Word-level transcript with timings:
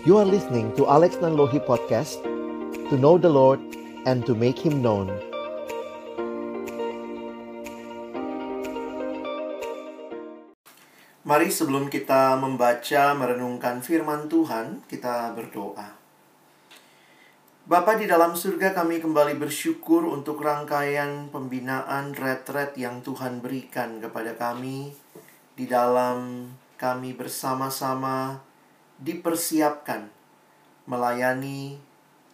You 0.00 0.16
are 0.16 0.24
listening 0.24 0.72
to 0.80 0.88
Alex 0.88 1.20
Nanlohi 1.20 1.60
Podcast 1.60 2.24
To 2.88 2.96
know 2.96 3.20
the 3.20 3.28
Lord 3.28 3.60
and 4.08 4.24
to 4.24 4.32
make 4.32 4.56
Him 4.56 4.80
known 4.80 5.12
Mari 11.28 11.52
sebelum 11.52 11.92
kita 11.92 12.40
membaca 12.40 13.12
merenungkan 13.12 13.84
firman 13.84 14.24
Tuhan, 14.32 14.88
kita 14.88 15.36
berdoa. 15.36 15.92
Bapa 17.68 17.92
di 18.00 18.08
dalam 18.08 18.32
surga 18.32 18.72
kami 18.72 19.04
kembali 19.04 19.36
bersyukur 19.36 20.08
untuk 20.08 20.40
rangkaian 20.40 21.28
pembinaan 21.28 22.16
retret 22.16 22.72
yang 22.80 23.04
Tuhan 23.04 23.44
berikan 23.44 24.00
kepada 24.00 24.32
kami 24.32 24.96
di 25.60 25.68
dalam 25.68 26.48
kami 26.80 27.12
bersama-sama 27.12 28.48
dipersiapkan 29.00 30.12
melayani 30.84 31.80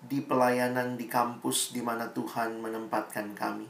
di 0.06 0.22
pelayanan 0.22 0.94
di 0.94 1.06
kampus 1.06 1.74
di 1.74 1.82
mana 1.82 2.10
Tuhan 2.10 2.58
menempatkan 2.62 3.34
kami. 3.34 3.66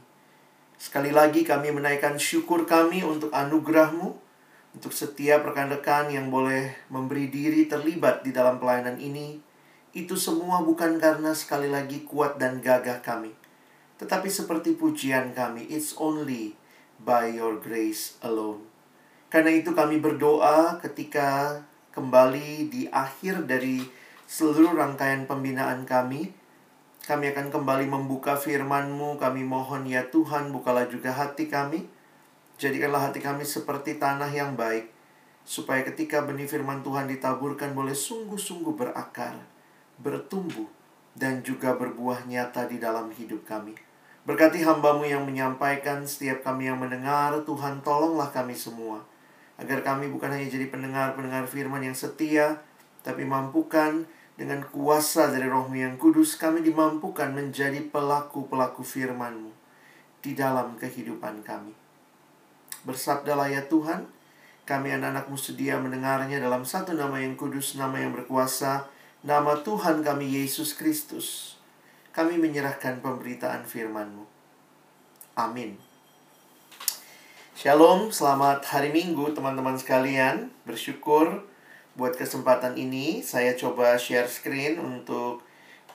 Sekali 0.77 1.09
lagi 1.09 1.41
kami 1.41 1.73
menaikkan 1.73 2.21
syukur 2.21 2.69
kami 2.69 3.01
untuk 3.01 3.33
anugerahmu, 3.33 4.13
untuk 4.77 4.93
setiap 4.93 5.41
rekan-rekan 5.49 6.13
yang 6.13 6.29
boleh 6.29 6.73
memberi 6.93 7.33
diri 7.33 7.65
terlibat 7.65 8.21
di 8.21 8.29
dalam 8.29 8.61
pelayanan 8.61 9.01
ini, 9.01 9.41
itu 9.97 10.13
semua 10.13 10.61
bukan 10.61 11.01
karena 11.01 11.33
sekali 11.33 11.73
lagi 11.73 12.05
kuat 12.05 12.37
dan 12.37 12.61
gagah 12.61 13.01
kami, 13.01 13.33
tetapi 13.97 14.29
seperti 14.29 14.77
pujian 14.77 15.33
kami, 15.33 15.65
it's 15.65 15.97
only 15.97 16.53
by 17.01 17.25
your 17.25 17.57
grace 17.57 18.21
alone. 18.21 18.69
Karena 19.33 19.49
itu 19.57 19.73
kami 19.73 19.97
berdoa 19.97 20.77
ketika 20.77 21.61
kembali 21.97 22.69
di 22.69 22.85
akhir 22.93 23.49
dari 23.49 23.81
seluruh 24.29 24.77
rangkaian 24.77 25.25
pembinaan 25.25 25.89
kami, 25.89 26.29
kami 27.09 27.33
akan 27.33 27.49
kembali 27.49 27.89
membuka 27.89 28.37
firman-Mu. 28.37 29.17
Kami 29.17 29.41
mohon 29.41 29.89
ya 29.89 30.05
Tuhan, 30.13 30.53
bukalah 30.53 30.85
juga 30.85 31.09
hati 31.09 31.49
kami. 31.49 31.89
Jadikanlah 32.61 33.09
hati 33.09 33.17
kami 33.17 33.41
seperti 33.41 33.97
tanah 33.97 34.29
yang 34.29 34.53
baik, 34.53 34.93
supaya 35.41 35.81
ketika 35.81 36.21
benih 36.21 36.45
firman 36.45 36.85
Tuhan 36.85 37.09
ditaburkan 37.09 37.73
boleh 37.73 37.97
sungguh-sungguh 37.97 38.77
berakar 38.77 39.57
bertumbuh, 39.97 40.69
dan 41.17 41.41
juga 41.41 41.73
berbuah 41.73 42.29
nyata 42.29 42.69
di 42.69 42.77
dalam 42.77 43.09
hidup 43.09 43.49
kami. 43.49 43.73
Berkati 44.29 44.61
hambamu 44.61 45.09
yang 45.09 45.25
menyampaikan, 45.25 46.05
setiap 46.05 46.45
kami 46.45 46.69
yang 46.69 46.77
mendengar, 46.77 47.33
Tuhan 47.41 47.81
tolonglah 47.81 48.29
kami 48.29 48.53
semua. 48.53 49.01
Agar 49.57 49.81
kami 49.81 50.09
bukan 50.13 50.29
hanya 50.29 50.45
jadi 50.45 50.69
pendengar-pendengar 50.69 51.49
firman 51.49 51.81
yang 51.81 51.97
setia, 51.97 52.61
tapi 53.01 53.25
mampukan 53.25 54.05
dengan 54.37 54.61
kuasa 54.69 55.33
dari 55.33 55.49
rohmu 55.49 55.73
yang 55.73 55.97
kudus, 55.97 56.37
kami 56.37 56.61
dimampukan 56.61 57.33
menjadi 57.33 57.81
pelaku-pelaku 57.89 58.85
firmanmu 58.85 59.49
di 60.21 60.37
dalam 60.37 60.77
kehidupan 60.77 61.41
kami. 61.41 61.73
Bersabdalah 62.85 63.49
ya 63.49 63.65
Tuhan, 63.65 64.05
kami 64.69 64.93
anak-anakmu 64.93 65.39
sedia 65.39 65.81
mendengarnya 65.81 66.37
dalam 66.37 66.61
satu 66.61 66.93
nama 66.93 67.17
yang 67.17 67.33
kudus, 67.33 67.73
nama 67.79 67.97
yang 67.97 68.13
berkuasa, 68.13 68.85
nama 69.25 69.57
Tuhan 69.65 70.05
kami 70.05 70.37
Yesus 70.37 70.77
Kristus, 70.77 71.57
kami 72.13 72.37
menyerahkan 72.37 73.01
pemberitaan 73.01 73.65
firman-Mu. 73.65 74.27
Amin. 75.33 75.86
Shalom, 77.57 78.13
selamat 78.13 78.61
hari 78.69 78.93
Minggu 78.93 79.33
teman-teman 79.33 79.73
sekalian. 79.73 80.53
Bersyukur 80.61 81.41
buat 81.97 82.13
kesempatan 82.13 82.77
ini 82.77 83.25
saya 83.25 83.57
coba 83.57 83.97
share 83.97 84.29
screen 84.29 84.77
untuk 84.77 85.41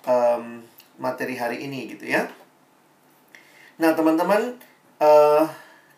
um, 0.03 0.67
materi 0.99 1.39
hari 1.39 1.63
ini 1.63 1.95
gitu 1.95 2.11
ya. 2.11 2.27
Nah 3.79 3.95
teman-teman, 3.95 4.59
uh, 4.99 5.47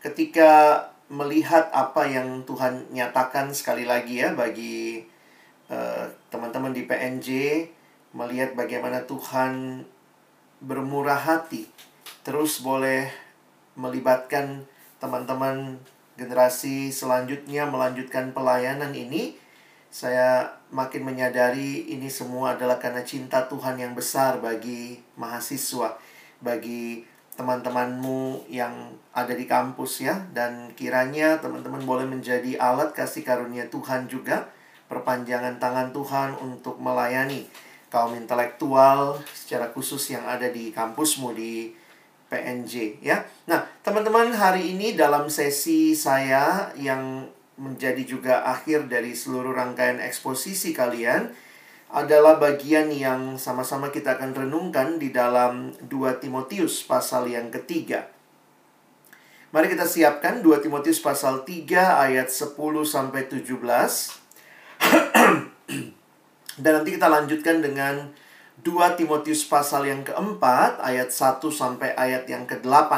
ketika 0.05 0.85
melihat 1.09 1.73
apa 1.73 2.13
yang 2.13 2.45
Tuhan 2.45 2.93
nyatakan 2.93 3.49
sekali 3.57 3.89
lagi 3.89 4.21
ya 4.21 4.37
bagi 4.37 5.09
Eh, 5.65 6.07
teman-teman 6.29 6.77
di 6.77 6.85
PNJ 6.85 7.29
melihat 8.13 8.53
bagaimana 8.53 9.01
Tuhan 9.09 9.81
bermurah 10.61 11.17
hati 11.17 11.65
terus 12.21 12.61
boleh 12.61 13.09
melibatkan 13.73 14.69
teman-teman 15.05 15.77
generasi 16.17 16.89
selanjutnya 16.89 17.69
melanjutkan 17.69 18.33
pelayanan 18.33 18.97
ini 18.97 19.37
saya 19.93 20.49
makin 20.73 21.05
menyadari 21.05 21.93
ini 21.93 22.09
semua 22.09 22.57
adalah 22.57 22.81
karena 22.81 23.05
cinta 23.05 23.45
Tuhan 23.47 23.77
yang 23.77 23.93
besar 23.93 24.41
bagi 24.41 24.99
mahasiswa 25.21 26.01
bagi 26.41 27.05
teman-temanmu 27.35 28.47
yang 28.51 28.95
ada 29.15 29.35
di 29.35 29.47
kampus 29.47 30.03
ya. 30.03 30.19
Dan 30.35 30.75
kiranya 30.75 31.39
teman-teman 31.39 31.83
boleh 31.83 32.07
menjadi 32.07 32.59
alat 32.59 32.95
kasih 32.95 33.23
karunia 33.23 33.67
Tuhan 33.71 34.11
juga 34.11 34.51
perpanjangan 34.87 35.59
tangan 35.59 35.91
Tuhan 35.95 36.39
untuk 36.43 36.79
melayani 36.79 37.47
kaum 37.91 38.19
intelektual 38.19 39.23
secara 39.31 39.71
khusus 39.71 40.11
yang 40.11 40.27
ada 40.27 40.51
di 40.51 40.75
kampusmu 40.75 41.31
di 41.35 41.71
PNJ 42.35 42.99
ya. 42.99 43.23
Nah, 43.47 43.63
teman-teman 43.87 44.35
hari 44.35 44.75
ini 44.75 44.99
dalam 44.99 45.31
sesi 45.31 45.95
saya 45.95 46.75
yang 46.75 47.31
menjadi 47.55 48.03
juga 48.03 48.43
akhir 48.43 48.91
dari 48.91 49.15
seluruh 49.15 49.55
rangkaian 49.55 50.03
eksposisi 50.03 50.75
kalian 50.75 51.31
adalah 51.95 52.43
bagian 52.43 52.91
yang 52.91 53.39
sama-sama 53.39 53.95
kita 53.95 54.19
akan 54.19 54.35
renungkan 54.35 54.99
di 54.99 55.15
dalam 55.15 55.71
2 55.87 56.19
Timotius 56.19 56.83
pasal 56.83 57.31
yang 57.31 57.55
ketiga. 57.55 58.11
Mari 59.55 59.71
kita 59.71 59.87
siapkan 59.87 60.43
2 60.43 60.59
Timotius 60.59 60.99
pasal 60.99 61.47
3 61.47 61.71
ayat 62.11 62.27
10 62.27 62.59
sampai 62.83 63.31
17. 63.31 63.47
Dan 66.63 66.73
nanti 66.83 66.91
kita 66.99 67.07
lanjutkan 67.07 67.63
dengan 67.63 68.11
2 68.65 68.97
Timotius 68.97 69.45
pasal 69.45 69.85
yang 69.93 70.01
keempat 70.01 70.81
ayat 70.81 71.13
1 71.13 71.39
sampai 71.53 71.93
ayat 71.93 72.25
yang 72.25 72.49
ke-8 72.49 72.93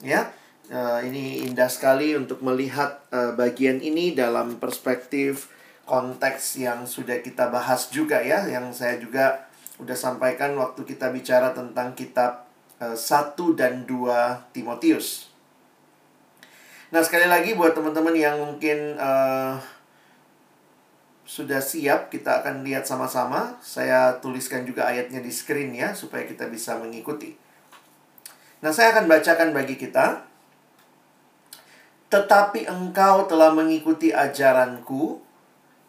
ya. 0.00 0.32
Uh, 0.72 1.04
ini 1.04 1.44
indah 1.44 1.68
sekali 1.68 2.16
untuk 2.16 2.40
melihat 2.40 3.04
uh, 3.12 3.36
bagian 3.36 3.76
ini 3.84 4.16
dalam 4.16 4.56
perspektif 4.56 5.52
konteks 5.84 6.56
yang 6.56 6.88
sudah 6.88 7.20
kita 7.20 7.52
bahas 7.52 7.92
juga 7.92 8.24
ya 8.24 8.48
yang 8.48 8.72
saya 8.72 8.96
juga 8.96 9.52
udah 9.76 9.92
sampaikan 9.92 10.56
waktu 10.56 10.80
kita 10.88 11.12
bicara 11.12 11.52
tentang 11.52 11.92
kitab 11.92 12.48
uh, 12.80 12.96
1 12.96 13.36
dan 13.52 13.84
2 13.84 14.56
Timotius. 14.56 15.28
Nah, 16.92 17.00
sekali 17.00 17.24
lagi 17.24 17.52
buat 17.52 17.72
teman-teman 17.76 18.12
yang 18.12 18.36
mungkin 18.40 18.96
uh, 19.00 19.56
sudah 21.22 21.62
siap, 21.62 22.10
kita 22.10 22.42
akan 22.42 22.66
lihat 22.66 22.82
sama-sama. 22.82 23.58
Saya 23.62 24.18
tuliskan 24.18 24.66
juga 24.66 24.90
ayatnya 24.90 25.22
di 25.22 25.30
screen 25.30 25.70
ya, 25.74 25.94
supaya 25.94 26.26
kita 26.26 26.50
bisa 26.50 26.74
mengikuti. 26.78 27.38
Nah, 28.62 28.74
saya 28.74 28.94
akan 28.94 29.06
bacakan 29.06 29.54
bagi 29.54 29.78
kita. 29.78 30.26
Tetapi 32.10 32.68
engkau 32.68 33.24
telah 33.24 33.54
mengikuti 33.54 34.12
ajaranku, 34.12 35.22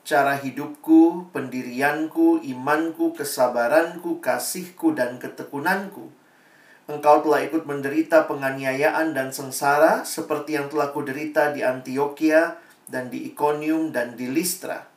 cara 0.07 0.39
hidupku, 0.39 1.33
pendirianku, 1.35 2.39
imanku, 2.45 3.11
kesabaranku, 3.11 4.23
kasihku, 4.23 4.95
dan 4.95 5.19
ketekunanku. 5.19 6.07
Engkau 6.87 7.23
telah 7.25 7.43
ikut 7.43 7.67
menderita 7.67 8.27
penganiayaan 8.27 9.11
dan 9.11 9.35
sengsara 9.35 10.07
seperti 10.07 10.55
yang 10.55 10.71
telah 10.71 10.95
kuderita 10.95 11.51
di 11.51 11.63
Antioquia 11.63 12.59
dan 12.87 13.07
di 13.07 13.27
Iconium 13.31 13.95
dan 13.95 14.15
di 14.19 14.27
Listra 14.27 14.92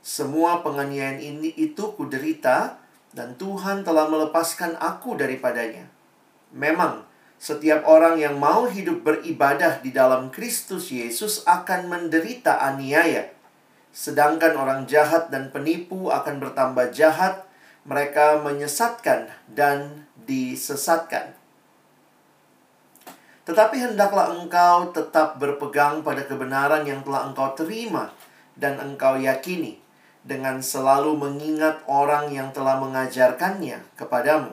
semua 0.00 0.64
penganiayaan 0.64 1.20
ini 1.20 1.52
itu 1.60 1.92
kuderita 1.92 2.80
dan 3.12 3.36
Tuhan 3.36 3.84
telah 3.84 4.08
melepaskan 4.08 4.80
aku 4.80 5.12
daripadanya. 5.20 5.84
Memang 6.56 7.04
setiap 7.36 7.84
orang 7.84 8.16
yang 8.16 8.40
mau 8.40 8.64
hidup 8.64 9.04
beribadah 9.04 9.80
di 9.84 9.92
dalam 9.92 10.32
Kristus 10.32 10.88
Yesus 10.88 11.44
akan 11.44 11.88
menderita 11.88 12.64
aniaya. 12.64 13.28
Sedangkan 13.90 14.56
orang 14.56 14.88
jahat 14.88 15.28
dan 15.28 15.52
penipu 15.52 16.08
akan 16.08 16.38
bertambah 16.38 16.94
jahat, 16.94 17.44
mereka 17.82 18.38
menyesatkan 18.40 19.28
dan 19.50 20.06
disesatkan. 20.28 21.34
Tetapi 23.48 23.76
hendaklah 23.82 24.30
engkau 24.30 24.94
tetap 24.94 25.42
berpegang 25.42 26.06
pada 26.06 26.22
kebenaran 26.22 26.86
yang 26.86 27.02
telah 27.02 27.26
engkau 27.26 27.50
terima 27.58 28.14
dan 28.54 28.78
engkau 28.78 29.18
yakini 29.18 29.79
dengan 30.20 30.60
selalu 30.60 31.16
mengingat 31.16 31.80
orang 31.88 32.28
yang 32.28 32.52
telah 32.52 32.76
mengajarkannya 32.80 33.80
kepadamu. 33.96 34.52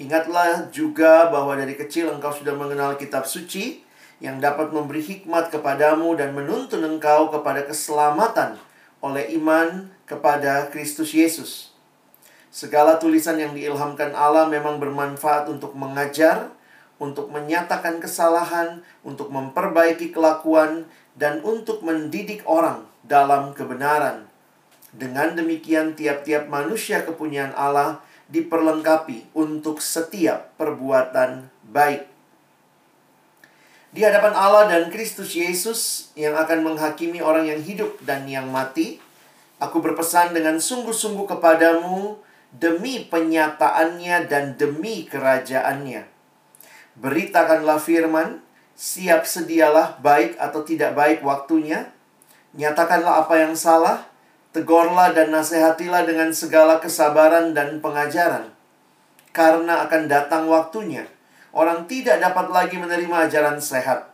Ingatlah 0.00 0.72
juga 0.72 1.28
bahwa 1.28 1.52
dari 1.52 1.76
kecil 1.76 2.08
engkau 2.08 2.32
sudah 2.32 2.56
mengenal 2.56 2.96
kitab 2.96 3.28
suci 3.28 3.84
yang 4.24 4.40
dapat 4.40 4.72
memberi 4.72 5.04
hikmat 5.04 5.52
kepadamu 5.52 6.16
dan 6.16 6.32
menuntun 6.32 6.80
engkau 6.80 7.28
kepada 7.28 7.68
keselamatan 7.68 8.56
oleh 9.04 9.36
iman 9.36 9.92
kepada 10.08 10.72
Kristus 10.72 11.12
Yesus. 11.12 11.76
Segala 12.48 12.96
tulisan 12.96 13.36
yang 13.36 13.52
diilhamkan 13.52 14.16
Allah 14.16 14.48
memang 14.48 14.80
bermanfaat 14.80 15.48
untuk 15.52 15.76
mengajar, 15.76 16.52
untuk 16.96 17.28
menyatakan 17.28 18.00
kesalahan, 18.00 18.80
untuk 19.04 19.28
memperbaiki 19.28 20.14
kelakuan, 20.14 20.88
dan 21.18 21.44
untuk 21.44 21.84
mendidik 21.84 22.40
orang 22.48 22.88
dalam 23.04 23.52
kebenaran. 23.52 24.31
Dengan 24.92 25.32
demikian, 25.32 25.96
tiap-tiap 25.96 26.52
manusia 26.52 27.00
kepunyaan 27.02 27.56
Allah 27.56 28.04
diperlengkapi 28.28 29.32
untuk 29.32 29.80
setiap 29.80 30.52
perbuatan 30.60 31.48
baik 31.68 32.12
di 33.92 34.00
hadapan 34.00 34.32
Allah 34.32 34.72
dan 34.72 34.88
Kristus 34.88 35.36
Yesus 35.36 36.08
yang 36.16 36.32
akan 36.32 36.64
menghakimi 36.64 37.20
orang 37.20 37.44
yang 37.44 37.60
hidup 37.60 38.00
dan 38.00 38.24
yang 38.24 38.48
mati, 38.48 38.96
aku 39.60 39.84
berpesan 39.84 40.32
dengan 40.32 40.56
sungguh-sungguh 40.56 41.28
kepadamu 41.28 42.16
demi 42.56 43.04
penyataannya 43.04 44.32
dan 44.32 44.56
demi 44.56 45.04
kerajaannya. 45.04 46.08
Beritakanlah 46.96 47.76
firman, 47.76 48.40
siap 48.72 49.28
sedialah 49.28 50.00
baik 50.00 50.40
atau 50.40 50.64
tidak 50.64 50.96
baik 50.96 51.20
waktunya, 51.20 51.92
nyatakanlah 52.56 53.28
apa 53.28 53.44
yang 53.44 53.52
salah, 53.52 54.08
tegurlah 54.52 55.16
dan 55.16 55.32
nasihatilah 55.32 56.04
dengan 56.04 56.30
segala 56.36 56.78
kesabaran 56.78 57.56
dan 57.56 57.80
pengajaran. 57.80 58.52
Karena 59.32 59.88
akan 59.88 60.12
datang 60.12 60.44
waktunya 60.52 61.08
orang 61.56 61.84
tidak 61.88 62.20
dapat 62.20 62.48
lagi 62.52 62.76
menerima 62.80 63.28
ajaran 63.28 63.60
sehat. 63.60 64.12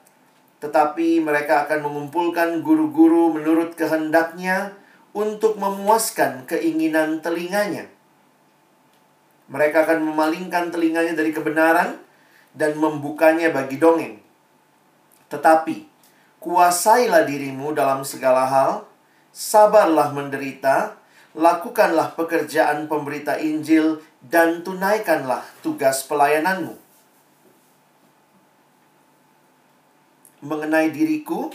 Tetapi 0.58 1.22
mereka 1.22 1.66
akan 1.66 1.86
mengumpulkan 1.86 2.62
guru-guru 2.66 3.34
menurut 3.34 3.78
kehendaknya 3.78 4.74
untuk 5.14 5.54
memuaskan 5.54 6.46
keinginan 6.50 7.22
telinganya. 7.22 7.86
Mereka 9.48 9.86
akan 9.86 10.02
memalingkan 10.02 10.68
telinganya 10.68 11.14
dari 11.14 11.30
kebenaran 11.30 11.96
dan 12.52 12.74
membukanya 12.74 13.54
bagi 13.54 13.78
dongeng. 13.78 14.20
Tetapi, 15.30 15.88
kuasailah 16.42 17.24
dirimu 17.24 17.72
dalam 17.72 18.02
segala 18.02 18.44
hal, 18.44 18.87
sabarlah 19.38 20.10
menderita, 20.10 20.98
lakukanlah 21.38 22.18
pekerjaan 22.18 22.90
pemberita 22.90 23.38
Injil, 23.38 24.02
dan 24.18 24.66
tunaikanlah 24.66 25.46
tugas 25.62 26.02
pelayananmu 26.10 26.88
mengenai 30.42 30.94
diriku, 30.94 31.50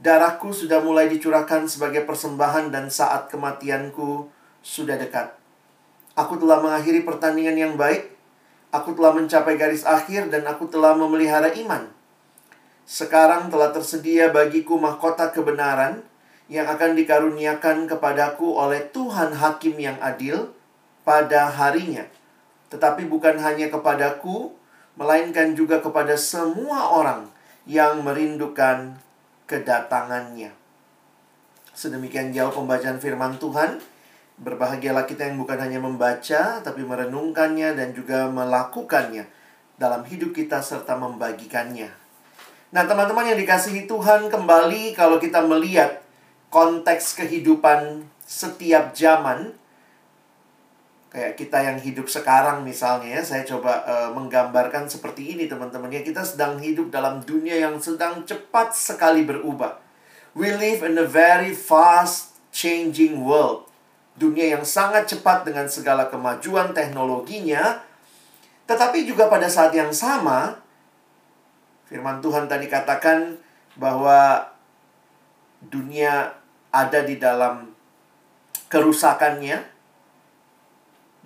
darahku 0.00 0.52
sudah 0.52 0.84
mulai 0.84 1.08
dicurahkan 1.08 1.64
sebagai 1.68 2.04
persembahan 2.04 2.68
dan 2.68 2.92
saat 2.92 3.32
kematianku 3.32 4.28
sudah 4.60 5.00
dekat. 5.00 5.32
Aku 6.18 6.36
telah 6.36 6.60
mengakhiri 6.60 7.06
pertandingan 7.06 7.56
yang 7.56 7.74
baik, 7.78 8.12
aku 8.74 8.92
telah 8.92 9.14
mencapai 9.14 9.54
garis 9.56 9.86
akhir 9.86 10.28
dan 10.28 10.44
aku 10.44 10.68
telah 10.68 10.92
memelihara 10.98 11.54
iman. 11.64 11.88
Sekarang 12.88 13.52
telah 13.52 13.72
tersedia 13.72 14.32
bagiku 14.32 14.80
mahkota 14.80 15.28
kebenaran 15.32 16.04
yang 16.48 16.64
akan 16.64 16.96
dikaruniakan 16.96 17.84
kepadaku 17.84 18.56
oleh 18.56 18.88
Tuhan 18.88 19.36
Hakim 19.36 19.76
yang 19.76 20.00
adil 20.00 20.48
pada 21.04 21.52
harinya. 21.52 22.08
Tetapi 22.72 23.04
bukan 23.08 23.36
hanya 23.40 23.68
kepadaku, 23.68 24.52
melainkan 24.96 25.52
juga 25.52 25.80
kepada 25.80 26.16
semua 26.16 26.88
orang 26.92 27.28
yang 27.68 28.00
merindukan 28.00 28.96
kedatangannya. 29.44 30.52
Sedemikian 31.76 32.32
jauh 32.32 32.50
pembacaan 32.50 32.98
firman 32.98 33.36
Tuhan. 33.36 33.78
Berbahagialah 34.38 35.04
kita 35.04 35.28
yang 35.28 35.36
bukan 35.38 35.58
hanya 35.60 35.82
membaca, 35.82 36.62
tapi 36.64 36.80
merenungkannya 36.82 37.74
dan 37.74 37.90
juga 37.92 38.30
melakukannya 38.30 39.26
dalam 39.78 40.02
hidup 40.06 40.34
kita 40.34 40.62
serta 40.62 40.98
membagikannya. 40.98 41.90
Nah, 42.68 42.82
teman-teman 42.84 43.32
yang 43.32 43.38
dikasihi 43.40 43.88
Tuhan, 43.88 44.28
kembali 44.28 44.92
kalau 44.94 45.16
kita 45.16 45.40
melihat 45.42 46.04
konteks 46.48 47.16
kehidupan 47.20 48.08
setiap 48.24 48.92
zaman, 48.92 49.56
kayak 51.08 51.40
kita 51.40 51.58
yang 51.64 51.78
hidup 51.80 52.08
sekarang 52.12 52.60
misalnya 52.64 53.20
ya 53.20 53.22
saya 53.24 53.42
coba 53.48 53.80
uh, 53.88 54.10
menggambarkan 54.12 54.88
seperti 54.88 55.36
ini 55.36 55.48
teman-teman 55.48 55.92
ya. 55.92 56.04
Kita 56.04 56.24
sedang 56.24 56.60
hidup 56.60 56.92
dalam 56.92 57.24
dunia 57.24 57.56
yang 57.56 57.80
sedang 57.80 58.24
cepat 58.28 58.76
sekali 58.76 59.24
berubah. 59.24 59.80
We 60.36 60.52
live 60.52 60.84
in 60.84 61.00
a 61.00 61.08
very 61.08 61.56
fast 61.56 62.36
changing 62.52 63.24
world. 63.24 63.66
Dunia 64.18 64.58
yang 64.58 64.64
sangat 64.66 65.08
cepat 65.08 65.46
dengan 65.46 65.70
segala 65.70 66.10
kemajuan 66.10 66.74
teknologinya. 66.76 67.80
Tetapi 68.68 69.08
juga 69.08 69.32
pada 69.32 69.48
saat 69.48 69.72
yang 69.72 69.88
sama 69.94 70.60
firman 71.88 72.20
Tuhan 72.20 72.46
tadi 72.46 72.68
katakan 72.68 73.40
bahwa 73.74 74.44
dunia 75.64 76.37
ada 76.78 77.02
di 77.02 77.18
dalam 77.18 77.74
kerusakannya 78.70 79.58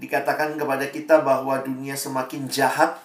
dikatakan 0.01 0.57
kepada 0.57 0.89
kita 0.89 1.21
bahwa 1.21 1.61
dunia 1.61 1.95
semakin 1.95 2.49
jahat. 2.49 2.97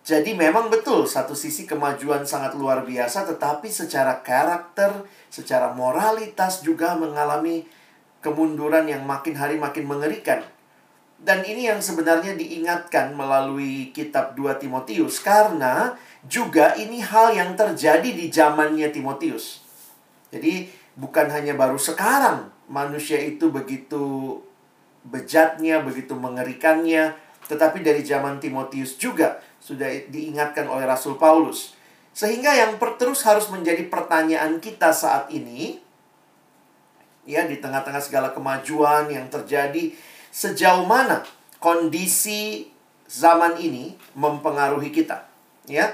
Jadi 0.00 0.34
memang 0.34 0.72
betul 0.72 1.06
satu 1.06 1.36
sisi 1.36 1.68
kemajuan 1.68 2.24
sangat 2.24 2.56
luar 2.56 2.82
biasa 2.82 3.28
tetapi 3.28 3.68
secara 3.68 4.24
karakter, 4.24 5.06
secara 5.28 5.70
moralitas 5.76 6.64
juga 6.64 6.96
mengalami 6.96 7.68
kemunduran 8.24 8.88
yang 8.88 9.04
makin 9.04 9.36
hari 9.36 9.60
makin 9.60 9.86
mengerikan. 9.86 10.42
Dan 11.20 11.44
ini 11.44 11.68
yang 11.68 11.84
sebenarnya 11.84 12.32
diingatkan 12.32 13.12
melalui 13.12 13.92
kitab 13.92 14.32
2 14.32 14.56
Timotius 14.56 15.20
karena 15.20 15.92
juga 16.24 16.72
ini 16.80 17.04
hal 17.04 17.36
yang 17.36 17.52
terjadi 17.52 18.08
di 18.08 18.32
zamannya 18.32 18.88
Timotius. 18.88 19.60
Jadi 20.32 20.79
bukan 21.00 21.32
hanya 21.32 21.56
baru 21.56 21.80
sekarang 21.80 22.52
manusia 22.68 23.16
itu 23.16 23.48
begitu 23.48 24.36
bejatnya, 25.02 25.80
begitu 25.80 26.12
mengerikannya, 26.12 27.16
tetapi 27.48 27.80
dari 27.80 28.04
zaman 28.04 28.36
Timotius 28.36 29.00
juga 29.00 29.40
sudah 29.58 29.88
diingatkan 30.12 30.68
oleh 30.68 30.84
Rasul 30.84 31.16
Paulus. 31.16 31.72
Sehingga 32.12 32.52
yang 32.52 32.76
terus 33.00 33.24
harus 33.24 33.48
menjadi 33.48 33.88
pertanyaan 33.88 34.60
kita 34.60 34.92
saat 34.92 35.32
ini, 35.32 35.80
ya 37.24 37.48
di 37.48 37.56
tengah-tengah 37.58 38.02
segala 38.02 38.28
kemajuan 38.36 39.08
yang 39.08 39.26
terjadi, 39.32 39.94
sejauh 40.28 40.84
mana 40.84 41.24
kondisi 41.58 42.68
zaman 43.08 43.56
ini 43.58 43.96
mempengaruhi 44.14 44.92
kita, 44.92 45.26
ya? 45.66 45.90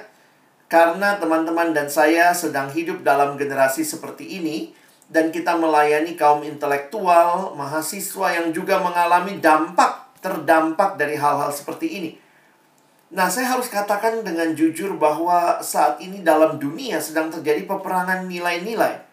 Karena 0.66 1.14
teman-teman 1.16 1.70
dan 1.70 1.86
saya 1.86 2.34
sedang 2.34 2.74
hidup 2.74 3.06
dalam 3.06 3.38
generasi 3.38 3.86
seperti 3.86 4.42
ini, 4.42 4.74
dan 5.06 5.30
kita 5.30 5.54
melayani 5.54 6.18
kaum 6.18 6.42
intelektual, 6.42 7.54
mahasiswa 7.54 8.26
yang 8.34 8.50
juga 8.50 8.82
mengalami 8.82 9.38
dampak, 9.38 10.18
terdampak 10.18 10.98
dari 10.98 11.14
hal-hal 11.14 11.54
seperti 11.54 11.86
ini. 11.86 12.10
Nah, 13.14 13.30
saya 13.30 13.54
harus 13.54 13.70
katakan 13.70 14.26
dengan 14.26 14.50
jujur 14.58 14.98
bahwa 14.98 15.62
saat 15.62 16.02
ini 16.02 16.26
dalam 16.26 16.58
dunia 16.58 16.98
sedang 16.98 17.30
terjadi 17.30 17.62
peperangan 17.62 18.26
nilai-nilai. 18.26 19.06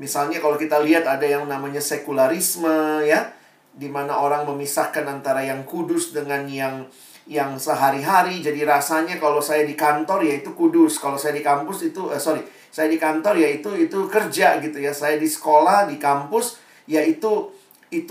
Misalnya 0.00 0.40
kalau 0.40 0.56
kita 0.56 0.80
lihat 0.80 1.04
ada 1.04 1.28
yang 1.28 1.44
namanya 1.44 1.84
sekularisme 1.84 3.04
ya, 3.04 3.36
di 3.76 3.92
mana 3.92 4.16
orang 4.16 4.48
memisahkan 4.48 5.04
antara 5.04 5.44
yang 5.44 5.68
kudus 5.68 6.16
dengan 6.16 6.48
yang 6.48 6.88
yang 7.28 7.60
sehari-hari. 7.60 8.40
Jadi 8.40 8.64
rasanya 8.64 9.20
kalau 9.20 9.44
saya 9.44 9.68
di 9.68 9.76
kantor 9.76 10.24
ya 10.24 10.40
itu 10.40 10.56
kudus, 10.56 10.96
kalau 10.96 11.20
saya 11.20 11.36
di 11.36 11.44
kampus 11.44 11.92
itu 11.92 12.08
eh, 12.08 12.16
sorry 12.16 12.40
saya 12.72 12.88
di 12.88 12.96
kantor 12.96 13.36
ya 13.36 13.52
itu 13.52 13.68
kerja 14.08 14.56
gitu 14.64 14.80
ya. 14.80 14.96
Saya 14.96 15.20
di 15.20 15.28
sekolah 15.28 15.92
di 15.92 16.00
kampus 16.00 16.56
ya 16.88 17.04
itu 17.04 17.52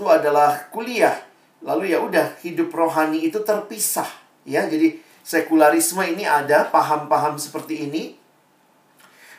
adalah 0.06 0.70
kuliah. 0.70 1.18
Lalu 1.66 1.90
ya 1.90 1.98
udah 1.98 2.38
hidup 2.46 2.70
rohani 2.70 3.26
itu 3.26 3.42
terpisah 3.42 4.06
ya. 4.46 4.62
Jadi 4.70 5.02
sekularisme 5.26 6.06
ini 6.06 6.22
ada 6.22 6.70
paham-paham 6.70 7.34
seperti 7.42 7.90
ini. 7.90 8.14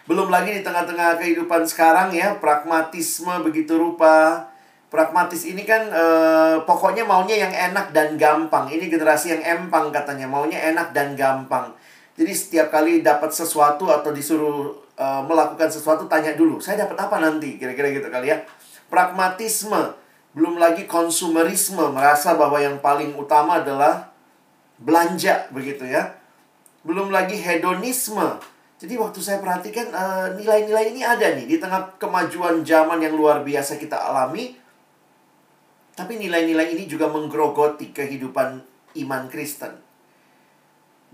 Belum 0.03 0.27
lagi 0.27 0.51
di 0.51 0.59
tengah-tengah 0.59 1.15
kehidupan 1.15 1.63
sekarang 1.63 2.11
ya 2.11 2.35
pragmatisme 2.35 3.31
begitu 3.47 3.79
rupa. 3.79 4.51
Pragmatis 4.91 5.47
ini 5.47 5.63
kan 5.63 5.87
e, 5.87 6.05
pokoknya 6.67 7.07
maunya 7.07 7.47
yang 7.47 7.71
enak 7.71 7.95
dan 7.95 8.19
gampang. 8.19 8.67
Ini 8.67 8.91
generasi 8.91 9.39
yang 9.39 9.41
empang 9.41 9.95
katanya 9.95 10.27
maunya 10.27 10.59
enak 10.59 10.91
dan 10.91 11.15
gampang. 11.15 11.71
Jadi 12.19 12.33
setiap 12.35 12.67
kali 12.69 12.99
dapat 12.99 13.31
sesuatu 13.31 13.87
atau 13.89 14.11
disuruh 14.11 14.82
uh, 14.97 15.21
melakukan 15.25 15.69
sesuatu 15.69 16.05
tanya 16.05 16.33
dulu 16.37 16.61
saya 16.61 16.85
dapat 16.85 16.97
apa 16.97 17.15
nanti 17.21 17.57
kira-kira 17.57 17.93
gitu 17.93 18.09
kali 18.09 18.33
ya 18.33 18.41
pragmatisme 18.89 19.97
belum 20.33 20.57
lagi 20.57 20.89
konsumerisme 20.89 21.93
merasa 21.93 22.33
bahwa 22.33 22.57
yang 22.57 22.81
paling 22.81 23.13
utama 23.13 23.61
adalah 23.61 24.09
belanja 24.81 25.49
begitu 25.53 25.85
ya 25.85 26.17
belum 26.83 27.13
lagi 27.13 27.39
hedonisme 27.39 28.41
Jadi 28.83 28.99
waktu 28.99 29.23
saya 29.23 29.39
perhatikan 29.39 29.95
eh, 29.95 30.27
nilai-nilai 30.43 30.91
ini 30.91 31.07
ada 31.07 31.31
nih 31.31 31.47
di 31.47 31.55
tengah 31.55 31.95
kemajuan 31.95 32.67
zaman 32.67 32.99
yang 32.99 33.15
luar 33.15 33.39
biasa 33.39 33.79
kita 33.79 33.95
alami. 33.95 34.59
Tapi 35.95 36.19
nilai-nilai 36.19 36.75
ini 36.75 36.83
juga 36.83 37.07
menggerogoti 37.07 37.95
kehidupan 37.95 38.59
iman 39.07 39.23
Kristen. 39.31 39.71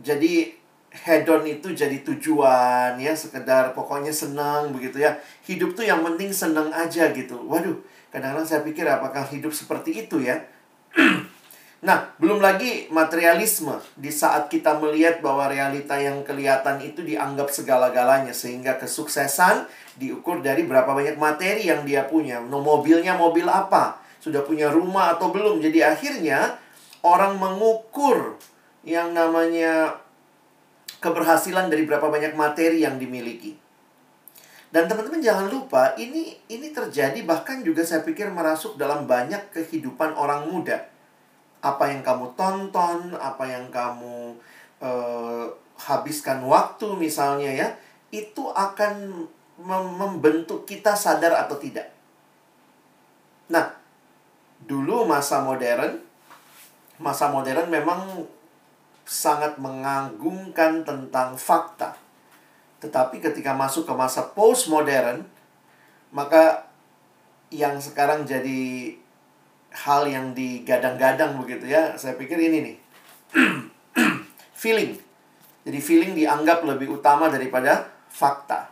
Jadi 0.02 0.50
hedon 0.90 1.46
itu 1.46 1.74
jadi 1.74 2.02
tujuan 2.02 2.98
ya, 2.98 3.14
sekedar 3.14 3.74
pokoknya 3.78 4.14
senang 4.14 4.74
begitu 4.74 5.02
ya. 5.02 5.18
Hidup 5.46 5.78
tuh 5.78 5.86
yang 5.86 6.02
penting 6.02 6.34
senang 6.34 6.74
aja 6.74 7.14
gitu. 7.14 7.38
Waduh, 7.46 7.78
kadang-kadang 8.10 8.46
saya 8.46 8.62
pikir 8.66 8.86
apakah 8.90 9.26
hidup 9.30 9.54
seperti 9.54 10.06
itu 10.06 10.22
ya? 10.22 10.42
Nah, 11.80 12.12
belum 12.20 12.44
lagi 12.44 12.92
materialisme 12.92 13.72
di 13.96 14.12
saat 14.12 14.52
kita 14.52 14.76
melihat 14.84 15.24
bahwa 15.24 15.48
realita 15.48 15.96
yang 15.96 16.28
kelihatan 16.28 16.76
itu 16.84 17.08
dianggap 17.08 17.48
segala-galanya 17.48 18.36
sehingga 18.36 18.76
kesuksesan 18.76 19.64
diukur 19.96 20.44
dari 20.44 20.68
berapa 20.68 20.92
banyak 20.92 21.16
materi 21.16 21.72
yang 21.72 21.88
dia 21.88 22.04
punya. 22.04 22.44
No, 22.44 22.60
mobilnya 22.60 23.16
mobil 23.16 23.48
apa? 23.48 23.96
Sudah 24.20 24.44
punya 24.44 24.68
rumah 24.68 25.16
atau 25.16 25.32
belum? 25.32 25.64
Jadi 25.64 25.80
akhirnya 25.80 26.60
orang 27.00 27.40
mengukur 27.40 28.36
yang 28.84 29.16
namanya 29.16 29.96
keberhasilan 31.00 31.72
dari 31.72 31.88
berapa 31.88 32.08
banyak 32.08 32.36
materi 32.36 32.84
yang 32.84 33.00
dimiliki. 33.00 33.56
Dan 34.70 34.86
teman-teman 34.86 35.18
jangan 35.18 35.50
lupa 35.50 35.98
ini 35.98 36.38
ini 36.46 36.70
terjadi 36.70 37.26
bahkan 37.26 37.66
juga 37.66 37.82
saya 37.82 38.06
pikir 38.06 38.30
merasuk 38.30 38.78
dalam 38.78 39.10
banyak 39.10 39.50
kehidupan 39.50 40.14
orang 40.14 40.46
muda 40.46 40.86
apa 41.60 41.92
yang 41.92 42.02
kamu 42.04 42.26
tonton, 42.40 43.16
apa 43.20 43.44
yang 43.44 43.68
kamu 43.68 44.36
uh, 44.80 45.46
habiskan 45.76 46.44
waktu 46.48 46.88
misalnya 46.96 47.52
ya, 47.52 47.68
itu 48.16 48.48
akan 48.52 49.28
mem 49.60 49.86
membentuk 50.00 50.64
kita 50.64 50.96
sadar 50.96 51.36
atau 51.36 51.60
tidak. 51.60 51.92
Nah, 53.52 53.76
dulu 54.64 55.04
masa 55.04 55.44
modern, 55.44 56.00
masa 56.96 57.28
modern 57.28 57.68
memang 57.68 58.24
sangat 59.10 59.58
mengagumkan 59.58 60.86
tentang 60.86 61.34
fakta. 61.34 61.98
Tetapi 62.78 63.18
ketika 63.18 63.58
masuk 63.58 63.90
ke 63.90 63.94
masa 63.98 64.30
postmodern, 64.38 65.26
maka 66.14 66.70
yang 67.50 67.82
sekarang 67.82 68.30
jadi 68.30 68.94
hal 69.74 70.06
yang 70.06 70.38
digadang-gadang 70.38 71.42
begitu 71.42 71.74
ya. 71.74 71.98
Saya 71.98 72.14
pikir 72.22 72.38
ini 72.38 72.58
nih. 72.62 72.76
feeling. 74.62 74.94
Jadi 75.66 75.80
feeling 75.82 76.14
dianggap 76.14 76.62
lebih 76.62 77.02
utama 77.02 77.34
daripada 77.34 77.90
fakta. 78.14 78.70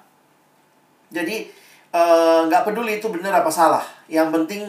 Jadi 1.09 1.49
eh, 1.89 2.39
nggak 2.45 2.61
uh, 2.61 2.65
peduli 2.65 3.01
itu 3.01 3.09
benar 3.09 3.41
apa 3.41 3.49
salah. 3.49 3.81
Yang 4.05 4.29
penting 4.37 4.61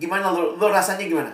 gimana 0.00 0.32
lo, 0.32 0.56
lo 0.56 0.66
rasanya 0.72 1.04
gimana? 1.04 1.32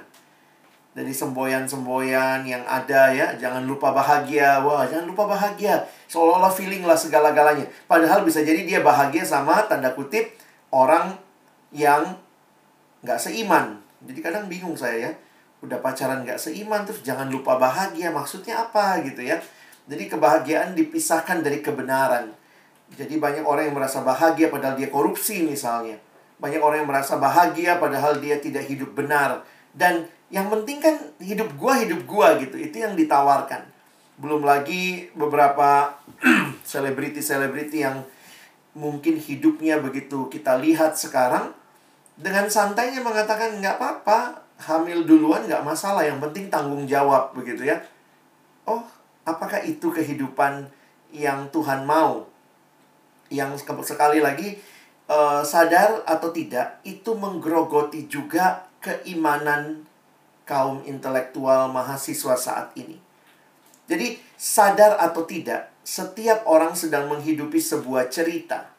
Dari 0.94 1.10
semboyan-semboyan 1.10 2.46
yang 2.46 2.62
ada 2.62 3.10
ya, 3.10 3.34
jangan 3.34 3.66
lupa 3.66 3.90
bahagia. 3.90 4.62
Wah, 4.62 4.86
jangan 4.86 5.10
lupa 5.10 5.26
bahagia. 5.26 5.82
Seolah-olah 6.06 6.54
feeling 6.54 6.86
lah 6.86 6.94
segala-galanya. 6.94 7.66
Padahal 7.90 8.22
bisa 8.22 8.46
jadi 8.46 8.62
dia 8.62 8.78
bahagia 8.78 9.26
sama 9.26 9.66
tanda 9.66 9.90
kutip 9.90 10.38
orang 10.70 11.18
yang 11.74 12.14
nggak 13.02 13.18
seiman 13.18 13.84
jadi 14.04 14.20
kadang 14.20 14.44
bingung 14.46 14.76
saya 14.76 15.10
ya. 15.10 15.12
Udah 15.64 15.80
pacaran 15.80 16.20
gak 16.28 16.36
seiman 16.36 16.84
terus 16.84 17.00
jangan 17.00 17.28
lupa 17.32 17.56
bahagia. 17.56 18.12
Maksudnya 18.12 18.68
apa 18.68 19.00
gitu 19.00 19.24
ya. 19.24 19.40
Jadi 19.88 20.08
kebahagiaan 20.08 20.76
dipisahkan 20.76 21.40
dari 21.40 21.64
kebenaran. 21.64 22.32
Jadi 22.94 23.16
banyak 23.16 23.44
orang 23.44 23.72
yang 23.72 23.76
merasa 23.76 24.04
bahagia 24.04 24.52
padahal 24.52 24.76
dia 24.76 24.92
korupsi 24.92 25.44
misalnya. 25.44 25.96
Banyak 26.36 26.60
orang 26.60 26.84
yang 26.84 26.90
merasa 26.90 27.16
bahagia 27.16 27.80
padahal 27.80 28.20
dia 28.20 28.36
tidak 28.36 28.68
hidup 28.68 28.92
benar. 28.92 29.40
Dan 29.74 30.06
yang 30.30 30.48
penting 30.48 30.78
kan 30.78 30.96
hidup 31.18 31.50
gua 31.58 31.82
hidup 31.82 32.06
gua 32.06 32.38
gitu. 32.38 32.54
Itu 32.56 32.80
yang 32.80 32.94
ditawarkan. 32.94 33.66
Belum 34.16 34.46
lagi 34.46 35.10
beberapa 35.18 35.98
selebriti-selebriti 36.70 37.82
yang 37.82 38.06
mungkin 38.74 39.18
hidupnya 39.18 39.78
begitu 39.78 40.26
kita 40.26 40.58
lihat 40.58 40.98
sekarang 40.98 41.54
dengan 42.18 42.50
santainya 42.50 43.02
mengatakan 43.02 43.62
nggak 43.62 43.78
apa-apa 43.78 44.42
hamil 44.58 45.06
duluan 45.06 45.46
nggak 45.46 45.62
masalah 45.62 46.02
yang 46.02 46.18
penting 46.18 46.50
tanggung 46.50 46.86
jawab 46.86 47.30
begitu 47.34 47.66
ya 47.70 47.78
oh 48.66 48.82
apakah 49.22 49.62
itu 49.62 49.90
kehidupan 49.90 50.66
yang 51.14 51.46
Tuhan 51.54 51.86
mau 51.86 52.26
yang 53.30 53.54
sekali 53.58 54.18
lagi 54.18 54.58
uh, 55.06 55.42
sadar 55.42 56.02
atau 56.06 56.30
tidak 56.34 56.82
itu 56.82 57.14
menggerogoti 57.14 58.10
juga 58.10 58.66
keimanan 58.84 59.88
kaum 60.44 60.84
intelektual 60.84 61.72
mahasiswa 61.72 62.36
saat 62.36 62.76
ini 62.76 63.00
jadi 63.84 64.16
sadar 64.36 64.96
atau 65.00 65.24
tidak 65.24 65.72
setiap 65.84 66.48
orang 66.48 66.72
sedang 66.72 67.08
menghidupi 67.12 67.60
sebuah 67.60 68.08
cerita 68.08 68.72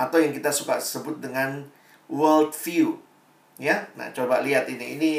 atau 0.00 0.18
yang 0.18 0.32
kita 0.32 0.48
suka 0.48 0.80
sebut 0.80 1.20
dengan 1.20 1.68
world 2.08 2.56
view. 2.56 2.98
Ya, 3.60 3.86
nah 3.94 4.10
coba 4.10 4.42
lihat 4.42 4.66
ini. 4.66 4.98
Ini 4.98 5.12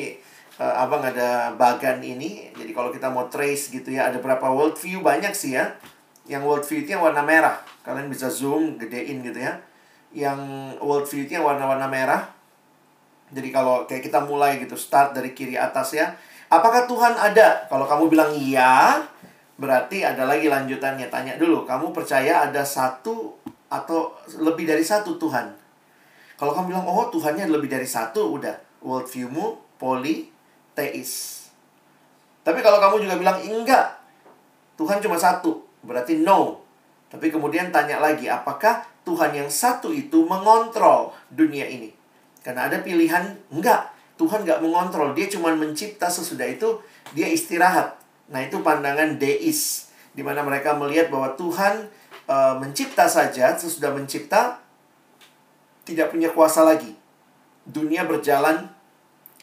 uh, 0.59 0.83
abang 0.83 1.05
ada 1.05 1.53
bagan 1.55 2.03
ini. 2.03 2.51
Jadi 2.51 2.71
kalau 2.75 2.91
kita 2.91 3.07
mau 3.07 3.31
trace 3.31 3.71
gitu 3.71 3.93
ya, 3.93 4.12
ada 4.12 4.19
berapa 4.19 4.43
world 4.51 4.75
view 4.75 5.00
banyak 5.00 5.31
sih 5.31 5.55
ya. 5.55 5.71
Yang 6.25 6.43
world 6.43 6.65
view 6.65 6.83
itu 6.83 6.97
yang 6.97 7.05
warna 7.05 7.21
merah. 7.24 7.62
Kalian 7.85 8.09
bisa 8.09 8.27
zoom, 8.27 8.81
gedein 8.81 9.21
gitu 9.24 9.39
ya. 9.39 9.62
Yang 10.12 10.41
world 10.81 11.07
view 11.07 11.24
itu 11.29 11.38
yang 11.38 11.45
warna-warna 11.47 11.88
merah. 11.88 12.35
Jadi 13.34 13.50
kalau 13.50 13.89
kayak 13.89 14.05
kita 14.05 14.22
mulai 14.22 14.62
gitu, 14.62 14.77
start 14.77 15.17
dari 15.17 15.34
kiri 15.34 15.58
atas 15.58 15.98
ya. 15.98 16.13
Apakah 16.46 16.86
Tuhan 16.86 17.17
ada? 17.17 17.65
Kalau 17.65 17.89
kamu 17.89 18.13
bilang 18.13 18.32
iya, 18.38 19.01
berarti 19.58 20.05
ada 20.05 20.29
lagi 20.29 20.46
lanjutannya. 20.46 21.10
Tanya 21.10 21.34
dulu, 21.41 21.65
kamu 21.65 21.89
percaya 21.89 22.46
ada 22.46 22.62
satu 22.62 23.34
atau 23.65 24.13
lebih 24.38 24.70
dari 24.70 24.86
satu 24.86 25.17
Tuhan? 25.17 25.58
Kalau 26.36 26.51
kamu 26.51 26.75
bilang, 26.75 26.86
oh 26.86 27.08
Tuhannya 27.10 27.48
lebih 27.48 27.72
dari 27.72 27.88
satu, 27.88 28.36
udah. 28.36 28.84
Worldviewmu 28.86 29.79
politeis. 29.82 31.48
Tapi 32.46 32.62
kalau 32.62 32.77
kamu 32.77 33.08
juga 33.08 33.15
bilang, 33.17 33.41
enggak. 33.41 33.98
Tuhan 34.75 35.01
cuma 35.01 35.15
satu. 35.17 35.63
Berarti 35.82 36.20
no. 36.22 36.62
Tapi 37.10 37.32
kemudian 37.32 37.72
tanya 37.72 38.03
lagi, 38.03 38.27
apakah 38.27 38.84
Tuhan 39.08 39.32
yang 39.32 39.48
satu 39.48 39.96
itu 39.96 40.27
mengontrol 40.27 41.15
dunia 41.32 41.63
ini? 41.63 41.95
Karena 42.46 42.70
ada 42.70 42.78
pilihan, 42.86 43.34
enggak. 43.50 43.90
Tuhan 44.22 44.46
enggak 44.46 44.62
mengontrol. 44.62 45.18
Dia 45.18 45.25
cuma 45.25 45.50
mencipta 45.58 46.06
sesudah 46.06 46.46
itu, 46.46 46.78
dia 47.18 47.25
istirahat. 47.25 47.98
Nah 48.30 48.46
itu 48.46 48.62
pandangan 48.62 49.18
deis. 49.18 49.90
di 50.16 50.24
mana 50.24 50.40
mereka 50.48 50.72
melihat 50.80 51.12
bahwa 51.12 51.36
Tuhan 51.36 51.92
e, 52.24 52.36
mencipta 52.56 53.04
saja, 53.04 53.52
sesudah 53.52 53.92
mencipta, 53.92 54.64
tidak 55.84 56.16
punya 56.16 56.32
kuasa 56.32 56.64
lagi. 56.64 56.96
Dunia 57.68 58.08
berjalan 58.08 58.72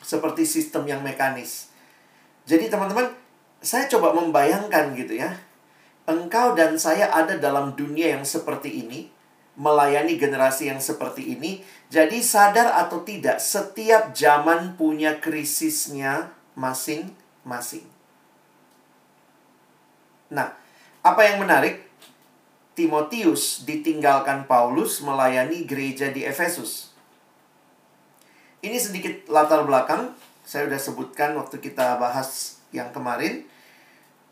seperti 0.00 0.48
sistem 0.48 0.88
yang 0.88 1.04
mekanis. 1.04 1.68
Jadi 2.48 2.72
teman-teman, 2.72 3.12
saya 3.60 3.84
coba 3.84 4.16
membayangkan 4.16 4.96
gitu 4.96 5.20
ya. 5.20 5.28
Engkau 6.08 6.56
dan 6.56 6.80
saya 6.80 7.12
ada 7.12 7.36
dalam 7.36 7.76
dunia 7.76 8.18
yang 8.18 8.24
seperti 8.24 8.82
ini, 8.82 9.12
melayani 9.56 10.16
generasi 10.16 10.72
yang 10.72 10.80
seperti 10.80 11.36
ini. 11.36 11.60
Jadi 11.92 12.24
sadar 12.24 12.72
atau 12.72 13.04
tidak, 13.04 13.36
setiap 13.36 14.16
zaman 14.16 14.80
punya 14.80 15.20
krisisnya 15.20 16.32
masing-masing. 16.56 17.84
Nah, 20.32 20.56
apa 21.04 21.20
yang 21.28 21.44
menarik? 21.44 21.84
Timotius 22.72 23.68
ditinggalkan 23.68 24.48
Paulus 24.48 25.04
melayani 25.04 25.68
gereja 25.68 26.08
di 26.08 26.24
Efesus. 26.24 26.88
Ini 28.64 28.80
sedikit 28.80 29.28
latar 29.28 29.68
belakang, 29.68 30.16
saya 30.40 30.72
sudah 30.72 30.80
sebutkan 30.80 31.36
waktu 31.36 31.60
kita 31.60 32.00
bahas 32.00 32.56
yang 32.72 32.88
kemarin. 32.96 33.44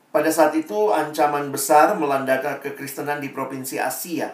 Pada 0.08 0.32
saat 0.32 0.56
itu 0.56 0.90
ancaman 0.90 1.52
besar 1.52 1.92
melanda 2.00 2.40
kekristenan 2.64 3.20
di 3.20 3.28
provinsi 3.28 3.76
Asia. 3.76 4.32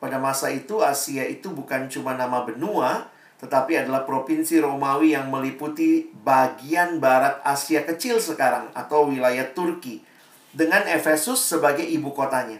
Pada 0.00 0.16
masa 0.16 0.48
itu 0.48 0.80
Asia 0.80 1.28
itu 1.28 1.52
bukan 1.52 1.84
cuma 1.92 2.16
nama 2.16 2.48
benua, 2.48 3.12
tetapi 3.36 3.76
adalah 3.84 4.08
provinsi 4.08 4.60
Romawi 4.64 5.12
yang 5.12 5.28
meliputi 5.28 6.08
bagian 6.24 7.00
barat 7.04 7.36
Asia 7.44 7.84
kecil 7.84 8.16
sekarang 8.16 8.72
atau 8.72 9.12
wilayah 9.12 9.44
Turki 9.52 10.00
dengan 10.56 10.88
Efesus 10.88 11.40
sebagai 11.44 11.84
ibu 11.84 12.16
kotanya. 12.16 12.56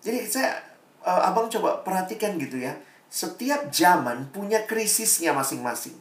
Jadi 0.00 0.24
saya 0.24 0.60
uh, 1.04 1.28
abang 1.28 1.52
coba 1.52 1.84
perhatikan 1.84 2.40
gitu 2.40 2.60
ya. 2.60 2.76
Setiap 3.12 3.68
zaman 3.68 4.32
punya 4.32 4.64
krisisnya 4.64 5.36
masing-masing. 5.36 5.94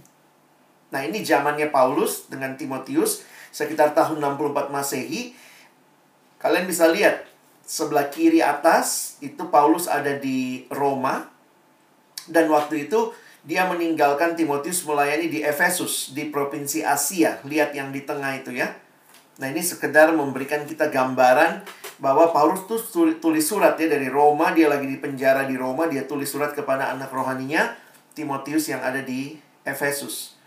Nah 0.89 1.03
ini 1.03 1.21
zamannya 1.21 1.69
Paulus 1.69 2.31
dengan 2.31 2.55
Timotius 2.55 3.27
sekitar 3.51 3.91
tahun 3.91 4.23
64 4.23 4.71
Masehi. 4.73 5.35
Kalian 6.39 6.65
bisa 6.67 6.89
lihat 6.89 7.32
sebelah 7.63 8.11
kiri 8.11 8.43
atas 8.43 9.17
itu 9.23 9.47
Paulus 9.47 9.87
ada 9.87 10.19
di 10.19 10.67
Roma 10.67 11.31
dan 12.27 12.51
waktu 12.51 12.87
itu 12.87 13.15
dia 13.43 13.67
meninggalkan 13.67 14.39
Timotius 14.39 14.87
melayani 14.87 15.27
di 15.27 15.43
Efesus 15.43 16.15
di 16.15 16.31
provinsi 16.31 16.79
Asia. 16.79 17.43
Lihat 17.43 17.75
yang 17.75 17.91
di 17.91 18.07
tengah 18.07 18.39
itu 18.39 18.55
ya. 18.55 18.71
Nah, 19.33 19.49
ini 19.49 19.59
sekedar 19.59 20.13
memberikan 20.15 20.63
kita 20.63 20.87
gambaran 20.87 21.65
bahwa 21.99 22.31
Paulus 22.31 22.63
tuh 22.69 22.79
tulis 23.19 23.43
surat 23.43 23.75
ya 23.75 23.89
dari 23.89 24.07
Roma, 24.07 24.55
dia 24.55 24.69
lagi 24.69 24.87
di 24.87 24.95
penjara 25.01 25.43
di 25.43 25.57
Roma, 25.57 25.89
dia 25.89 26.05
tulis 26.07 26.29
surat 26.29 26.53
kepada 26.55 26.93
anak 26.93 27.11
rohaninya 27.11 27.73
Timotius 28.13 28.69
yang 28.69 28.79
ada 28.79 29.01
di 29.01 29.35
Efesus. 29.65 30.37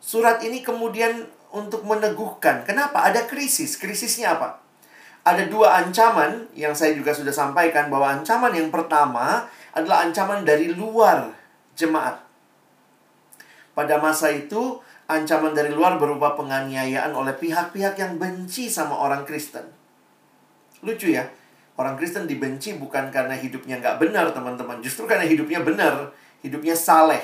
Surat 0.00 0.40
ini 0.40 0.64
kemudian 0.64 1.28
untuk 1.52 1.84
meneguhkan. 1.84 2.64
Kenapa? 2.64 3.04
Ada 3.04 3.28
krisis. 3.28 3.76
Krisisnya 3.76 4.40
apa? 4.40 4.59
Ada 5.30 5.46
dua 5.46 5.78
ancaman 5.78 6.50
yang 6.58 6.74
saya 6.74 6.90
juga 6.98 7.14
sudah 7.14 7.30
sampaikan 7.30 7.86
bahwa 7.86 8.18
ancaman 8.18 8.50
yang 8.50 8.66
pertama 8.66 9.46
adalah 9.70 10.02
ancaman 10.02 10.42
dari 10.42 10.74
luar 10.74 11.30
jemaat. 11.78 12.18
Pada 13.70 14.02
masa 14.02 14.34
itu, 14.34 14.82
ancaman 15.06 15.54
dari 15.54 15.70
luar 15.70 16.02
berupa 16.02 16.34
penganiayaan 16.34 17.14
oleh 17.14 17.30
pihak-pihak 17.38 17.94
yang 17.94 18.18
benci 18.18 18.66
sama 18.66 18.98
orang 18.98 19.22
Kristen. 19.22 19.70
Lucu 20.82 21.14
ya, 21.14 21.30
orang 21.78 21.94
Kristen 21.94 22.26
dibenci 22.26 22.74
bukan 22.74 23.14
karena 23.14 23.38
hidupnya 23.38 23.78
nggak 23.78 24.02
benar, 24.02 24.34
teman-teman. 24.34 24.82
Justru 24.82 25.06
karena 25.06 25.30
hidupnya 25.30 25.62
benar, 25.62 26.10
hidupnya 26.42 26.74
saleh 26.74 27.22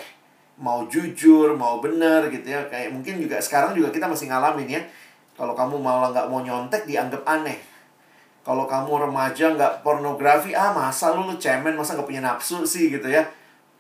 mau 0.63 0.87
jujur, 0.87 1.59
mau 1.59 1.83
benar 1.83 2.31
gitu 2.31 2.55
ya. 2.55 2.71
Kayak 2.71 2.95
mungkin 2.95 3.19
juga 3.19 3.43
sekarang 3.43 3.75
juga 3.75 3.91
kita 3.91 4.07
masih 4.07 4.31
ngalamin 4.31 4.79
ya. 4.79 4.83
Kalau 5.35 5.59
kamu 5.59 5.83
malah 5.83 6.15
nggak 6.15 6.31
mau 6.31 6.39
nyontek 6.39 6.87
dianggap 6.87 7.27
aneh. 7.27 7.66
Kalau 8.47 8.71
kamu 8.71 9.11
remaja 9.11 9.51
nggak 9.59 9.83
pornografi, 9.83 10.55
ah 10.55 10.71
masa 10.71 11.11
lu, 11.19 11.27
lu 11.27 11.35
cemen, 11.35 11.75
masa 11.75 11.99
nggak 11.99 12.07
punya 12.07 12.23
nafsu 12.23 12.63
sih 12.63 12.95
gitu 12.95 13.11
ya. 13.11 13.27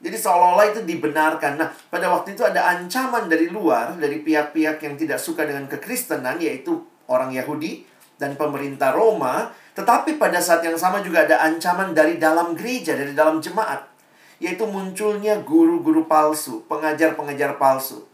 Jadi 0.02 0.18
seolah-olah 0.18 0.74
itu 0.74 0.82
dibenarkan. 0.82 1.54
Nah, 1.54 1.70
pada 1.86 2.10
waktu 2.10 2.34
itu 2.34 2.42
ada 2.42 2.74
ancaman 2.74 3.30
dari 3.30 3.46
luar, 3.46 3.94
dari 3.94 4.26
pihak-pihak 4.26 4.82
yang 4.82 4.98
tidak 4.98 5.22
suka 5.22 5.46
dengan 5.46 5.70
kekristenan, 5.70 6.42
yaitu 6.42 6.82
orang 7.06 7.30
Yahudi 7.30 7.86
dan 8.18 8.34
pemerintah 8.34 8.90
Roma. 8.90 9.54
Tetapi 9.78 10.18
pada 10.18 10.42
saat 10.42 10.66
yang 10.66 10.74
sama 10.74 10.98
juga 10.98 11.22
ada 11.22 11.46
ancaman 11.46 11.94
dari 11.94 12.18
dalam 12.18 12.58
gereja, 12.58 12.98
dari 12.98 13.14
dalam 13.14 13.38
jemaat 13.38 13.96
yaitu 14.36 14.68
munculnya 14.68 15.40
guru-guru 15.40 16.04
palsu, 16.04 16.64
pengajar-pengajar 16.68 17.56
palsu. 17.56 18.04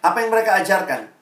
Apa 0.00 0.24
yang 0.24 0.32
mereka 0.32 0.56
ajarkan? 0.64 1.12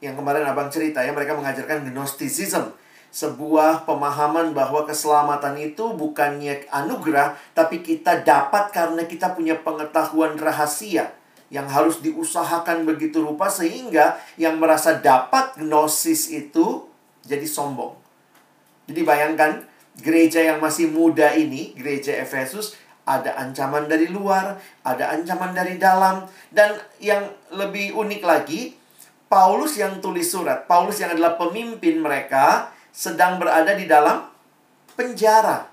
Yang 0.00 0.14
kemarin 0.16 0.48
Abang 0.48 0.72
cerita 0.72 1.04
ya, 1.04 1.12
mereka 1.12 1.36
mengajarkan 1.36 1.84
Gnosticism, 1.92 2.72
sebuah 3.10 3.88
pemahaman 3.88 4.52
bahwa 4.52 4.84
keselamatan 4.84 5.56
itu 5.60 5.96
bukannya 5.96 6.68
anugerah, 6.68 7.38
tapi 7.56 7.80
kita 7.80 8.20
dapat 8.26 8.70
karena 8.70 9.02
kita 9.08 9.32
punya 9.32 9.56
pengetahuan 9.60 10.36
rahasia 10.36 11.16
yang 11.48 11.70
harus 11.70 12.02
diusahakan 12.02 12.82
begitu 12.82 13.22
rupa 13.22 13.46
sehingga 13.46 14.18
yang 14.34 14.58
merasa 14.58 14.98
dapat 14.98 15.56
gnosis 15.62 16.28
itu 16.34 16.84
jadi 17.22 17.46
sombong. 17.46 17.94
Jadi 18.86 19.00
bayangkan 19.02 19.62
gereja 19.98 20.42
yang 20.42 20.58
masih 20.58 20.90
muda 20.90 21.32
ini, 21.34 21.74
gereja 21.74 22.14
Efesus 22.18 22.76
ada 23.06 23.38
ancaman 23.38 23.86
dari 23.86 24.10
luar, 24.10 24.58
ada 24.82 25.14
ancaman 25.14 25.54
dari 25.54 25.78
dalam, 25.78 26.26
dan 26.50 26.74
yang 26.98 27.30
lebih 27.54 27.94
unik 27.94 28.22
lagi, 28.26 28.74
Paulus 29.30 29.78
yang 29.78 30.02
tulis 30.02 30.26
surat, 30.26 30.66
Paulus 30.66 30.98
yang 30.98 31.14
adalah 31.14 31.38
pemimpin 31.38 32.02
mereka, 32.02 32.74
sedang 32.96 33.36
berada 33.36 33.76
di 33.76 33.84
dalam 33.84 34.24
penjara. 34.96 35.68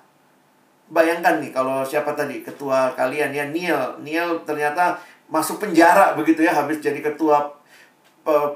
Bayangkan 0.91 1.39
nih, 1.39 1.55
kalau 1.55 1.87
siapa 1.87 2.11
tadi 2.11 2.43
ketua 2.43 2.91
kalian 2.99 3.31
ya, 3.31 3.47
Neil, 3.47 4.03
Neil 4.03 4.43
ternyata 4.43 4.99
masuk 5.31 5.63
penjara 5.63 6.11
begitu 6.19 6.43
ya, 6.43 6.51
habis 6.51 6.83
jadi 6.83 6.99
ketua 6.99 7.55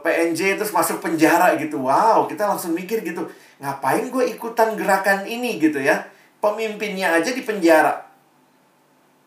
PNJ 0.03 0.59
terus 0.59 0.75
masuk 0.75 0.99
penjara 0.99 1.55
gitu. 1.55 1.87
Wow, 1.87 2.27
kita 2.27 2.43
langsung 2.43 2.75
mikir 2.75 3.07
gitu, 3.07 3.23
ngapain 3.63 4.11
gue 4.11 4.35
ikutan 4.35 4.75
gerakan 4.75 5.23
ini 5.23 5.63
gitu 5.63 5.79
ya? 5.79 6.03
Pemimpinnya 6.43 7.17
aja 7.17 7.33
di 7.33 7.41
penjara 7.41 8.05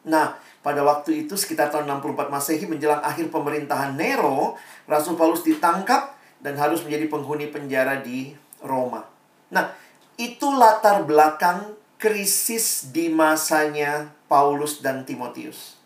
Nah, 0.07 0.37
pada 0.65 0.81
waktu 0.81 1.27
itu 1.27 1.37
sekitar 1.37 1.69
tahun 1.69 1.89
64 2.01 2.33
Masehi 2.33 2.65
menjelang 2.65 3.05
akhir 3.05 3.29
pemerintahan 3.29 3.97
Nero, 3.97 4.57
Rasul 4.89 5.17
Paulus 5.17 5.45
ditangkap 5.45 6.17
dan 6.41 6.57
harus 6.57 6.81
menjadi 6.85 7.09
penghuni 7.13 7.53
penjara 7.53 8.01
di 8.01 8.33
Roma. 8.65 9.05
Nah, 9.51 9.75
itu 10.19 10.49
latar 10.55 11.07
belakang 11.07 11.75
krisis 12.01 12.91
di 12.91 13.13
masanya 13.13 14.11
Paulus 14.31 14.81
dan 14.81 15.05
Timotius. 15.05 15.77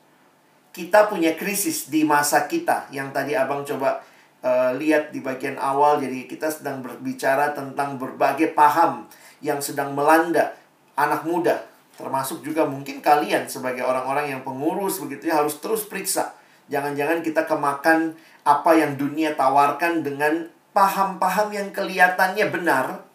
Kita 0.74 1.06
punya 1.06 1.38
krisis 1.38 1.86
di 1.86 2.02
masa 2.02 2.50
kita 2.50 2.90
yang 2.90 3.14
tadi 3.14 3.38
Abang 3.38 3.62
coba 3.62 4.02
uh, 4.42 4.74
lihat 4.74 5.14
di 5.14 5.22
bagian 5.22 5.54
awal. 5.58 6.02
Jadi 6.02 6.26
kita 6.26 6.50
sedang 6.50 6.82
berbicara 6.82 7.54
tentang 7.54 7.96
berbagai 7.96 8.54
paham 8.54 9.06
yang 9.38 9.62
sedang 9.62 9.94
melanda 9.94 10.54
anak 10.98 11.22
muda 11.26 11.74
Termasuk 11.94 12.42
juga 12.42 12.66
mungkin 12.66 12.98
kalian 12.98 13.46
sebagai 13.46 13.86
orang-orang 13.86 14.34
yang 14.34 14.42
pengurus 14.42 14.98
begitu 14.98 15.30
ya 15.30 15.38
harus 15.38 15.62
terus 15.62 15.86
periksa. 15.86 16.34
Jangan-jangan 16.66 17.22
kita 17.22 17.46
kemakan 17.46 18.18
apa 18.42 18.70
yang 18.74 18.98
dunia 18.98 19.38
tawarkan 19.38 20.02
dengan 20.02 20.50
paham-paham 20.74 21.54
yang 21.54 21.68
kelihatannya 21.70 22.50
benar, 22.50 23.06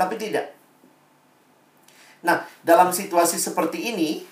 tapi 0.00 0.16
tidak. 0.16 0.56
Nah, 2.24 2.48
dalam 2.64 2.88
situasi 2.88 3.36
seperti 3.36 3.92
ini, 3.92 4.24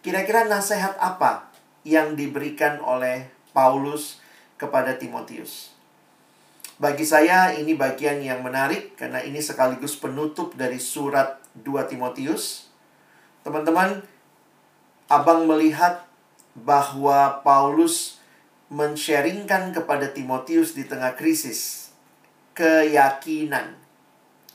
kira-kira 0.00 0.48
nasihat 0.48 0.96
apa 0.96 1.52
yang 1.84 2.16
diberikan 2.16 2.80
oleh 2.80 3.28
Paulus 3.52 4.24
kepada 4.56 4.96
Timotius? 4.96 5.76
Bagi 6.80 7.04
saya 7.04 7.52
ini 7.52 7.76
bagian 7.76 8.24
yang 8.24 8.40
menarik 8.40 8.96
karena 8.96 9.20
ini 9.20 9.44
sekaligus 9.44 10.00
penutup 10.00 10.56
dari 10.56 10.80
surat 10.80 11.36
2 11.60 11.92
Timotius 11.92 12.70
Teman-teman, 13.40 14.04
Abang 15.10 15.48
melihat 15.48 16.06
bahwa 16.54 17.40
Paulus 17.42 18.22
mensharingkan 18.70 19.74
kepada 19.74 20.06
Timotius 20.06 20.76
di 20.76 20.86
tengah 20.86 21.18
krisis 21.18 21.90
keyakinan, 22.54 23.79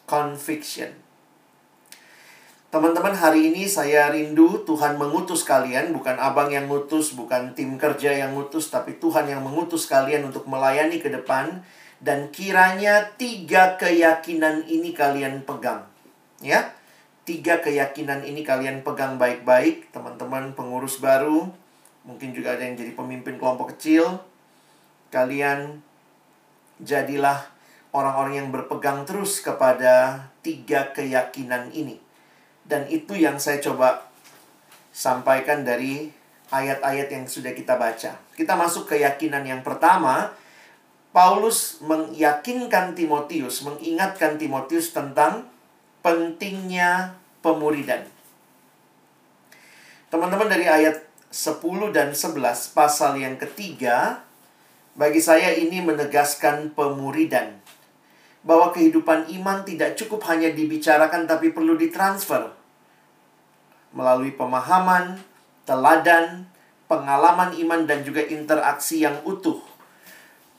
conviction. 0.05 0.93
Teman-teman, 2.73 3.15
hari 3.15 3.53
ini 3.53 3.69
saya 3.69 4.11
rindu 4.11 4.65
Tuhan 4.67 4.99
mengutus 4.99 5.47
kalian, 5.47 5.95
bukan 5.95 6.19
abang 6.19 6.51
yang 6.51 6.67
ngutus, 6.67 7.15
bukan 7.15 7.55
tim 7.55 7.79
kerja 7.79 8.11
yang 8.11 8.35
ngutus, 8.35 8.67
tapi 8.67 8.99
Tuhan 8.99 9.31
yang 9.31 9.45
mengutus 9.45 9.87
kalian 9.87 10.27
untuk 10.27 10.49
melayani 10.49 10.99
ke 10.99 11.07
depan. 11.07 11.63
Dan 12.03 12.29
kiranya 12.35 13.15
tiga 13.15 13.79
keyakinan 13.79 14.67
ini 14.67 14.91
kalian 14.91 15.47
pegang. 15.47 15.87
Ya, 16.43 16.75
Tiga 17.25 17.57
keyakinan 17.57 18.21
ini 18.21 18.45
kalian 18.45 18.85
pegang 18.85 19.17
baik-baik, 19.17 19.89
teman-teman 19.89 20.53
pengurus 20.53 21.01
baru, 21.01 21.49
mungkin 22.05 22.37
juga 22.37 22.53
ada 22.53 22.61
yang 22.61 22.77
jadi 22.77 22.93
pemimpin 22.93 23.41
kelompok 23.41 23.73
kecil. 23.73 24.21
Kalian 25.09 25.81
jadilah 26.77 27.49
orang-orang 27.95 28.43
yang 28.43 28.49
berpegang 28.51 29.07
terus 29.07 29.39
kepada 29.39 30.27
tiga 30.43 30.91
keyakinan 30.91 31.71
ini. 31.71 32.03
Dan 32.67 32.91
itu 32.91 33.15
yang 33.15 33.39
saya 33.39 33.63
coba 33.63 34.11
sampaikan 34.91 35.63
dari 35.63 36.11
ayat-ayat 36.51 37.07
yang 37.07 37.23
sudah 37.23 37.55
kita 37.55 37.79
baca. 37.79 38.19
Kita 38.35 38.53
masuk 38.59 38.91
keyakinan 38.91 39.47
yang 39.47 39.63
pertama, 39.63 40.35
Paulus 41.15 41.79
meyakinkan 41.79 42.91
Timotius, 42.99 43.63
mengingatkan 43.63 44.35
Timotius 44.35 44.91
tentang 44.91 45.47
pentingnya 46.03 47.15
pemuridan. 47.39 48.03
Teman-teman 50.11 50.51
dari 50.51 50.67
ayat 50.67 51.07
10 51.31 51.63
dan 51.95 52.11
11 52.11 52.75
pasal 52.75 53.19
yang 53.19 53.39
ketiga 53.39 54.23
bagi 54.95 55.19
saya 55.19 55.51
ini 55.51 55.83
menegaskan 55.83 56.71
pemuridan 56.71 57.64
bahwa 58.45 58.69
kehidupan 58.69 59.25
iman 59.41 59.65
tidak 59.65 59.97
cukup 59.97 60.21
hanya 60.29 60.53
dibicarakan 60.53 61.25
tapi 61.25 61.49
perlu 61.49 61.73
ditransfer 61.73 62.53
melalui 63.89 64.37
pemahaman, 64.37 65.17
teladan, 65.65 66.45
pengalaman 66.85 67.57
iman 67.57 67.89
dan 67.89 68.05
juga 68.05 68.21
interaksi 68.21 69.01
yang 69.01 69.17
utuh. 69.25 69.57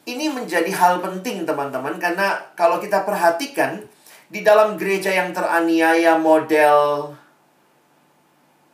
Ini 0.06 0.34
menjadi 0.34 0.70
hal 0.74 0.98
penting 0.98 1.46
teman-teman 1.46 1.98
karena 2.02 2.42
kalau 2.58 2.82
kita 2.82 3.06
perhatikan 3.06 3.86
di 4.26 4.42
dalam 4.42 4.74
gereja 4.74 5.14
yang 5.14 5.30
teraniaya 5.30 6.18
model 6.18 7.14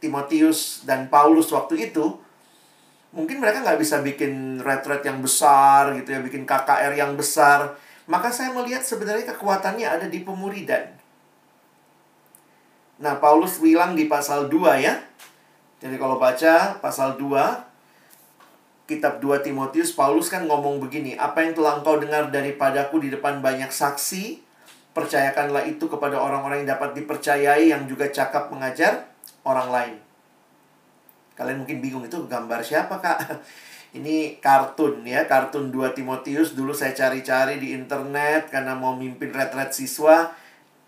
Timotius 0.00 0.82
dan 0.88 1.12
Paulus 1.12 1.52
waktu 1.52 1.92
itu, 1.92 2.16
mungkin 3.12 3.38
mereka 3.38 3.60
nggak 3.60 3.80
bisa 3.80 4.00
bikin 4.00 4.64
retret 4.64 5.04
yang 5.04 5.20
besar 5.20 5.92
gitu 6.00 6.16
ya, 6.16 6.20
bikin 6.24 6.48
KKR 6.48 6.96
yang 6.96 7.12
besar. 7.14 7.76
Maka 8.10 8.34
saya 8.34 8.50
melihat 8.50 8.82
sebenarnya 8.82 9.30
kekuatannya 9.34 9.86
ada 9.86 10.06
di 10.10 10.26
pemuridan. 10.26 10.90
Nah, 13.02 13.18
Paulus 13.18 13.58
bilang 13.58 13.98
di 13.98 14.06
pasal 14.06 14.46
2 14.46 14.78
ya. 14.78 14.94
Jadi 15.82 15.98
kalau 15.98 16.18
baca 16.22 16.78
pasal 16.78 17.18
2 17.18 18.86
kitab 18.86 19.18
2 19.22 19.42
Timotius 19.42 19.94
Paulus 19.94 20.30
kan 20.30 20.46
ngomong 20.46 20.78
begini, 20.82 21.18
apa 21.18 21.42
yang 21.42 21.54
telah 21.54 21.82
engkau 21.82 21.98
dengar 21.98 22.30
daripadaku 22.30 23.02
di 23.02 23.08
depan 23.10 23.42
banyak 23.42 23.70
saksi, 23.70 24.42
percayakanlah 24.92 25.64
itu 25.66 25.88
kepada 25.88 26.20
orang-orang 26.20 26.62
yang 26.62 26.76
dapat 26.76 26.94
dipercayai 26.94 27.72
yang 27.72 27.88
juga 27.88 28.10
cakap 28.12 28.52
mengajar 28.52 29.08
orang 29.42 29.68
lain. 29.72 29.96
Kalian 31.34 31.64
mungkin 31.64 31.80
bingung 31.80 32.04
itu 32.04 32.20
gambar 32.28 32.60
siapa, 32.60 33.00
Kak? 33.00 33.18
Ini 33.92 34.40
kartun 34.40 35.04
ya, 35.04 35.28
kartun 35.28 35.68
2 35.68 35.92
Timotius 35.92 36.56
dulu 36.56 36.72
saya 36.72 36.96
cari-cari 36.96 37.60
di 37.60 37.76
internet 37.76 38.48
karena 38.48 38.72
mau 38.72 38.96
mimpin 38.96 39.28
retret 39.28 39.68
siswa 39.76 40.32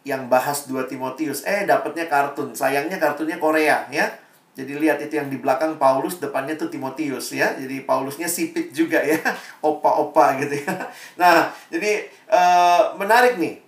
yang 0.08 0.32
bahas 0.32 0.64
2 0.64 0.88
Timotius. 0.88 1.44
Eh, 1.44 1.68
dapatnya 1.68 2.08
kartun. 2.08 2.56
Sayangnya 2.56 2.96
kartunnya 2.96 3.36
Korea 3.36 3.84
ya. 3.92 4.08
Jadi 4.54 4.78
lihat 4.78 5.02
itu 5.02 5.18
yang 5.18 5.26
di 5.26 5.42
belakang 5.42 5.82
Paulus, 5.82 6.22
depannya 6.22 6.54
tuh 6.54 6.70
Timotius 6.70 7.34
ya. 7.34 7.58
Jadi 7.58 7.82
Paulusnya 7.82 8.30
sipit 8.30 8.70
juga 8.70 9.02
ya, 9.02 9.18
opa-opa 9.66 10.38
gitu 10.38 10.62
ya. 10.62 10.88
Nah, 11.18 11.50
jadi 11.68 12.06
uh, 12.30 12.94
menarik 12.94 13.36
nih. 13.36 13.58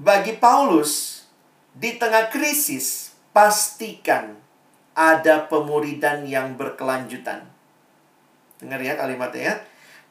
Bagi 0.00 0.38
Paulus 0.38 1.26
di 1.74 1.98
tengah 1.98 2.30
krisis 2.32 3.12
pastikan 3.34 4.38
ada 4.94 5.50
pemuridan 5.50 6.22
yang 6.24 6.54
berkelanjutan. 6.54 7.49
Dengar 8.60 8.80
ya 8.80 8.94
kalimatnya 8.94 9.42
ya. 9.42 9.54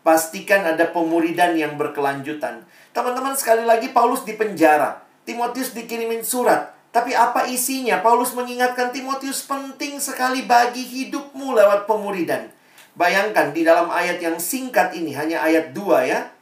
Pastikan 0.01 0.65
ada 0.65 0.89
pemuridan 0.89 1.53
yang 1.53 1.77
berkelanjutan. 1.77 2.65
Teman-teman 2.91 3.37
sekali 3.37 3.63
lagi 3.63 3.93
Paulus 3.93 4.25
di 4.25 4.33
penjara. 4.33 5.05
Timotius 5.23 5.77
dikirimin 5.77 6.25
surat. 6.25 6.73
Tapi 6.89 7.13
apa 7.13 7.45
isinya? 7.45 8.01
Paulus 8.01 8.33
mengingatkan 8.33 8.89
Timotius 8.89 9.45
penting 9.45 10.01
sekali 10.01 10.49
bagi 10.49 10.81
hidupmu 10.81 11.53
lewat 11.53 11.85
pemuridan. 11.85 12.49
Bayangkan 12.97 13.53
di 13.53 13.61
dalam 13.61 13.93
ayat 13.93 14.17
yang 14.17 14.41
singkat 14.41 14.97
ini, 14.97 15.13
hanya 15.13 15.45
ayat 15.45 15.71
2 15.77 16.09
ya. 16.09 16.33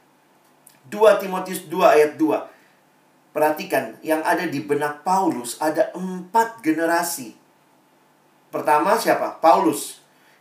2 0.88 1.20
Timotius 1.20 1.68
2 1.68 1.84
ayat 1.84 2.12
2. 2.16 3.36
Perhatikan, 3.36 4.00
yang 4.00 4.24
ada 4.24 4.48
di 4.48 4.64
benak 4.64 5.04
Paulus 5.04 5.60
ada 5.60 5.92
empat 5.92 6.64
generasi. 6.64 7.36
Pertama 8.48 8.96
siapa? 8.96 9.36
Paulus. 9.38 9.97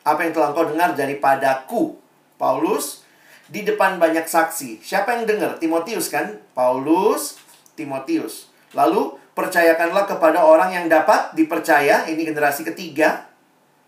Apa 0.07 0.23
yang 0.23 0.31
telah 0.31 0.55
engkau 0.55 0.71
dengar 0.71 0.95
daripadaku? 0.95 1.99
Paulus. 2.39 3.03
Di 3.51 3.67
depan 3.67 3.99
banyak 3.99 4.23
saksi. 4.23 4.79
Siapa 4.79 5.19
yang 5.19 5.27
dengar? 5.27 5.59
Timotius 5.59 6.07
kan? 6.07 6.39
Paulus, 6.55 7.35
Timotius. 7.75 8.47
Lalu 8.71 9.19
percayakanlah 9.35 10.07
kepada 10.07 10.43
orang 10.43 10.75
yang 10.75 10.85
dapat 10.87 11.35
dipercaya, 11.35 12.07
ini 12.07 12.27
generasi 12.27 12.67
ketiga, 12.67 13.27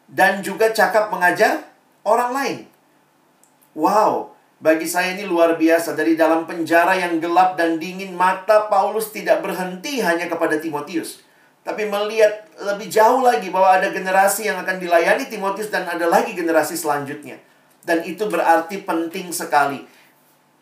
dan 0.08 0.39
juga 0.39 0.71
cakap 0.71 1.12
mengajar 1.12 1.67
orang 2.08 2.32
lain. 2.32 2.58
Wow, 3.75 4.32
bagi 4.63 4.88
saya 4.88 5.15
ini 5.15 5.27
luar 5.27 5.60
biasa. 5.60 5.95
Dari 5.95 6.15
dalam 6.15 6.47
penjara 6.47 6.95
yang 6.95 7.19
gelap 7.19 7.60
dan 7.60 7.79
dingin, 7.79 8.15
mata 8.15 8.71
Paulus 8.71 9.12
tidak 9.12 9.43
berhenti 9.43 9.99
hanya 9.99 10.32
kepada 10.32 10.55
Timotius. 10.60 11.23
Tapi 11.63 11.86
melihat 11.86 12.48
lebih 12.60 12.88
jauh 12.88 13.22
lagi 13.22 13.52
bahwa 13.54 13.78
ada 13.78 13.91
generasi 13.91 14.48
yang 14.48 14.58
akan 14.63 14.80
dilayani 14.80 15.28
Timotius 15.28 15.69
dan 15.69 15.86
ada 15.86 16.08
lagi 16.08 16.34
generasi 16.34 16.74
selanjutnya. 16.74 17.38
Dan 17.84 18.04
itu 18.04 18.26
berarti 18.28 18.82
penting 18.84 19.32
sekali 19.32 19.84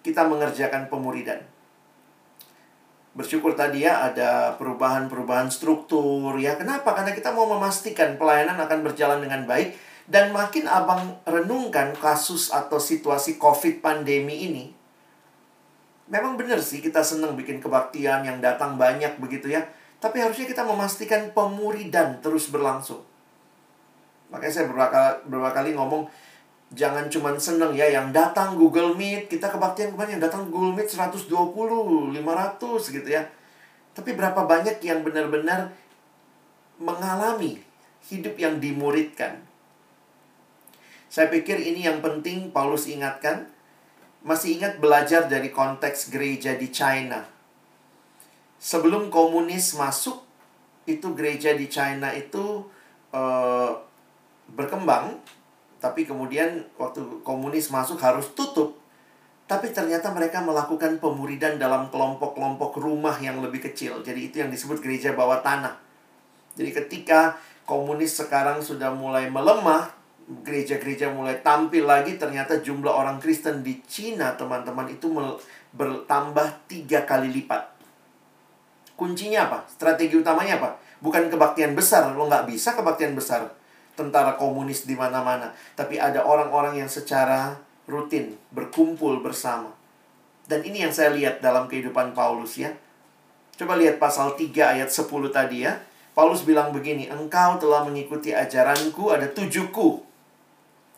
kita 0.01 0.25
mengerjakan 0.25 0.89
pemuridan 0.89 1.43
bersyukur 3.17 3.57
tadi 3.57 3.81
ya 3.81 4.13
ada 4.13 4.53
perubahan-perubahan 4.61 5.49
struktur 5.49 6.37
ya. 6.37 6.53
Kenapa? 6.53 6.93
Karena 6.93 7.17
kita 7.17 7.33
mau 7.33 7.49
memastikan 7.49 8.13
pelayanan 8.13 8.61
akan 8.61 8.85
berjalan 8.85 9.25
dengan 9.25 9.49
baik 9.49 9.73
dan 10.05 10.29
makin 10.29 10.69
abang 10.69 11.17
renungkan 11.25 11.97
kasus 11.97 12.53
atau 12.53 12.77
situasi 12.77 13.41
COVID 13.41 13.81
pandemi 13.81 14.45
ini. 14.45 14.65
Memang 16.07 16.37
benar 16.39 16.61
sih 16.61 16.79
kita 16.79 17.01
senang 17.01 17.35
bikin 17.35 17.57
kebaktian 17.59 18.23
yang 18.23 18.37
datang 18.39 18.77
banyak 18.77 19.17
begitu 19.17 19.49
ya. 19.49 19.65
Tapi 19.97 20.21
harusnya 20.21 20.45
kita 20.45 20.61
memastikan 20.61 21.33
pemuridan 21.33 22.21
terus 22.21 22.53
berlangsung. 22.53 23.01
Makanya 24.29 24.53
saya 24.53 24.65
beberapa, 24.69 25.17
beberapa 25.25 25.51
kali 25.57 25.73
ngomong 25.73 26.05
jangan 26.77 27.07
cuma 27.09 27.31
seneng 27.39 27.71
ya 27.73 27.87
yang 27.87 28.11
datang 28.13 28.59
Google 28.59 28.93
Meet 28.93 29.31
kita 29.31 29.47
kebaktian 29.47 29.95
kemarin 29.95 30.19
yang 30.19 30.23
datang 30.27 30.51
Google 30.51 30.75
Meet 30.77 30.91
120 30.93 31.31
500 31.33 32.13
gitu 32.93 33.09
ya. 33.09 33.23
Tapi 33.97 34.13
berapa 34.13 34.45
banyak 34.45 34.77
yang 34.85 35.01
benar-benar 35.01 35.73
mengalami 36.77 37.57
hidup 38.05 38.37
yang 38.37 38.61
dimuridkan? 38.61 39.41
Saya 41.09 41.33
pikir 41.33 41.57
ini 41.57 41.89
yang 41.89 42.05
penting 42.05 42.53
Paulus 42.53 42.85
ingatkan. 42.85 43.49
Masih 44.21 44.59
ingat 44.59 44.77
belajar 44.77 45.25
dari 45.25 45.49
konteks 45.49 46.11
gereja 46.11 46.53
di 46.59 46.67
China 46.67 47.36
sebelum 48.57 49.13
komunis 49.13 49.77
masuk 49.77 50.25
itu 50.89 51.13
gereja 51.13 51.53
di 51.53 51.69
China 51.69 52.13
itu 52.13 52.65
uh, 53.13 53.71
berkembang 54.53 55.19
tapi 55.77 56.09
kemudian 56.09 56.65
waktu 56.81 57.21
komunis 57.21 57.69
masuk 57.69 58.01
harus 58.01 58.33
tutup. 58.33 58.77
Tapi 59.47 59.71
ternyata 59.71 60.11
mereka 60.11 60.43
melakukan 60.43 60.99
pemuridan 60.99 61.55
dalam 61.55 61.87
kelompok-kelompok 61.87 62.83
rumah 62.83 63.15
yang 63.23 63.39
lebih 63.39 63.63
kecil. 63.71 64.03
Jadi 64.03 64.27
itu 64.27 64.35
yang 64.43 64.51
disebut 64.51 64.83
gereja 64.83 65.15
bawah 65.15 65.39
tanah. 65.39 65.79
Jadi 66.59 66.75
ketika 66.75 67.39
komunis 67.63 68.19
sekarang 68.19 68.59
sudah 68.59 68.91
mulai 68.91 69.31
melemah, 69.31 69.87
gereja-gereja 70.43 71.15
mulai 71.15 71.39
tampil 71.39 71.87
lagi, 71.87 72.19
ternyata 72.19 72.59
jumlah 72.59 72.91
orang 72.91 73.23
Kristen 73.23 73.63
di 73.63 73.79
Cina, 73.87 74.35
teman-teman, 74.35 74.91
itu 74.91 75.07
bertambah 75.71 76.67
tiga 76.67 77.07
kali 77.07 77.31
lipat. 77.31 77.76
Kuncinya 78.97 79.45
apa? 79.45 79.69
Strategi 79.69 80.17
utamanya 80.17 80.57
apa? 80.57 80.81
Bukan 80.97 81.29
kebaktian 81.29 81.77
besar, 81.77 82.09
lo 82.17 82.25
nggak 82.25 82.49
bisa 82.49 82.73
kebaktian 82.73 83.13
besar 83.13 83.45
tentara 83.93 84.33
komunis 84.37 84.89
di 84.89 84.97
mana-mana, 84.97 85.53
tapi 85.73 85.97
ada 86.01 86.25
orang-orang 86.25 86.81
yang 86.81 86.89
secara 86.89 87.57
rutin 87.85 88.33
berkumpul 88.53 89.21
bersama. 89.21 89.73
Dan 90.49 90.65
ini 90.65 90.81
yang 90.85 90.93
saya 90.93 91.13
lihat 91.13 91.41
dalam 91.45 91.69
kehidupan 91.69 92.17
Paulus 92.17 92.57
ya. 92.57 92.73
Coba 93.57 93.77
lihat 93.77 93.97
pasal 93.97 94.33
3 94.37 94.77
ayat 94.77 94.89
10 94.89 95.05
tadi 95.29 95.65
ya. 95.65 95.77
Paulus 96.17 96.41
bilang 96.41 96.73
begini, 96.73 97.09
engkau 97.09 97.61
telah 97.61 97.85
mengikuti 97.85 98.33
ajaranku, 98.33 99.13
ada 99.13 99.29
tujuhku. 99.29 100.01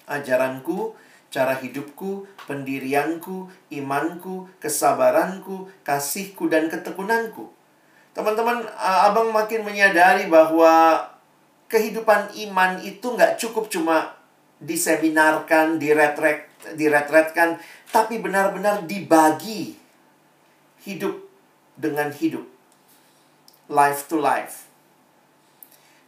Ajaranku, 0.08 0.96
cara 1.28 1.60
hidupku, 1.60 2.24
pendirianku, 2.48 3.52
imanku, 3.68 4.48
kesabaranku, 4.64 5.68
kasihku, 5.84 6.48
dan 6.48 6.72
ketekunanku. 6.72 7.59
Teman-teman, 8.20 8.68
abang 8.76 9.32
makin 9.32 9.64
menyadari 9.64 10.28
bahwa 10.28 11.00
kehidupan 11.72 12.36
iman 12.52 12.76
itu 12.84 13.16
nggak 13.16 13.40
cukup 13.40 13.72
cuma 13.72 14.12
diseminarkan, 14.60 15.80
diretret, 15.80 16.52
diretretkan, 16.76 17.56
tapi 17.88 18.20
benar-benar 18.20 18.84
dibagi 18.84 19.80
hidup 20.84 21.16
dengan 21.80 22.12
hidup. 22.12 22.44
Life 23.72 24.12
to 24.12 24.20
life. 24.20 24.68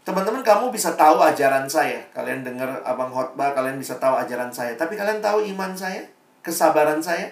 Teman-teman, 0.04 0.44
kamu 0.44 0.68
bisa 0.68 1.00
tahu 1.00 1.24
ajaran 1.24 1.64
saya. 1.72 2.04
Kalian 2.12 2.44
dengar 2.44 2.84
abang 2.84 3.08
khotbah, 3.08 3.56
kalian 3.56 3.80
bisa 3.80 3.96
tahu 4.04 4.20
ajaran 4.20 4.52
saya. 4.52 4.76
Tapi 4.76 5.00
kalian 5.00 5.24
tahu 5.24 5.48
iman 5.56 5.72
saya, 5.80 6.04
kesabaran 6.44 7.00
saya, 7.00 7.32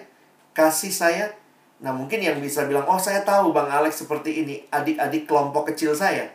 kasih 0.56 0.88
saya. 0.88 1.36
Nah, 1.80 1.96
mungkin 1.96 2.20
yang 2.20 2.36
bisa 2.40 2.68
bilang, 2.68 2.84
oh 2.84 3.00
saya 3.00 3.24
tahu 3.24 3.56
Bang 3.56 3.72
Alex 3.72 4.04
seperti 4.04 4.44
ini. 4.44 4.60
Adik-adik 4.68 5.24
kelompok 5.24 5.72
kecil 5.72 5.96
saya 5.96 6.28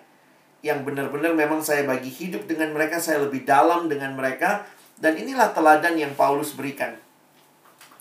yang 0.65 0.81
benar-benar 0.81 1.37
memang 1.37 1.61
saya 1.61 1.85
bagi 1.85 2.09
hidup 2.09 2.49
dengan 2.49 2.73
mereka, 2.73 2.97
saya 2.97 3.21
lebih 3.21 3.45
dalam 3.45 3.85
dengan 3.85 4.17
mereka, 4.17 4.65
dan 4.97 5.13
inilah 5.13 5.53
teladan 5.53 5.93
yang 5.93 6.17
Paulus 6.17 6.57
berikan. 6.57 6.97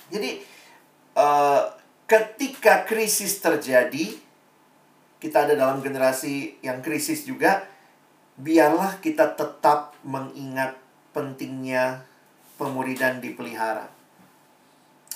Jadi, 0.09 0.40
uh, 1.12 1.68
ketika 2.09 2.88
krisis 2.88 3.37
terjadi, 3.44 4.16
kita 5.20 5.44
ada 5.44 5.52
dalam 5.52 5.85
generasi 5.85 6.57
yang 6.64 6.80
krisis 6.80 7.28
juga, 7.28 7.68
biarlah 8.40 8.96
kita 9.04 9.37
tetap 9.37 9.92
mengingat 10.00 10.80
pentingnya 11.12 12.00
pemuridan 12.57 13.20
dipelihara. 13.20 13.93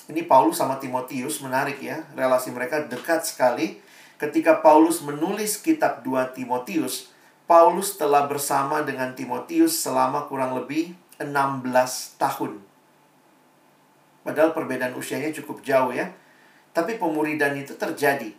Ini 0.09 0.25
Paulus 0.25 0.57
sama 0.57 0.81
Timotius 0.81 1.45
menarik 1.45 1.85
ya, 1.85 2.01
relasi 2.17 2.49
mereka 2.49 2.81
dekat 2.89 3.29
sekali. 3.29 3.77
Ketika 4.17 4.65
Paulus 4.65 5.05
menulis 5.05 5.61
kitab 5.61 6.01
2 6.01 6.33
Timotius, 6.33 7.13
Paulus 7.45 8.01
telah 8.01 8.25
bersama 8.25 8.81
dengan 8.81 9.13
Timotius 9.13 9.77
selama 9.77 10.25
kurang 10.25 10.57
lebih 10.57 10.97
16 11.21 12.17
tahun. 12.17 12.57
Padahal 14.25 14.57
perbedaan 14.57 14.97
usianya 14.97 15.29
cukup 15.33 15.61
jauh 15.61 15.93
ya. 15.93 16.09
Tapi 16.73 16.97
pemuridan 16.97 17.57
itu 17.61 17.77
terjadi. 17.77 18.33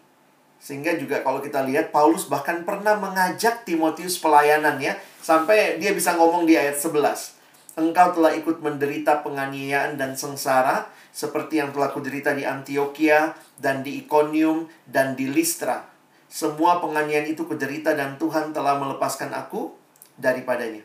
Sehingga 0.59 0.97
juga 0.97 1.21
kalau 1.21 1.39
kita 1.39 1.63
lihat 1.63 1.93
Paulus 1.93 2.27
bahkan 2.27 2.65
pernah 2.65 2.97
mengajak 2.97 3.63
Timotius 3.63 4.17
pelayanan 4.17 4.81
ya. 4.81 4.97
Sampai 5.21 5.77
dia 5.77 5.93
bisa 5.93 6.17
ngomong 6.17 6.49
di 6.49 6.57
ayat 6.57 6.77
11. 6.77 7.37
Engkau 7.79 8.07
telah 8.11 8.35
ikut 8.35 8.59
menderita 8.59 9.21
penganiayaan 9.23 9.95
dan 9.95 10.17
sengsara 10.17 10.89
seperti 11.19 11.59
yang 11.59 11.75
telah 11.75 11.91
kuderita 11.91 12.31
di 12.31 12.47
Antioquia 12.47 13.35
dan 13.59 13.83
di 13.83 13.99
Iconium 13.99 14.71
dan 14.87 15.19
di 15.19 15.27
Listra. 15.27 15.83
Semua 16.31 16.79
penganiayaan 16.79 17.27
itu 17.35 17.43
kuderita 17.43 17.91
dan 17.91 18.15
Tuhan 18.15 18.55
telah 18.55 18.79
melepaskan 18.79 19.35
aku 19.35 19.75
daripadanya. 20.15 20.79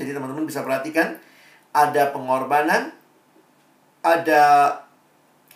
Jadi 0.00 0.08
teman-teman 0.16 0.48
bisa 0.48 0.64
perhatikan 0.64 1.20
ada 1.76 2.16
pengorbanan, 2.16 2.96
ada 4.00 4.42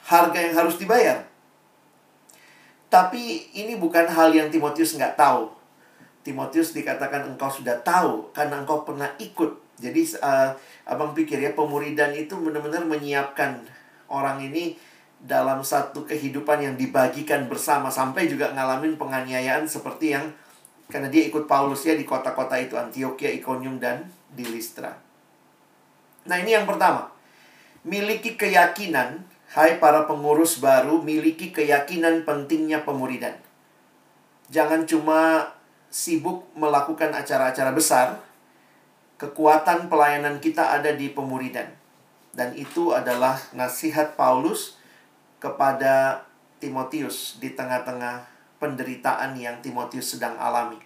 harga 0.05 0.39
yang 0.45 0.53
harus 0.53 0.77
dibayar. 0.77 1.25
Tapi 2.93 3.49
ini 3.57 3.81
bukan 3.81 4.13
hal 4.13 4.29
yang 4.37 4.53
Timotius 4.53 4.93
nggak 4.93 5.17
tahu. 5.17 5.49
Timotius 6.21 6.77
dikatakan 6.77 7.25
engkau 7.25 7.49
sudah 7.49 7.81
tahu 7.81 8.29
karena 8.37 8.61
engkau 8.61 8.85
pernah 8.85 9.09
ikut. 9.17 9.68
Jadi 9.79 10.03
uh, 10.19 10.51
abang 10.87 11.15
pikir 11.15 11.39
ya 11.39 11.55
pemuridan 11.55 12.15
itu 12.15 12.35
benar-benar 12.35 12.83
menyiapkan 12.85 13.63
orang 14.11 14.43
ini 14.43 14.75
dalam 15.19 15.63
satu 15.63 16.07
kehidupan 16.07 16.63
yang 16.63 16.75
dibagikan 16.79 17.51
bersama 17.51 17.91
sampai 17.91 18.31
juga 18.31 18.55
ngalamin 18.55 18.95
penganiayaan 18.95 19.67
seperti 19.67 20.15
yang 20.15 20.31
karena 20.91 21.11
dia 21.11 21.27
ikut 21.27 21.51
Paulus 21.51 21.85
ya 21.85 21.95
di 21.95 22.07
kota-kota 22.07 22.57
itu 22.57 22.79
Antioquia, 22.79 23.29
Iconium 23.35 23.77
dan 23.77 24.09
di 24.33 24.47
Listra. 24.47 24.95
Nah, 26.25 26.37
ini 26.41 26.57
yang 26.57 26.65
pertama. 26.65 27.13
Miliki 27.85 28.37
keyakinan 28.37 29.23
Hai 29.49 29.81
para 29.81 30.05
pengurus 30.05 30.61
baru, 30.61 31.01
miliki 31.01 31.57
keyakinan 31.57 32.29
pentingnya 32.29 32.85
pemuridan. 32.85 33.33
Jangan 34.53 34.85
cuma 34.85 35.49
sibuk 35.89 36.45
melakukan 36.53 37.17
acara-acara 37.17 37.73
besar, 37.73 38.21
kekuatan 39.19 39.91
pelayanan 39.91 40.39
kita 40.39 40.79
ada 40.79 40.95
di 40.95 41.11
pemuridan. 41.11 41.67
Dan 42.31 42.55
itu 42.55 42.95
adalah 42.95 43.35
nasihat 43.51 44.15
Paulus 44.15 44.79
kepada 45.43 46.23
Timotius 46.63 47.43
di 47.43 47.55
tengah-tengah 47.55 48.23
penderitaan 48.63 49.35
yang 49.35 49.59
Timotius 49.59 50.15
sedang 50.15 50.39
alami. 50.39 50.79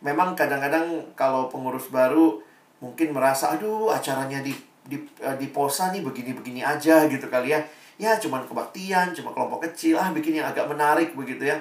Memang 0.00 0.32
kadang-kadang 0.32 1.14
kalau 1.14 1.52
pengurus 1.52 1.92
baru 1.92 2.40
mungkin 2.82 3.14
merasa, 3.14 3.54
aduh 3.54 3.92
acaranya 3.92 4.42
di 4.42 4.50
di 4.82 4.98
uh, 5.22 5.38
di 5.38 5.46
posa 5.54 5.94
nih 5.94 6.02
begini-begini 6.02 6.64
aja 6.64 7.06
gitu 7.06 7.30
kali 7.30 7.54
ya. 7.54 7.60
Ya 8.00 8.18
cuman 8.18 8.42
kebaktian, 8.48 9.14
cuma 9.14 9.30
kelompok 9.30 9.68
kecil 9.70 10.00
ah 10.00 10.10
bikin 10.10 10.42
yang 10.42 10.48
agak 10.48 10.66
menarik 10.66 11.14
begitu 11.14 11.46
ya. 11.46 11.60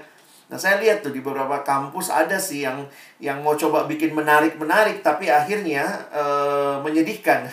Nah, 0.51 0.59
saya 0.59 0.83
lihat 0.83 0.99
tuh 0.99 1.15
di 1.15 1.23
beberapa 1.23 1.63
kampus 1.63 2.11
ada 2.11 2.35
sih 2.35 2.67
yang 2.67 2.83
yang 3.23 3.39
mau 3.39 3.55
coba 3.55 3.87
bikin 3.87 4.11
menarik-menarik 4.11 4.99
tapi 4.99 5.31
akhirnya 5.31 5.87
uh, 6.11 6.83
menyedihkan. 6.83 7.47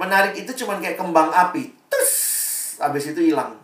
Menarik 0.00 0.40
itu 0.40 0.64
cuman 0.64 0.80
kayak 0.80 0.96
kembang 0.96 1.28
api. 1.28 1.68
Terus 1.92 2.12
habis 2.80 3.12
itu 3.12 3.20
hilang. 3.20 3.60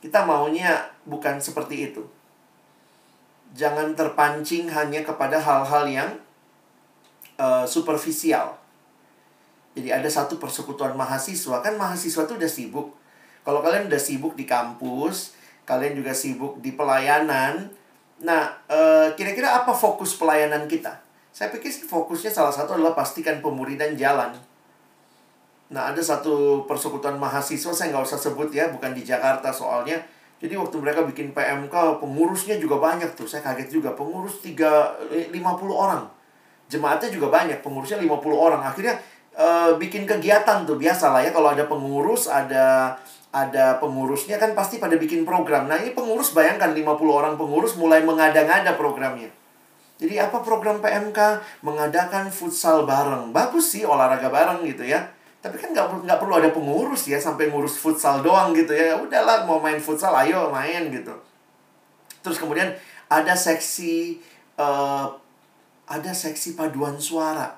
Kita 0.00 0.24
maunya 0.24 0.80
bukan 1.04 1.36
seperti 1.36 1.92
itu. 1.92 2.02
Jangan 3.52 3.92
terpancing 3.92 4.72
hanya 4.72 5.04
kepada 5.04 5.36
hal-hal 5.36 5.84
yang 5.84 6.10
uh, 7.36 7.68
superficial 7.68 8.62
jadi 9.72 9.88
ada 9.88 10.08
satu 10.08 10.36
persekutuan 10.36 10.92
mahasiswa, 10.92 11.64
kan 11.64 11.74
mahasiswa 11.80 12.28
itu 12.28 12.34
udah 12.36 12.50
sibuk. 12.50 12.88
Kalau 13.42 13.64
kalian 13.64 13.88
udah 13.88 13.98
sibuk 14.00 14.36
di 14.36 14.44
kampus, 14.44 15.32
kalian 15.68 15.98
juga 15.98 16.12
sibuk 16.14 16.58
di 16.58 16.74
pelayanan. 16.74 17.70
Nah, 18.22 18.54
eh, 18.70 19.08
kira-kira 19.18 19.62
apa 19.62 19.74
fokus 19.74 20.14
pelayanan 20.14 20.66
kita? 20.70 20.94
Saya 21.32 21.48
pikir 21.48 21.72
fokusnya 21.72 22.30
salah 22.30 22.52
satu 22.52 22.76
adalah 22.76 22.92
pastikan 22.92 23.40
pemuridan 23.40 23.96
jalan. 23.98 24.36
Nah, 25.72 25.88
ada 25.88 26.02
satu 26.04 26.68
persekutuan 26.68 27.16
mahasiswa, 27.16 27.72
saya 27.72 27.88
nggak 27.90 28.04
usah 28.04 28.20
sebut 28.20 28.52
ya, 28.52 28.68
bukan 28.68 28.92
di 28.92 29.00
Jakarta 29.02 29.48
soalnya. 29.48 29.96
Jadi 30.36 30.52
waktu 30.58 30.76
mereka 30.76 31.06
bikin 31.08 31.32
PMK, 31.32 31.72
pengurusnya 32.02 32.60
juga 32.60 32.76
banyak 32.76 33.16
tuh. 33.16 33.24
Saya 33.24 33.40
kaget 33.40 33.72
juga, 33.72 33.96
pengurus 33.96 34.44
3, 34.44 35.32
50 35.32 35.72
orang. 35.72 36.04
Jemaatnya 36.68 37.08
juga 37.08 37.32
banyak, 37.32 37.64
pengurusnya 37.64 37.96
50 37.96 38.36
orang. 38.36 38.60
Akhirnya 38.60 39.00
uh, 39.36 39.76
bikin 39.80 40.04
kegiatan 40.04 40.64
tuh 40.68 40.76
biasa 40.76 41.12
lah 41.12 41.20
ya 41.24 41.30
kalau 41.32 41.52
ada 41.52 41.64
pengurus 41.68 42.28
ada 42.28 42.96
ada 43.32 43.80
pengurusnya 43.80 44.36
kan 44.36 44.52
pasti 44.52 44.76
pada 44.76 45.00
bikin 45.00 45.24
program. 45.24 45.64
Nah, 45.64 45.80
ini 45.80 45.96
pengurus 45.96 46.36
bayangkan 46.36 46.76
50 46.76 46.84
orang 47.08 47.34
pengurus 47.40 47.80
mulai 47.80 48.04
mengada-ngada 48.04 48.76
programnya. 48.76 49.32
Jadi 49.96 50.20
apa 50.20 50.44
program 50.44 50.84
PMK? 50.84 51.18
Mengadakan 51.64 52.28
futsal 52.28 52.84
bareng. 52.84 53.32
Bagus 53.32 53.72
sih 53.72 53.88
olahraga 53.88 54.28
bareng 54.28 54.68
gitu 54.68 54.84
ya. 54.84 55.08
Tapi 55.40 55.56
kan 55.58 55.72
nggak 55.72 56.06
nggak 56.06 56.18
perlu 56.20 56.34
ada 56.38 56.52
pengurus 56.52 57.08
ya 57.08 57.16
sampai 57.16 57.48
ngurus 57.48 57.80
futsal 57.80 58.20
doang 58.20 58.52
gitu 58.52 58.76
ya. 58.76 59.00
udahlah 59.00 59.48
mau 59.48 59.58
main 59.58 59.80
futsal 59.80 60.12
ayo 60.22 60.52
main 60.52 60.92
gitu. 60.92 61.16
Terus 62.20 62.36
kemudian 62.36 62.68
ada 63.08 63.32
seksi 63.32 64.20
uh, 64.60 65.08
ada 65.88 66.12
seksi 66.12 66.52
paduan 66.54 67.00
suara. 67.00 67.48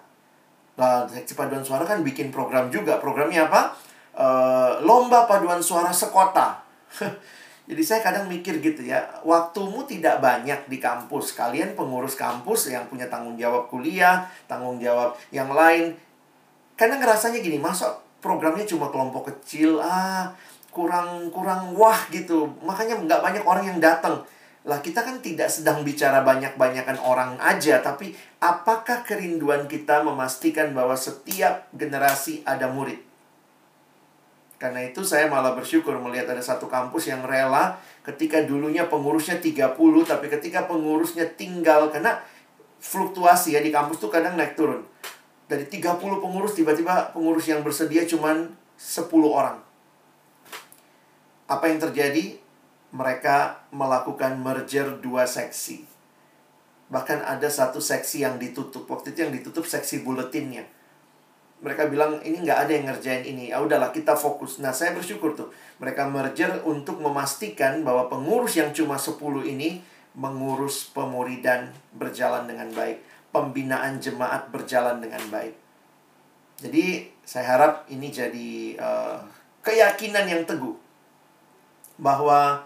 Nah, 0.79 1.07
seksi 1.11 1.35
paduan 1.35 1.67
suara 1.67 1.83
kan 1.83 2.07
bikin 2.07 2.31
program 2.31 2.71
juga. 2.71 3.03
Programnya 3.03 3.51
apa? 3.51 3.75
Uh, 4.15 4.79
lomba 4.87 5.27
paduan 5.27 5.59
suara 5.59 5.91
sekota. 5.91 6.63
Jadi 7.65 7.81
saya 7.81 8.05
kadang 8.05 8.29
mikir 8.29 8.61
gitu 8.61 8.85
ya, 8.85 9.01
waktumu 9.25 9.89
tidak 9.89 10.21
banyak 10.21 10.69
di 10.69 10.77
kampus. 10.77 11.33
Kalian 11.33 11.73
pengurus 11.73 12.13
kampus 12.13 12.69
yang 12.69 12.85
punya 12.93 13.09
tanggung 13.09 13.41
jawab 13.41 13.73
kuliah, 13.73 14.29
tanggung 14.45 14.77
jawab 14.77 15.17
yang 15.33 15.49
lain. 15.49 15.97
Kadang 16.77 17.01
ngerasanya 17.01 17.41
gini, 17.41 17.57
masa 17.57 17.97
programnya 18.21 18.69
cuma 18.69 18.93
kelompok 18.93 19.33
kecil, 19.33 19.81
ah 19.81 20.37
kurang 20.69 21.33
kurang 21.33 21.73
wah 21.73 21.97
gitu. 22.13 22.53
Makanya 22.61 23.01
nggak 23.01 23.21
banyak 23.25 23.45
orang 23.49 23.65
yang 23.65 23.81
datang. 23.81 24.21
Lah 24.69 24.85
kita 24.85 25.01
kan 25.01 25.25
tidak 25.25 25.49
sedang 25.49 25.81
bicara 25.89 26.21
banyak-banyakan 26.21 27.01
orang 27.01 27.41
aja, 27.41 27.81
tapi 27.81 28.13
apakah 28.45 29.09
kerinduan 29.09 29.65
kita 29.65 30.05
memastikan 30.05 30.77
bahwa 30.77 31.01
setiap 31.01 31.69
generasi 31.73 32.45
ada 32.45 32.69
murid? 32.69 33.14
Karena 34.57 34.87
itu 34.87 35.03
saya 35.03 35.27
malah 35.27 35.53
bersyukur 35.53 35.99
melihat 35.99 36.31
ada 36.31 36.41
satu 36.41 36.71
kampus 36.71 37.11
yang 37.11 37.27
rela 37.27 37.77
ketika 38.07 38.41
dulunya 38.43 38.87
pengurusnya 38.87 39.43
30, 39.43 39.77
tapi 40.07 40.27
ketika 40.31 40.65
pengurusnya 40.71 41.27
tinggal, 41.35 41.91
karena 41.91 42.23
fluktuasi 42.79 43.57
ya 43.57 43.61
di 43.61 43.75
kampus 43.75 43.99
tuh 43.99 44.09
kadang 44.09 44.39
naik 44.39 44.55
turun. 44.55 44.87
Dari 45.45 45.69
30 45.69 46.01
pengurus, 46.01 46.57
tiba-tiba 46.57 47.13
pengurus 47.13 47.45
yang 47.51 47.61
bersedia 47.61 48.09
cuman 48.09 48.55
10 48.81 49.11
orang. 49.29 49.61
Apa 51.45 51.69
yang 51.69 51.83
terjadi? 51.83 52.45
mereka 52.95 53.67
melakukan 53.75 54.39
merger 54.39 55.03
dua 55.03 55.27
seksi. 55.27 55.83
Bahkan 56.95 57.27
ada 57.27 57.51
satu 57.51 57.83
seksi 57.83 58.23
yang 58.23 58.39
ditutup. 58.39 58.87
Waktu 58.87 59.11
itu 59.11 59.27
yang 59.27 59.35
ditutup 59.35 59.67
seksi 59.67 60.07
buletinnya. 60.07 60.63
Mereka 61.65 61.89
bilang 61.89 62.21
ini 62.21 62.45
nggak 62.45 62.59
ada 62.69 62.73
yang 62.77 62.87
ngerjain 62.93 63.25
ini. 63.25 63.49
Ya 63.49 63.65
udahlah 63.65 63.89
kita 63.89 64.13
fokus. 64.13 64.61
Nah 64.61 64.77
saya 64.77 64.93
bersyukur 64.93 65.33
tuh. 65.33 65.49
Mereka 65.81 66.05
merger 66.13 66.61
untuk 66.69 67.01
memastikan 67.01 67.81
bahwa 67.81 68.13
pengurus 68.13 68.61
yang 68.61 68.69
cuma 68.77 69.01
10 69.01 69.17
ini 69.49 69.81
mengurus 70.13 70.93
pemuridan 70.93 71.73
berjalan 71.97 72.45
dengan 72.45 72.69
baik. 72.77 73.01
Pembinaan 73.33 73.97
jemaat 73.97 74.53
berjalan 74.53 75.01
dengan 75.01 75.25
baik. 75.33 75.57
Jadi 76.61 77.09
saya 77.25 77.57
harap 77.57 77.89
ini 77.89 78.13
jadi 78.13 78.77
uh, 78.77 79.19
keyakinan 79.65 80.29
yang 80.29 80.45
teguh 80.45 80.77
bahwa 81.97 82.63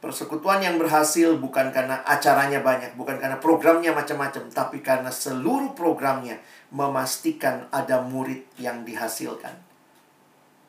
Persekutuan 0.00 0.64
yang 0.64 0.80
berhasil 0.80 1.36
bukan 1.36 1.68
karena 1.76 2.00
acaranya 2.08 2.64
banyak, 2.64 2.96
bukan 2.96 3.20
karena 3.20 3.36
programnya 3.36 3.92
macam-macam, 3.92 4.48
tapi 4.48 4.80
karena 4.80 5.12
seluruh 5.12 5.76
programnya 5.76 6.40
memastikan 6.70 7.66
ada 7.74 8.02
murid 8.02 8.46
yang 8.58 8.86
dihasilkan. 8.86 9.54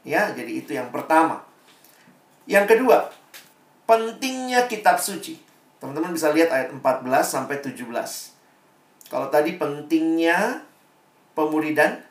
Ya, 0.02 0.34
jadi 0.34 0.52
itu 0.66 0.74
yang 0.74 0.90
pertama. 0.90 1.46
Yang 2.50 2.76
kedua, 2.78 3.14
pentingnya 3.86 4.66
kitab 4.66 4.98
suci. 4.98 5.38
Teman-teman 5.78 6.14
bisa 6.14 6.34
lihat 6.34 6.50
ayat 6.50 6.70
14 6.74 6.82
sampai 7.22 7.62
17. 7.62 7.86
Kalau 9.10 9.28
tadi 9.30 9.62
pentingnya 9.62 10.66
pemuridan, 11.38 12.02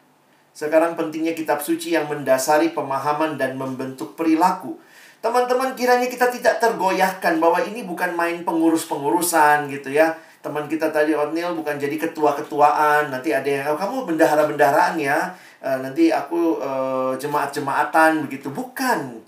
sekarang 0.54 0.94
pentingnya 0.94 1.34
kitab 1.34 1.62
suci 1.62 1.94
yang 1.94 2.06
mendasari 2.06 2.70
pemahaman 2.70 3.38
dan 3.38 3.58
membentuk 3.58 4.14
perilaku 4.14 4.78
Teman-teman 5.20 5.76
kiranya 5.76 6.08
kita 6.08 6.32
tidak 6.32 6.64
tergoyahkan 6.64 7.36
bahwa 7.36 7.60
ini 7.60 7.84
bukan 7.84 8.16
main 8.16 8.40
pengurus-pengurusan 8.40 9.68
gitu 9.68 9.92
ya. 9.92 10.16
Teman 10.40 10.64
kita 10.68 10.88
tadi 10.88 11.12
Otnil 11.12 11.52
bukan 11.52 11.76
jadi 11.76 11.96
ketua-ketuaan. 12.00 13.12
Nanti 13.12 13.32
ada 13.36 13.44
yang, 13.44 13.64
oh, 13.72 13.78
kamu 13.78 14.08
bendahara-bendaharaan 14.08 14.96
ya. 14.96 15.36
Uh, 15.60 15.76
nanti 15.84 16.08
aku 16.08 16.56
uh, 16.60 17.12
jemaat-jemaatan 17.20 18.24
begitu. 18.24 18.48
Bukan. 18.48 19.20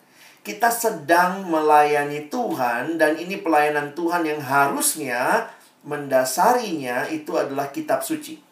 kita 0.42 0.68
sedang 0.74 1.46
melayani 1.46 2.26
Tuhan 2.26 2.98
dan 2.98 3.14
ini 3.14 3.38
pelayanan 3.38 3.94
Tuhan 3.94 4.26
yang 4.26 4.42
harusnya 4.42 5.46
mendasarinya 5.86 7.06
itu 7.06 7.38
adalah 7.38 7.70
kitab 7.70 8.02
suci. 8.02 8.42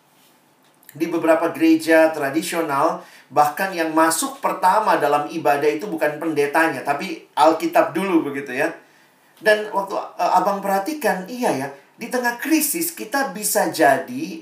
Di 0.91 1.07
beberapa 1.07 1.55
gereja 1.55 2.11
tradisional, 2.11 3.03
bahkan 3.31 3.71
yang 3.71 3.95
masuk 3.95 4.43
pertama 4.43 4.99
dalam 4.99 5.31
ibadah 5.31 5.71
itu 5.71 5.87
bukan 5.87 6.19
pendetanya, 6.19 6.83
tapi 6.83 7.31
Alkitab 7.35 7.95
dulu 7.95 8.27
begitu 8.27 8.55
ya. 8.55 8.71
Dan 9.39 9.71
waktu 9.71 9.95
uh, 9.95 10.39
Abang 10.39 10.59
perhatikan, 10.59 11.27
iya 11.31 11.51
ya, 11.55 11.69
di 12.01 12.09
tengah 12.09 12.41
krisis 12.41 12.97
kita 12.97 13.37
bisa 13.37 13.69
jadi 13.69 14.41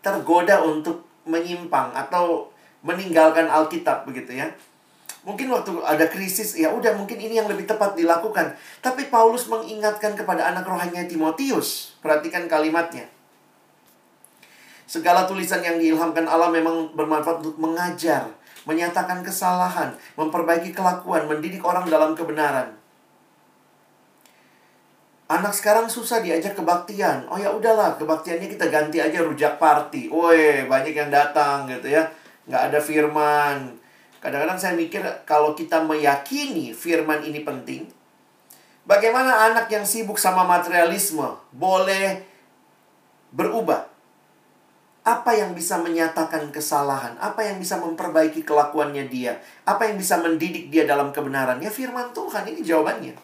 tergoda 0.00 0.64
untuk 0.64 1.04
menyimpang 1.28 1.92
atau 1.92 2.48
meninggalkan 2.80 3.44
Alkitab 3.44 4.08
begitu 4.08 4.40
ya. 4.40 4.48
Mungkin 5.20 5.52
waktu 5.52 5.76
ada 5.84 6.08
krisis, 6.08 6.56
ya 6.56 6.72
udah 6.72 6.96
mungkin 6.96 7.20
ini 7.20 7.36
yang 7.36 7.44
lebih 7.44 7.68
tepat 7.68 7.92
dilakukan. 7.92 8.56
Tapi 8.80 9.12
Paulus 9.12 9.52
mengingatkan 9.52 10.16
kepada 10.16 10.48
anak 10.48 10.64
rohaninya 10.64 11.04
Timotius. 11.04 11.92
Perhatikan 12.00 12.48
kalimatnya. 12.48 13.04
Segala 14.88 15.28
tulisan 15.28 15.60
yang 15.60 15.76
diilhamkan 15.76 16.24
Allah 16.24 16.48
memang 16.48 16.96
bermanfaat 16.96 17.44
untuk 17.44 17.60
mengajar, 17.60 18.32
menyatakan 18.64 19.20
kesalahan, 19.20 19.92
memperbaiki 20.16 20.72
kelakuan, 20.72 21.28
mendidik 21.28 21.60
orang 21.68 21.84
dalam 21.92 22.16
kebenaran. 22.16 22.79
Anak 25.30 25.54
sekarang 25.54 25.86
susah 25.86 26.18
diajak 26.18 26.58
kebaktian. 26.58 27.22
Oh 27.30 27.38
ya 27.38 27.54
udahlah, 27.54 27.94
kebaktiannya 27.94 28.50
kita 28.50 28.66
ganti 28.66 28.98
aja 28.98 29.22
rujak 29.22 29.62
party. 29.62 30.10
Woi, 30.10 30.66
banyak 30.66 30.90
yang 30.90 31.06
datang 31.06 31.70
gitu 31.70 31.86
ya. 31.86 32.02
Nggak 32.50 32.62
ada 32.74 32.78
firman, 32.82 33.80
Kadang-kadang 34.20 34.60
saya 34.60 34.76
mikir 34.76 35.00
kalau 35.24 35.56
kita 35.56 35.80
meyakini 35.80 36.76
firman 36.76 37.24
ini 37.24 37.40
penting, 37.40 37.88
bagaimana 38.84 39.48
anak 39.48 39.72
yang 39.72 39.88
sibuk 39.88 40.20
sama 40.20 40.44
materialisme 40.44 41.24
boleh 41.56 42.20
berubah? 43.32 43.88
Apa 45.00 45.32
yang 45.32 45.56
bisa 45.56 45.80
menyatakan 45.80 46.52
kesalahan? 46.52 47.16
Apa 47.16 47.48
yang 47.48 47.56
bisa 47.56 47.80
memperbaiki 47.80 48.44
kelakuannya 48.44 49.08
dia? 49.08 49.40
Apa 49.64 49.88
yang 49.88 49.96
bisa 49.96 50.20
mendidik 50.20 50.68
dia 50.68 50.84
dalam 50.84 51.08
kebenaran? 51.08 51.56
Ya 51.64 51.72
firman 51.72 52.12
Tuhan, 52.12 52.44
ini 52.44 52.60
jawabannya. 52.60 53.16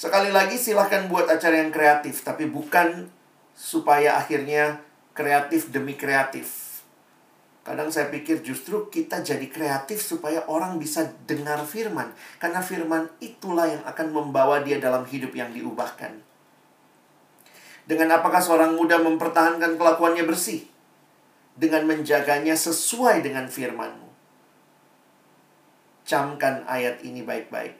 Sekali 0.00 0.32
lagi 0.32 0.56
silahkan 0.56 1.12
buat 1.12 1.28
acara 1.28 1.60
yang 1.60 1.68
kreatif, 1.68 2.24
tapi 2.24 2.48
bukan 2.48 3.12
supaya 3.52 4.16
akhirnya 4.16 4.80
kreatif 5.12 5.68
demi 5.68 5.92
kreatif 5.92 6.70
Kadang 7.60 7.92
saya 7.92 8.08
pikir 8.08 8.40
justru 8.40 8.88
kita 8.88 9.20
jadi 9.20 9.44
kreatif 9.52 10.00
supaya 10.00 10.42
orang 10.48 10.80
bisa 10.80 11.12
dengar 11.28 11.60
firman. 11.68 12.08
Karena 12.40 12.64
firman 12.64 13.04
itulah 13.20 13.68
yang 13.68 13.84
akan 13.84 14.10
membawa 14.10 14.64
dia 14.64 14.80
dalam 14.80 15.04
hidup 15.04 15.36
yang 15.36 15.52
diubahkan. 15.52 16.16
Dengan 17.84 18.16
apakah 18.16 18.40
seorang 18.40 18.72
muda 18.72 18.96
mempertahankan 19.04 19.76
kelakuannya 19.76 20.24
bersih? 20.24 20.64
Dengan 21.52 21.84
menjaganya 21.84 22.56
sesuai 22.56 23.20
dengan 23.20 23.44
firmanmu. 23.44 24.08
Camkan 26.08 26.64
ayat 26.64 27.04
ini 27.04 27.20
baik-baik. 27.20 27.76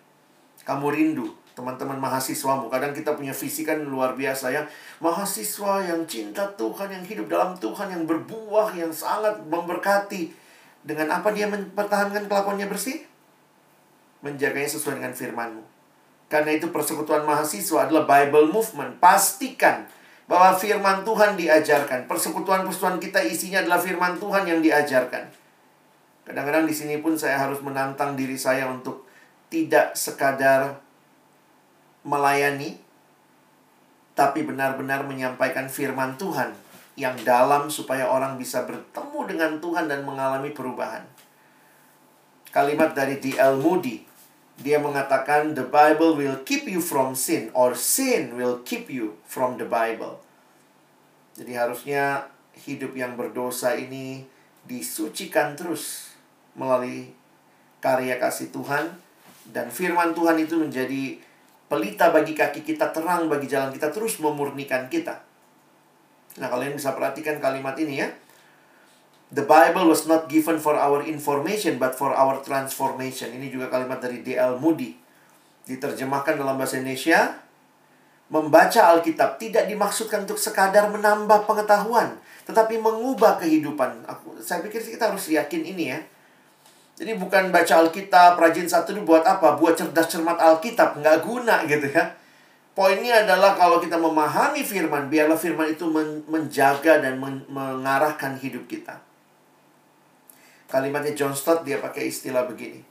Kamu 0.61 0.93
rindu 0.93 1.40
teman-teman 1.55 1.99
mahasiswamu. 1.99 2.71
Kadang 2.71 2.95
kita 2.95 3.15
punya 3.15 3.35
visi 3.35 3.63
kan 3.67 3.83
luar 3.83 4.15
biasa 4.15 4.51
ya. 4.55 4.63
Mahasiswa 5.03 5.85
yang 5.85 6.03
cinta 6.07 6.47
Tuhan, 6.55 6.89
yang 6.91 7.05
hidup 7.05 7.27
dalam 7.29 7.53
Tuhan, 7.59 7.91
yang 7.91 8.05
berbuah, 8.07 8.75
yang 8.75 8.93
sangat 8.95 9.39
memberkati. 9.47 10.33
Dengan 10.81 11.21
apa 11.21 11.35
dia 11.35 11.45
mempertahankan 11.51 12.31
kelakuannya 12.31 12.71
bersih? 12.71 13.05
Menjaganya 14.25 14.71
sesuai 14.71 15.01
dengan 15.01 15.13
firmanmu. 15.13 15.65
Karena 16.31 16.55
itu 16.55 16.71
persekutuan 16.71 17.27
mahasiswa 17.27 17.91
adalah 17.91 18.07
Bible 18.07 18.49
Movement. 18.55 19.03
Pastikan 19.03 19.91
bahwa 20.31 20.55
firman 20.55 21.03
Tuhan 21.03 21.35
diajarkan. 21.35 22.07
Persekutuan-persekutuan 22.07 23.03
kita 23.03 23.19
isinya 23.27 23.67
adalah 23.67 23.83
firman 23.83 24.15
Tuhan 24.15 24.47
yang 24.47 24.63
diajarkan. 24.63 25.27
Kadang-kadang 26.23 26.71
di 26.71 26.75
sini 26.77 27.03
pun 27.03 27.19
saya 27.19 27.43
harus 27.43 27.59
menantang 27.59 28.15
diri 28.15 28.39
saya 28.39 28.71
untuk 28.71 29.11
tidak 29.51 29.99
sekadar 29.99 30.79
melayani, 32.07 32.81
tapi 34.17 34.45
benar-benar 34.45 35.05
menyampaikan 35.09 35.69
firman 35.69 36.17
Tuhan 36.21 36.53
yang 36.99 37.17
dalam 37.25 37.73
supaya 37.73 38.09
orang 38.11 38.37
bisa 38.37 38.69
bertemu 38.69 39.21
dengan 39.25 39.51
Tuhan 39.63 39.89
dan 39.89 40.05
mengalami 40.05 40.53
perubahan. 40.53 41.05
Kalimat 42.51 42.93
dari 42.93 43.23
D.L. 43.23 43.63
Moody, 43.63 44.05
dia 44.61 44.77
mengatakan 44.77 45.57
the 45.57 45.65
Bible 45.65 46.19
will 46.19 46.45
keep 46.45 46.69
you 46.69 46.85
from 46.85 47.17
sin 47.17 47.49
or 47.57 47.73
sin 47.73 48.37
will 48.37 48.61
keep 48.67 48.93
you 48.93 49.17
from 49.25 49.57
the 49.57 49.65
Bible. 49.65 50.21
Jadi 51.39 51.57
harusnya 51.57 52.29
hidup 52.53 52.93
yang 52.93 53.17
berdosa 53.17 53.73
ini 53.73 54.29
disucikan 54.69 55.57
terus 55.57 56.13
melalui 56.53 57.17
karya 57.81 58.21
kasih 58.21 58.53
Tuhan 58.53 58.93
dan 59.49 59.73
firman 59.73 60.13
Tuhan 60.13 60.37
itu 60.37 60.61
menjadi 60.61 61.17
pelita 61.71 62.11
bagi 62.11 62.35
kaki 62.35 62.67
kita, 62.67 62.91
terang 62.91 63.31
bagi 63.31 63.47
jalan 63.47 63.71
kita, 63.71 63.95
terus 63.95 64.19
memurnikan 64.19 64.91
kita. 64.91 65.23
Nah, 66.43 66.51
kalian 66.51 66.75
bisa 66.75 66.91
perhatikan 66.99 67.39
kalimat 67.39 67.79
ini 67.79 68.03
ya. 68.03 68.11
The 69.31 69.47
Bible 69.47 69.87
was 69.87 70.11
not 70.11 70.27
given 70.27 70.59
for 70.59 70.75
our 70.75 71.07
information, 71.07 71.79
but 71.79 71.95
for 71.95 72.11
our 72.11 72.43
transformation. 72.43 73.31
Ini 73.31 73.47
juga 73.55 73.71
kalimat 73.71 74.03
dari 74.03 74.27
D.L. 74.27 74.59
Moody. 74.59 74.99
Diterjemahkan 75.71 76.35
dalam 76.35 76.59
bahasa 76.59 76.83
Indonesia, 76.83 77.39
membaca 78.27 78.91
Alkitab 78.91 79.39
tidak 79.39 79.71
dimaksudkan 79.71 80.27
untuk 80.27 80.43
sekadar 80.43 80.91
menambah 80.91 81.47
pengetahuan, 81.47 82.19
tetapi 82.51 82.83
mengubah 82.83 83.39
kehidupan. 83.39 84.11
Aku, 84.11 84.35
saya 84.43 84.59
pikir 84.67 84.83
kita 84.83 85.15
harus 85.15 85.31
yakin 85.31 85.63
ini 85.63 85.95
ya 85.95 86.03
jadi 87.01 87.17
bukan 87.17 87.49
baca 87.49 87.81
Alkitab, 87.81 88.37
rajin 88.37 88.69
satu 88.69 88.93
itu 88.93 89.01
buat 89.09 89.25
apa? 89.25 89.57
Buat 89.57 89.73
cerdas 89.73 90.05
cermat 90.05 90.37
Alkitab, 90.37 91.01
nggak 91.01 91.25
guna 91.25 91.65
gitu 91.65 91.89
ya. 91.89 92.13
Poinnya 92.77 93.25
adalah 93.25 93.57
kalau 93.57 93.81
kita 93.81 93.97
memahami 93.97 94.61
firman, 94.61 95.09
biarlah 95.09 95.41
firman 95.41 95.73
itu 95.73 95.89
men 95.89 96.21
menjaga 96.29 97.01
dan 97.01 97.17
men 97.17 97.41
mengarahkan 97.49 98.37
hidup 98.37 98.69
kita. 98.69 99.01
Kalimatnya 100.69 101.17
John 101.17 101.33
Stott 101.33 101.65
dia 101.65 101.81
pakai 101.81 102.13
istilah 102.13 102.45
begini. 102.45 102.85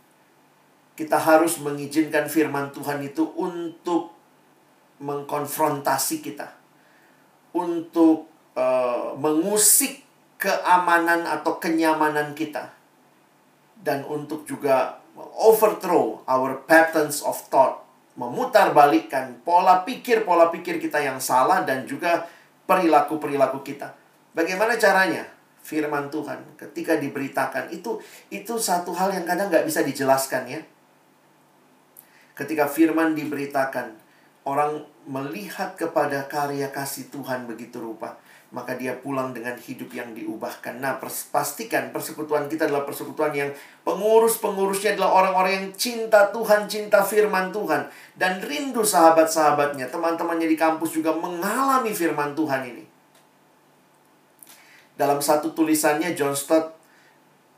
Kita 0.97 1.21
harus 1.21 1.61
mengizinkan 1.61 2.25
firman 2.25 2.73
Tuhan 2.73 3.05
itu 3.05 3.29
untuk 3.37 4.09
mengkonfrontasi 5.05 6.25
kita. 6.25 6.49
Untuk 7.53 8.25
uh, 8.57 9.13
mengusik 9.21 10.01
keamanan 10.41 11.29
atau 11.29 11.61
kenyamanan 11.61 12.33
kita 12.33 12.78
dan 13.79 14.03
untuk 14.05 14.43
juga 14.43 14.99
overthrow 15.39 16.23
our 16.27 16.63
patterns 16.67 17.23
of 17.23 17.35
thought, 17.47 17.83
memutarbalikkan 18.19 19.39
pola 19.47 19.83
pikir-pola 19.87 20.51
pikir 20.51 20.79
kita 20.79 20.99
yang 20.99 21.19
salah 21.23 21.63
dan 21.63 21.87
juga 21.87 22.27
perilaku-perilaku 22.67 23.63
kita. 23.63 23.95
Bagaimana 24.35 24.75
caranya? 24.75 25.25
Firman 25.59 26.07
Tuhan 26.07 26.55
ketika 26.55 26.95
diberitakan 26.97 27.69
itu 27.69 27.99
itu 28.31 28.53
satu 28.57 28.95
hal 28.95 29.11
yang 29.11 29.27
kadang 29.27 29.51
nggak 29.51 29.67
bisa 29.67 29.83
dijelaskan 29.83 30.47
ya. 30.47 30.61
Ketika 32.31 32.71
firman 32.71 33.11
diberitakan, 33.11 33.91
orang 34.47 34.87
melihat 35.03 35.75
kepada 35.75 36.31
karya 36.31 36.71
kasih 36.71 37.11
Tuhan 37.11 37.43
begitu 37.43 37.83
rupa 37.83 38.15
maka 38.49 38.73
dia 38.73 38.97
pulang 38.97 39.29
dengan 39.29 39.53
hidup 39.53 39.93
yang 39.93 40.09
diubahkan. 40.17 40.81
Nah, 40.81 40.97
pastikan 41.29 41.93
persekutuan 41.93 42.49
kita 42.49 42.65
adalah 42.65 42.81
persekutuan 42.81 43.29
yang 43.29 43.53
pengurus-pengurusnya 43.85 44.97
adalah 44.97 45.21
orang-orang 45.21 45.53
yang 45.53 45.67
cinta 45.77 46.33
Tuhan, 46.33 46.65
cinta 46.65 47.05
firman 47.05 47.53
Tuhan, 47.53 47.85
dan 48.17 48.41
rindu 48.41 48.81
sahabat-sahabatnya. 48.81 49.93
Teman-temannya 49.93 50.49
di 50.49 50.57
kampus 50.57 50.97
juga 50.97 51.13
mengalami 51.13 51.93
firman 51.93 52.33
Tuhan 52.33 52.61
ini. 52.65 52.83
Dalam 54.97 55.21
satu 55.21 55.53
tulisannya, 55.53 56.17
John 56.17 56.33
Stott 56.33 56.73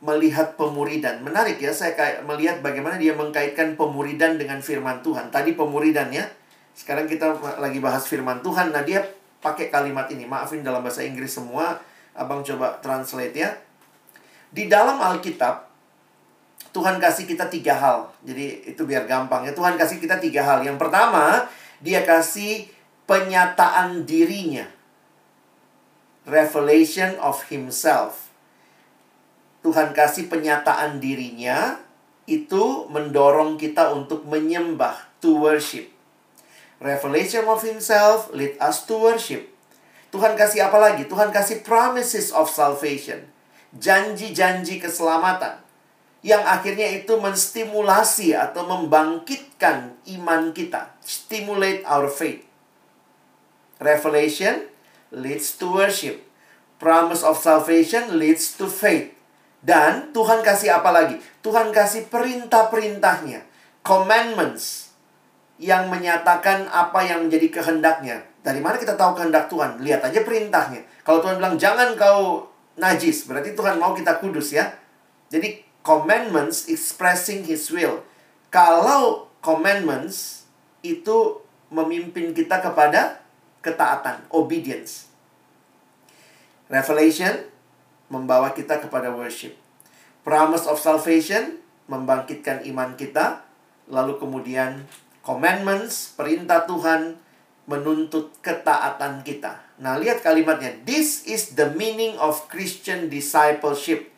melihat 0.03 0.59
pemuridan. 0.59 1.23
Menarik 1.23 1.63
ya, 1.63 1.71
saya 1.71 2.19
melihat 2.27 2.59
bagaimana 2.59 2.99
dia 2.99 3.15
mengkaitkan 3.15 3.79
pemuridan 3.79 4.35
dengan 4.35 4.59
firman 4.59 4.99
Tuhan. 4.99 5.31
Tadi 5.31 5.55
pemuridan 5.55 6.11
ya. 6.11 6.27
Sekarang 6.75 7.07
kita 7.07 7.31
lagi 7.63 7.79
bahas 7.79 8.03
firman 8.03 8.43
Tuhan. 8.43 8.75
Nah, 8.75 8.83
dia 8.83 9.20
pakai 9.41 9.73
kalimat 9.73 10.07
ini. 10.13 10.23
Maafin 10.23 10.63
dalam 10.63 10.85
bahasa 10.85 11.03
Inggris 11.03 11.33
semua. 11.33 11.81
Abang 12.15 12.45
coba 12.45 12.79
translate 12.79 13.35
ya. 13.35 13.49
Di 14.53 14.69
dalam 14.69 15.01
Alkitab, 15.01 15.67
Tuhan 16.71 17.01
kasih 17.03 17.27
kita 17.27 17.51
tiga 17.51 17.75
hal. 17.75 18.07
Jadi 18.23 18.71
itu 18.71 18.81
biar 18.87 19.03
gampang 19.09 19.43
ya. 19.43 19.51
Tuhan 19.51 19.75
kasih 19.75 19.99
kita 19.99 20.21
tiga 20.23 20.47
hal. 20.47 20.63
Yang 20.63 20.79
pertama, 20.79 21.51
dia 21.83 22.05
kasih 22.07 22.71
penyataan 23.09 24.07
dirinya. 24.07 24.63
Revelation 26.23 27.19
of 27.19 27.43
himself. 27.51 28.31
Tuhan 29.61 29.91
kasih 29.91 30.31
penyataan 30.31 31.03
dirinya 31.03 31.77
itu 32.25 32.87
mendorong 32.87 33.59
kita 33.59 33.91
untuk 33.91 34.23
menyembah, 34.23 34.95
to 35.19 35.37
worship. 35.37 35.90
Revelation 36.81 37.45
of 37.45 37.61
himself 37.61 38.33
lead 38.33 38.57
us 38.57 38.89
to 38.89 38.97
worship. 38.97 39.45
Tuhan 40.09 40.33
kasih 40.33 40.65
apa 40.65 40.81
lagi? 40.81 41.05
Tuhan 41.05 41.29
kasih 41.29 41.61
promises 41.61 42.33
of 42.33 42.49
salvation. 42.49 43.29
Janji-janji 43.77 44.81
keselamatan. 44.81 45.61
Yang 46.25 46.43
akhirnya 46.49 46.89
itu 46.89 47.21
menstimulasi 47.21 48.33
atau 48.33 48.65
membangkitkan 48.65 49.93
iman 50.17 50.51
kita. 50.57 50.97
Stimulate 51.05 51.85
our 51.85 52.09
faith. 52.09 52.49
Revelation 53.77 54.65
leads 55.13 55.53
to 55.61 55.69
worship. 55.69 56.25
Promise 56.81 57.21
of 57.21 57.37
salvation 57.37 58.17
leads 58.17 58.57
to 58.57 58.65
faith. 58.65 59.13
Dan 59.61 60.09
Tuhan 60.17 60.41
kasih 60.41 60.81
apa 60.81 60.89
lagi? 60.89 61.21
Tuhan 61.45 61.69
kasih 61.69 62.09
perintah-perintahnya. 62.09 63.45
Commandments 63.85 64.80
yang 65.61 65.93
menyatakan 65.93 66.65
apa 66.73 67.05
yang 67.05 67.29
menjadi 67.29 67.61
kehendaknya. 67.61 68.25
Dari 68.41 68.57
mana 68.57 68.81
kita 68.81 68.97
tahu 68.97 69.13
kehendak 69.13 69.45
Tuhan? 69.45 69.77
Lihat 69.85 70.01
aja 70.01 70.25
perintahnya. 70.25 70.81
Kalau 71.05 71.21
Tuhan 71.21 71.37
bilang 71.37 71.53
jangan 71.61 71.93
kau 71.93 72.49
najis, 72.81 73.29
berarti 73.29 73.53
Tuhan 73.53 73.77
mau 73.77 73.93
kita 73.93 74.17
kudus 74.17 74.57
ya. 74.57 74.73
Jadi 75.29 75.61
commandments 75.85 76.65
expressing 76.65 77.45
his 77.45 77.69
will. 77.69 78.01
Kalau 78.49 79.29
commandments 79.45 80.49
itu 80.81 81.45
memimpin 81.69 82.33
kita 82.33 82.57
kepada 82.57 83.21
ketaatan, 83.61 84.25
obedience. 84.33 85.13
Revelation 86.73 87.45
membawa 88.09 88.49
kita 88.57 88.81
kepada 88.81 89.13
worship. 89.13 89.53
Promise 90.25 90.65
of 90.65 90.81
salvation 90.81 91.61
membangkitkan 91.85 92.65
iman 92.73 92.97
kita, 92.97 93.45
lalu 93.85 94.17
kemudian 94.17 94.89
commandments, 95.21 96.13
perintah 96.17 96.65
Tuhan 96.65 97.17
menuntut 97.69 98.33
ketaatan 98.41 99.21
kita. 99.21 99.61
Nah, 99.81 99.97
lihat 99.97 100.21
kalimatnya. 100.25 100.75
This 100.85 101.25
is 101.29 101.57
the 101.57 101.73
meaning 101.73 102.17
of 102.17 102.49
Christian 102.49 103.09
discipleship. 103.09 104.09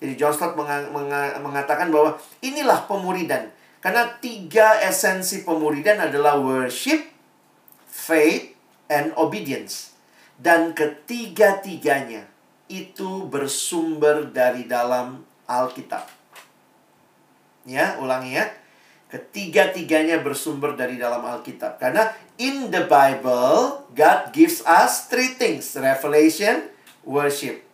Jadi 0.00 0.16
John 0.16 0.32
Stott 0.32 0.56
mengatakan 1.40 1.92
bahwa 1.92 2.16
inilah 2.40 2.88
pemuridan. 2.88 3.52
Karena 3.80 4.08
tiga 4.20 4.80
esensi 4.80 5.44
pemuridan 5.44 6.00
adalah 6.00 6.36
worship, 6.40 7.04
faith, 7.88 8.52
and 8.88 9.12
obedience. 9.16 9.96
Dan 10.40 10.72
ketiga-tiganya 10.76 12.28
itu 12.68 13.28
bersumber 13.28 14.28
dari 14.28 14.64
dalam 14.64 15.24
Alkitab. 15.44 16.08
Ya, 17.68 18.00
ulangi 18.00 18.40
ya. 18.40 18.48
Ketiga-tiganya 19.10 20.22
bersumber 20.22 20.78
dari 20.78 20.94
dalam 20.94 21.26
Alkitab. 21.26 21.82
Karena 21.82 22.14
in 22.38 22.70
the 22.70 22.86
Bible, 22.86 23.82
God 23.90 24.30
gives 24.30 24.62
us 24.62 25.10
three 25.10 25.34
things. 25.34 25.74
Revelation, 25.74 26.70
worship. 27.02 27.66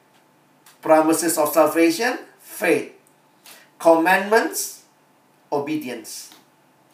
Promises 0.80 1.36
of 1.36 1.52
salvation, 1.52 2.16
faith. 2.40 2.96
Commandments, 3.76 4.88
obedience. 5.52 6.32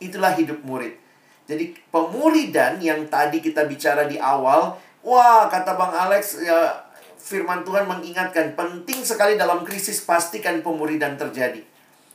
Itulah 0.03 0.35
hidup 0.35 0.67
murid. 0.67 0.99
Jadi 1.47 1.79
pemuridan 1.95 2.83
yang 2.83 3.07
tadi 3.07 3.39
kita 3.39 3.67
bicara 3.71 4.11
di 4.11 4.19
awal, 4.19 4.75
wah 5.07 5.47
kata 5.47 5.79
Bang 5.79 5.95
Alex, 5.95 6.43
ya, 6.43 6.83
firman 7.15 7.63
Tuhan 7.63 7.87
mengingatkan 7.87 8.59
penting 8.59 9.07
sekali 9.07 9.39
dalam 9.39 9.63
krisis 9.63 10.03
pastikan 10.03 10.63
pemuridan 10.67 11.15
terjadi. 11.15 11.63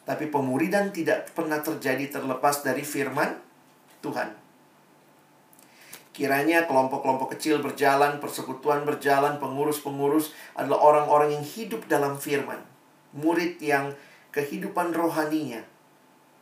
Tapi 0.08 0.32
pemuridan 0.32 0.96
tidak 0.96 1.36
pernah 1.36 1.60
terjadi 1.60 2.08
terlepas 2.08 2.64
dari 2.64 2.80
firman 2.88 3.36
Tuhan. 4.00 4.32
Kiranya 6.16 6.64
kelompok-kelompok 6.66 7.36
kecil 7.36 7.60
berjalan, 7.60 8.24
persekutuan 8.24 8.88
berjalan, 8.88 9.38
pengurus-pengurus 9.38 10.32
adalah 10.56 10.80
orang-orang 10.80 11.36
yang 11.36 11.46
hidup 11.46 11.86
dalam 11.92 12.16
firman. 12.16 12.58
Murid 13.14 13.60
yang 13.60 13.92
kehidupan 14.32 14.96
rohaninya 14.96 15.62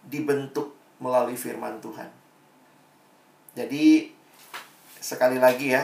dibentuk 0.06 0.78
melalui 1.02 1.36
firman 1.36 1.82
Tuhan. 1.82 2.08
Jadi, 3.58 4.14
sekali 5.02 5.42
lagi 5.42 5.74
ya, 5.74 5.84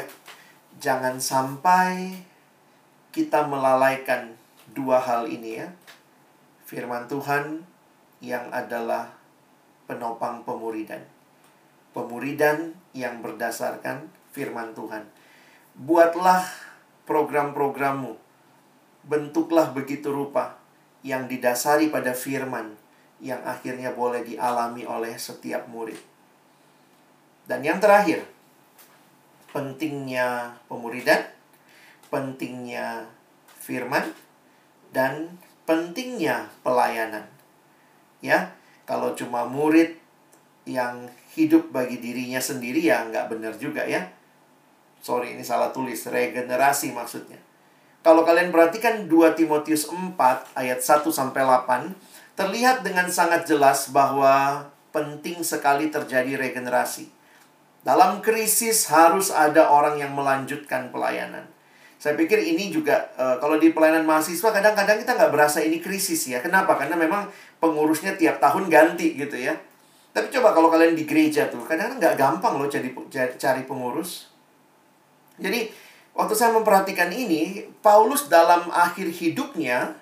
jangan 0.79 1.19
sampai 1.19 2.15
kita 3.11 3.43
melalaikan 3.49 4.37
dua 4.71 5.03
hal 5.03 5.27
ini 5.27 5.59
ya. 5.59 5.67
Firman 6.63 7.11
Tuhan 7.11 7.70
yang 8.21 8.53
adalah 8.53 9.09
penopang 9.89 10.45
pemuridan. 10.45 11.01
Pemuridan 11.91 12.77
yang 12.95 13.19
berdasarkan 13.19 14.07
firman 14.31 14.71
Tuhan. 14.77 15.03
Buatlah 15.75 16.45
program-programmu. 17.09 18.15
Bentuklah 19.03 19.73
begitu 19.73 20.13
rupa 20.13 20.61
yang 21.01 21.25
didasari 21.25 21.89
pada 21.89 22.13
firman 22.13 22.77
yang 23.17 23.41
akhirnya 23.41 23.91
boleh 23.91 24.21
dialami 24.21 24.85
oleh 24.85 25.17
setiap 25.17 25.65
murid. 25.65 25.97
Dan 27.49 27.65
yang 27.65 27.81
terakhir, 27.81 28.23
pentingnya 29.49 30.55
pemuridan, 30.69 31.25
pentingnya 32.13 33.09
firman, 33.57 34.13
dan 34.93 35.41
pentingnya 35.65 36.53
pelayanan 36.61 37.30
ya 38.21 38.53
kalau 38.85 39.13
cuma 39.17 39.45
murid 39.45 39.97
yang 40.65 41.09
hidup 41.33 41.73
bagi 41.73 41.97
dirinya 41.97 42.37
sendiri 42.37 42.81
ya 42.85 43.05
nggak 43.09 43.27
benar 43.29 43.53
juga 43.57 43.85
ya. 43.85 44.07
Sorry 45.01 45.33
ini 45.33 45.41
salah 45.41 45.73
tulis. 45.73 45.97
Regenerasi 46.05 46.93
maksudnya. 46.93 47.41
Kalau 48.01 48.25
kalian 48.25 48.49
perhatikan 48.49 49.05
2 49.05 49.37
Timotius 49.37 49.85
4 49.89 50.17
ayat 50.57 50.79
1 50.81 51.05
sampai 51.09 51.41
8 51.45 51.93
terlihat 52.33 52.81
dengan 52.81 53.05
sangat 53.09 53.45
jelas 53.45 53.93
bahwa 53.93 54.65
penting 54.89 55.45
sekali 55.45 55.93
terjadi 55.93 56.37
regenerasi. 56.37 57.09
Dalam 57.81 58.21
krisis 58.21 58.89
harus 58.89 59.33
ada 59.33 59.69
orang 59.69 59.97
yang 59.97 60.13
melanjutkan 60.13 60.93
pelayanan. 60.93 61.49
Saya 62.01 62.17
pikir 62.17 62.41
ini 62.41 62.73
juga 62.73 63.13
uh, 63.13 63.37
kalau 63.37 63.61
di 63.61 63.69
pelayanan 63.69 64.05
mahasiswa 64.05 64.49
kadang-kadang 64.49 64.97
kita 65.01 65.13
nggak 65.17 65.33
berasa 65.33 65.61
ini 65.61 65.77
krisis 65.77 66.25
ya. 66.29 66.41
Kenapa? 66.41 66.73
Karena 66.73 66.97
memang 66.97 67.29
pengurusnya 67.61 68.17
tiap 68.17 68.41
tahun 68.41 68.67
ganti 68.67 69.13
gitu 69.13 69.37
ya. 69.37 69.53
Tapi 70.11 70.27
coba 70.27 70.51
kalau 70.51 70.67
kalian 70.67 70.97
di 70.97 71.07
gereja 71.07 71.47
tuh, 71.47 71.63
kadang-kadang 71.63 72.01
nggak 72.01 72.15
gampang 72.19 72.59
loh 72.59 72.67
cari 72.67 72.91
cari 73.15 73.63
pengurus. 73.63 74.27
Jadi 75.39 75.71
waktu 76.11 76.33
saya 76.35 76.51
memperhatikan 76.51 77.07
ini, 77.13 77.63
Paulus 77.79 78.27
dalam 78.27 78.67
akhir 78.67 79.07
hidupnya, 79.07 79.95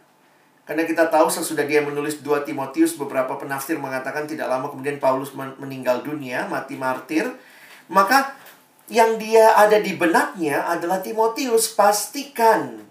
karena 0.66 0.90
kita 0.90 1.14
tahu 1.14 1.30
sesudah 1.30 1.62
dia 1.66 1.86
menulis 1.86 2.26
2 2.26 2.42
Timotius, 2.42 2.98
beberapa 2.98 3.38
penafsir 3.38 3.78
mengatakan 3.78 4.26
tidak 4.26 4.50
lama 4.50 4.74
kemudian 4.74 4.98
Paulus 4.98 5.30
meninggal 5.36 6.02
dunia, 6.02 6.50
mati 6.50 6.74
martir. 6.74 7.30
Maka 7.90 8.34
yang 8.90 9.22
dia 9.22 9.54
ada 9.54 9.78
di 9.78 9.94
benaknya 9.94 10.66
adalah 10.66 11.06
Timotius, 11.06 11.70
pastikan 11.78 12.82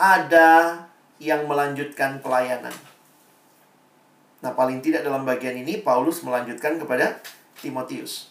ada 0.00 0.84
yang 1.20 1.44
melanjutkan 1.44 2.24
pelayanan. 2.24 2.72
Nah, 4.44 4.52
paling 4.52 4.84
tidak 4.84 5.00
dalam 5.00 5.24
bagian 5.24 5.56
ini 5.56 5.80
Paulus 5.80 6.20
melanjutkan 6.20 6.76
kepada 6.76 7.16
Timotius. 7.64 8.28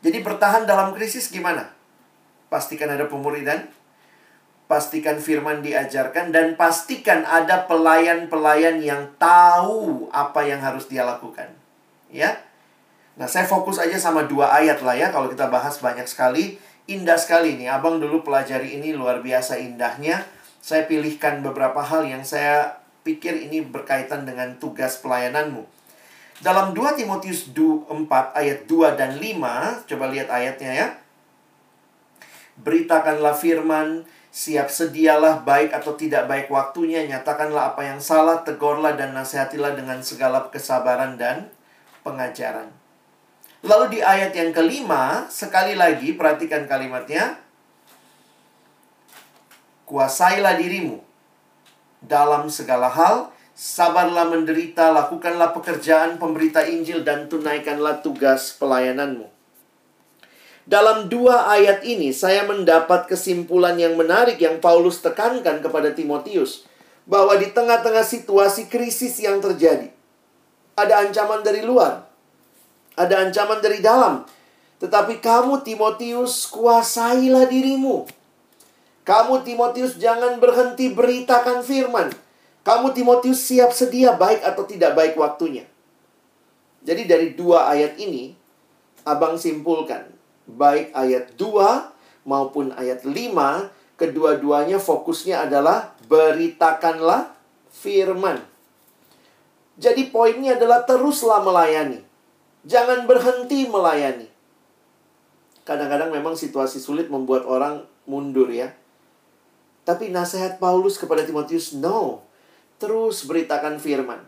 Jadi 0.00 0.24
bertahan 0.24 0.64
dalam 0.64 0.96
krisis 0.96 1.28
gimana? 1.28 1.68
Pastikan 2.48 2.88
ada 2.88 3.04
pemuridan, 3.04 3.68
pastikan 4.64 5.20
firman 5.20 5.60
diajarkan 5.60 6.32
dan 6.32 6.56
pastikan 6.56 7.28
ada 7.28 7.68
pelayan-pelayan 7.68 8.80
yang 8.80 9.12
tahu 9.20 10.08
apa 10.08 10.40
yang 10.48 10.64
harus 10.64 10.88
dia 10.88 11.04
lakukan. 11.04 11.52
Ya. 12.08 12.40
Nah, 13.20 13.28
saya 13.28 13.44
fokus 13.44 13.76
aja 13.76 14.00
sama 14.00 14.24
dua 14.24 14.56
ayat 14.56 14.80
lah 14.80 14.96
ya. 14.96 15.12
Kalau 15.12 15.28
kita 15.28 15.52
bahas 15.52 15.76
banyak 15.84 16.08
sekali, 16.08 16.56
indah 16.88 17.20
sekali 17.20 17.60
nih. 17.60 17.68
Abang 17.68 18.00
dulu 18.00 18.24
pelajari 18.24 18.80
ini 18.80 18.96
luar 18.96 19.20
biasa 19.20 19.60
indahnya. 19.60 20.24
Saya 20.64 20.88
pilihkan 20.88 21.44
beberapa 21.44 21.84
hal 21.84 22.08
yang 22.08 22.24
saya 22.24 22.81
pikir 23.02 23.50
ini 23.50 23.62
berkaitan 23.62 24.22
dengan 24.22 24.54
tugas 24.58 24.98
pelayananmu. 25.02 25.66
Dalam 26.42 26.74
2 26.74 26.98
Timotius 26.98 27.54
4 27.54 27.86
ayat 28.34 28.66
2 28.66 28.98
dan 28.98 29.18
5, 29.18 29.86
coba 29.86 30.04
lihat 30.10 30.26
ayatnya 30.30 30.70
ya. 30.74 30.88
Beritakanlah 32.58 33.34
firman, 33.38 34.02
siap 34.34 34.66
sedialah 34.66 35.46
baik 35.46 35.70
atau 35.70 35.94
tidak 35.94 36.26
baik 36.26 36.50
waktunya, 36.50 37.06
nyatakanlah 37.06 37.74
apa 37.74 37.86
yang 37.86 38.02
salah, 38.02 38.42
tegurlah 38.42 38.98
dan 38.98 39.14
nasihatilah 39.14 39.78
dengan 39.78 40.02
segala 40.02 40.50
kesabaran 40.50 41.14
dan 41.14 41.46
pengajaran. 42.02 42.74
Lalu 43.62 43.98
di 43.98 44.00
ayat 44.02 44.34
yang 44.34 44.50
kelima, 44.50 45.30
sekali 45.30 45.78
lagi 45.78 46.18
perhatikan 46.18 46.66
kalimatnya. 46.66 47.38
Kuasailah 49.86 50.58
dirimu 50.58 51.11
dalam 52.06 52.50
segala 52.50 52.90
hal, 52.90 53.32
Sabarlah 53.52 54.32
menderita, 54.32 54.88
lakukanlah 54.96 55.52
pekerjaan 55.52 56.16
pemberita 56.16 56.64
Injil 56.64 57.04
dan 57.04 57.28
tunaikanlah 57.28 58.00
tugas 58.00 58.56
pelayananmu. 58.56 59.28
Dalam 60.64 61.12
dua 61.12 61.50
ayat 61.52 61.84
ini 61.84 62.14
saya 62.14 62.46
mendapat 62.48 63.10
kesimpulan 63.10 63.76
yang 63.76 63.98
menarik 63.98 64.38
yang 64.38 64.62
Paulus 64.62 65.02
tekankan 65.04 65.60
kepada 65.60 65.92
Timotius 65.92 66.64
bahwa 67.04 67.34
di 67.34 67.50
tengah-tengah 67.50 68.06
situasi 68.06 68.70
krisis 68.70 69.18
yang 69.18 69.42
terjadi 69.42 69.90
ada 70.78 71.04
ancaman 71.04 71.44
dari 71.44 71.60
luar, 71.60 72.08
ada 72.96 73.26
ancaman 73.26 73.60
dari 73.60 73.84
dalam. 73.84 74.24
Tetapi 74.80 75.22
kamu 75.22 75.62
Timotius 75.62 76.48
kuasailah 76.50 77.46
dirimu. 77.46 78.08
Kamu 79.02 79.42
Timotius 79.42 79.98
jangan 79.98 80.38
berhenti 80.38 80.94
beritakan 80.94 81.66
firman. 81.66 82.10
Kamu 82.62 82.94
Timotius 82.94 83.42
siap 83.42 83.74
sedia 83.74 84.14
baik 84.14 84.46
atau 84.46 84.62
tidak 84.62 84.94
baik 84.94 85.18
waktunya. 85.18 85.66
Jadi 86.82 87.06
dari 87.06 87.28
dua 87.34 87.70
ayat 87.70 87.98
ini 87.98 88.38
Abang 89.02 89.34
simpulkan 89.34 90.06
baik 90.46 90.94
ayat 90.94 91.34
2 91.34 92.22
maupun 92.22 92.70
ayat 92.74 93.02
5 93.02 93.98
kedua-duanya 93.98 94.78
fokusnya 94.78 95.46
adalah 95.46 95.94
beritakanlah 96.06 97.34
firman. 97.70 98.38
Jadi 99.74 100.10
poinnya 100.14 100.54
adalah 100.54 100.86
teruslah 100.86 101.42
melayani. 101.42 101.98
Jangan 102.62 103.10
berhenti 103.10 103.66
melayani. 103.66 104.30
Kadang-kadang 105.66 106.14
memang 106.14 106.38
situasi 106.38 106.78
sulit 106.78 107.10
membuat 107.10 107.42
orang 107.46 107.82
mundur 108.06 108.50
ya. 108.54 108.70
Tapi 109.82 110.14
nasihat 110.14 110.62
Paulus 110.62 110.94
kepada 110.94 111.26
Timotius, 111.26 111.74
no. 111.74 112.22
Terus 112.78 113.26
beritakan 113.26 113.82
firman. 113.82 114.22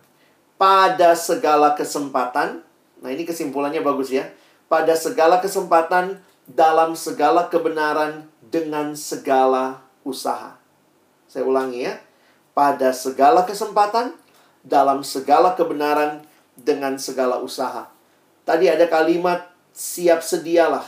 Pada 0.59 1.15
segala 1.19 1.75
kesempatan, 1.75 2.63
nah 3.03 3.11
ini 3.11 3.27
kesimpulannya 3.27 3.83
bagus 3.83 4.11
ya. 4.11 4.31
Pada 4.67 4.95
segala 4.99 5.39
kesempatan, 5.39 6.19
dalam 6.47 6.99
segala 6.99 7.47
kebenaran, 7.51 8.27
dengan 8.43 8.95
segala 8.95 9.83
usaha. 10.07 10.55
Saya 11.27 11.43
ulangi 11.43 11.91
ya. 11.91 11.99
Pada 12.55 12.95
segala 12.95 13.43
kesempatan, 13.43 14.15
dalam 14.63 15.03
segala 15.03 15.59
kebenaran, 15.59 16.23
dengan 16.55 16.95
segala 17.03 17.43
usaha. 17.43 17.91
Tadi 18.47 18.71
ada 18.71 18.87
kalimat 18.87 19.51
siap 19.75 20.23
sedialah, 20.23 20.87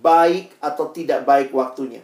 baik 0.00 0.56
atau 0.56 0.88
tidak 0.88 1.28
baik 1.28 1.52
waktunya. 1.52 2.00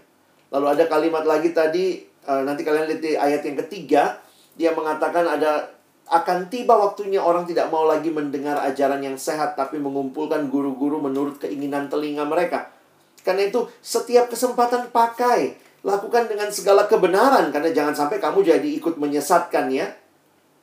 Lalu 0.49 0.67
ada 0.79 0.85
kalimat 0.89 1.25
lagi 1.29 1.53
tadi, 1.53 2.01
uh, 2.25 2.43
nanti 2.45 2.65
kalian 2.65 2.89
lihat 2.89 3.01
di 3.05 3.13
ayat 3.17 3.43
yang 3.45 3.57
ketiga, 3.67 4.17
dia 4.57 4.73
mengatakan 4.73 5.29
ada 5.29 5.77
akan 6.09 6.49
tiba 6.49 6.73
waktunya 6.73 7.21
orang 7.21 7.45
tidak 7.45 7.69
mau 7.69 7.85
lagi 7.85 8.09
mendengar 8.09 8.57
ajaran 8.65 9.05
yang 9.05 9.21
sehat, 9.21 9.61
tapi 9.61 9.77
mengumpulkan 9.77 10.49
guru-guru 10.49 11.05
menurut 11.05 11.37
keinginan 11.37 11.93
telinga 11.93 12.25
mereka. 12.25 12.73
Karena 13.21 13.45
itu, 13.45 13.69
setiap 13.85 14.33
kesempatan 14.33 14.89
pakai, 14.89 15.61
lakukan 15.85 16.25
dengan 16.33 16.49
segala 16.49 16.89
kebenaran, 16.89 17.53
karena 17.53 17.69
jangan 17.77 17.93
sampai 17.93 18.17
kamu 18.25 18.41
jadi 18.41 18.69
ikut 18.81 18.97
menyesatkan 18.97 19.69
ya. 19.69 19.93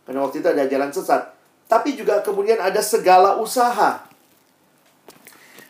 Karena 0.05 0.25
waktu 0.25 0.41
itu 0.41 0.47
ada 0.49 0.65
ajaran 0.65 0.89
sesat. 0.89 1.21
Tapi 1.69 1.97
juga 1.97 2.25
kemudian 2.25 2.57
ada 2.57 2.81
segala 2.81 3.38
usaha. 3.38 4.01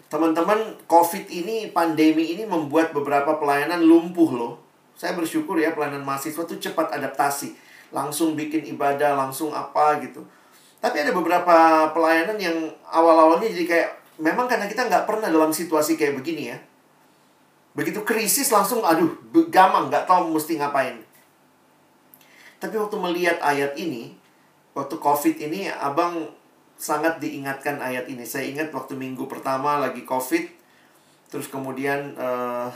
Teman-teman, 0.06 0.78
COVID 0.86 1.26
ini, 1.34 1.74
pandemi 1.74 2.38
ini 2.38 2.45
membuat 2.45 2.93
beberapa 2.93 3.41
pelayanan 3.41 3.82
lumpuh 3.82 4.38
loh. 4.38 4.53
Saya 4.93 5.18
bersyukur 5.18 5.58
ya 5.58 5.74
pelayanan 5.74 6.06
mahasiswa 6.06 6.45
itu 6.45 6.56
cepat 6.70 6.93
adaptasi. 6.93 7.58
Langsung 7.89 8.38
bikin 8.38 8.64
ibadah, 8.70 9.18
langsung 9.18 9.49
apa 9.51 9.97
gitu. 10.06 10.22
Tapi 10.78 11.01
ada 11.01 11.12
beberapa 11.12 11.89
pelayanan 11.91 12.38
yang 12.38 12.58
awal-awalnya 12.86 13.49
jadi 13.49 13.66
kayak, 13.66 13.89
memang 14.22 14.45
karena 14.45 14.70
kita 14.70 14.86
nggak 14.86 15.10
pernah 15.10 15.28
dalam 15.34 15.49
situasi 15.49 15.97
kayak 15.97 16.22
begini 16.22 16.53
ya. 16.53 16.58
Begitu 17.74 18.06
krisis 18.06 18.53
langsung, 18.53 18.86
aduh, 18.86 19.10
gamang, 19.49 19.89
nggak 19.89 20.06
tahu 20.06 20.32
mesti 20.32 20.62
ngapain. 20.62 21.01
Tapi 22.62 22.76
waktu 22.78 22.95
melihat 23.01 23.38
ayat 23.41 23.76
ini, 23.76 24.16
waktu 24.78 24.95
COVID 24.95 25.36
ini 25.41 25.68
abang 25.68 26.30
sangat 26.76 27.23
diingatkan 27.23 27.80
ayat 27.80 28.07
ini. 28.11 28.23
Saya 28.28 28.47
ingat 28.51 28.71
waktu 28.71 28.95
minggu 28.99 29.26
pertama 29.26 29.80
lagi 29.80 30.03
COVID, 30.03 30.45
terus 31.32 31.47
kemudian 31.47 32.15
uh, 32.19 32.69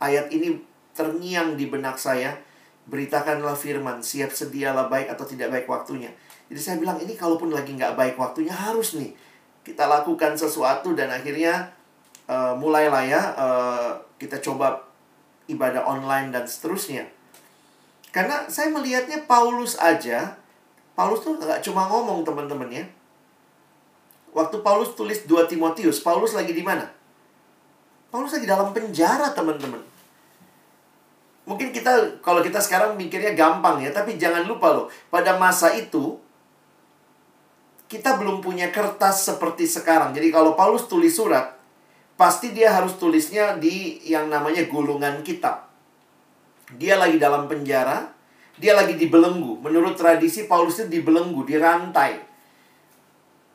ayat 0.00 0.32
ini 0.32 0.60
terngiang 0.96 1.56
di 1.56 1.68
benak 1.68 1.96
saya. 1.96 2.36
Beritakanlah 2.82 3.54
firman, 3.54 4.02
siap 4.02 4.34
sedialah 4.34 4.90
baik 4.90 5.06
atau 5.14 5.22
tidak 5.22 5.54
baik 5.54 5.70
waktunya. 5.70 6.10
Jadi 6.50 6.60
saya 6.60 6.76
bilang 6.82 6.98
ini 6.98 7.14
kalaupun 7.14 7.54
lagi 7.54 7.78
nggak 7.78 7.94
baik 7.94 8.18
waktunya 8.18 8.52
harus 8.52 8.98
nih 8.98 9.14
kita 9.62 9.86
lakukan 9.86 10.34
sesuatu 10.34 10.90
dan 10.98 11.08
akhirnya 11.08 11.70
uh, 12.26 12.58
mulailah 12.58 13.06
ya 13.06 13.22
uh, 13.38 13.90
kita 14.18 14.42
coba 14.42 14.82
ibadah 15.46 15.86
online 15.86 16.34
dan 16.34 16.44
seterusnya. 16.44 17.06
Karena 18.10 18.44
saya 18.50 18.68
melihatnya 18.74 19.24
Paulus 19.24 19.78
aja 19.78 20.36
Paulus 20.92 21.24
tuh 21.24 21.40
nggak 21.40 21.64
cuma 21.64 21.88
ngomong 21.88 22.26
teman-teman 22.26 22.68
ya. 22.68 22.84
Waktu 24.32 24.64
Paulus 24.64 24.96
tulis 24.96 25.28
2 25.28 25.44
Timotius, 25.44 26.00
Paulus 26.00 26.32
lagi 26.32 26.56
di 26.56 26.64
mana? 26.64 26.88
Paulus 28.08 28.32
lagi 28.32 28.48
dalam 28.48 28.72
penjara, 28.72 29.32
teman-teman. 29.36 29.80
Mungkin 31.44 31.68
kita 31.74 32.22
kalau 32.24 32.40
kita 32.40 32.62
sekarang 32.62 32.96
mikirnya 32.96 33.36
gampang 33.36 33.84
ya, 33.84 33.92
tapi 33.92 34.16
jangan 34.16 34.48
lupa 34.48 34.72
loh, 34.72 34.86
pada 35.12 35.36
masa 35.36 35.74
itu 35.76 36.16
kita 37.92 38.16
belum 38.16 38.40
punya 38.40 38.72
kertas 38.72 39.28
seperti 39.28 39.68
sekarang. 39.68 40.16
Jadi 40.16 40.32
kalau 40.32 40.56
Paulus 40.56 40.88
tulis 40.88 41.12
surat, 41.12 41.52
pasti 42.16 42.56
dia 42.56 42.72
harus 42.72 42.96
tulisnya 42.96 43.60
di 43.60 44.00
yang 44.08 44.32
namanya 44.32 44.64
gulungan 44.64 45.20
kitab. 45.20 45.68
Dia 46.72 46.96
lagi 46.96 47.20
dalam 47.20 47.52
penjara, 47.52 48.08
dia 48.56 48.72
lagi 48.72 48.96
dibelenggu. 48.96 49.60
Menurut 49.60 49.92
tradisi 49.92 50.48
Paulus 50.48 50.80
itu 50.80 50.88
dibelenggu, 50.88 51.44
dirantai. 51.44 52.31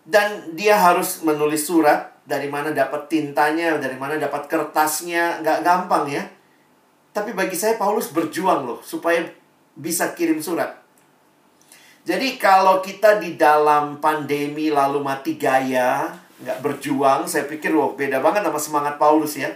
Dan 0.07 0.55
dia 0.55 0.79
harus 0.79 1.19
menulis 1.27 1.67
surat 1.67 2.15
dari 2.23 2.47
mana 2.47 2.71
dapat 2.71 3.11
tintanya, 3.11 3.75
dari 3.75 3.99
mana 3.99 4.15
dapat 4.15 4.47
kertasnya, 4.47 5.43
nggak 5.43 5.59
gampang 5.67 6.07
ya. 6.07 6.23
Tapi 7.11 7.35
bagi 7.35 7.59
saya 7.59 7.75
Paulus 7.75 8.15
berjuang 8.15 8.63
loh 8.63 8.79
supaya 8.79 9.27
bisa 9.75 10.15
kirim 10.15 10.39
surat. 10.39 10.79
Jadi 12.07 12.39
kalau 12.39 12.79
kita 12.79 13.19
di 13.19 13.35
dalam 13.35 13.99
pandemi 13.99 14.71
lalu 14.71 15.03
mati 15.03 15.35
gaya, 15.35 16.15
nggak 16.39 16.63
berjuang, 16.63 17.27
saya 17.27 17.43
pikir 17.43 17.75
wah 17.75 17.91
beda 17.91 18.23
banget 18.23 18.47
sama 18.47 18.59
semangat 18.63 18.95
Paulus 18.95 19.35
ya. 19.35 19.51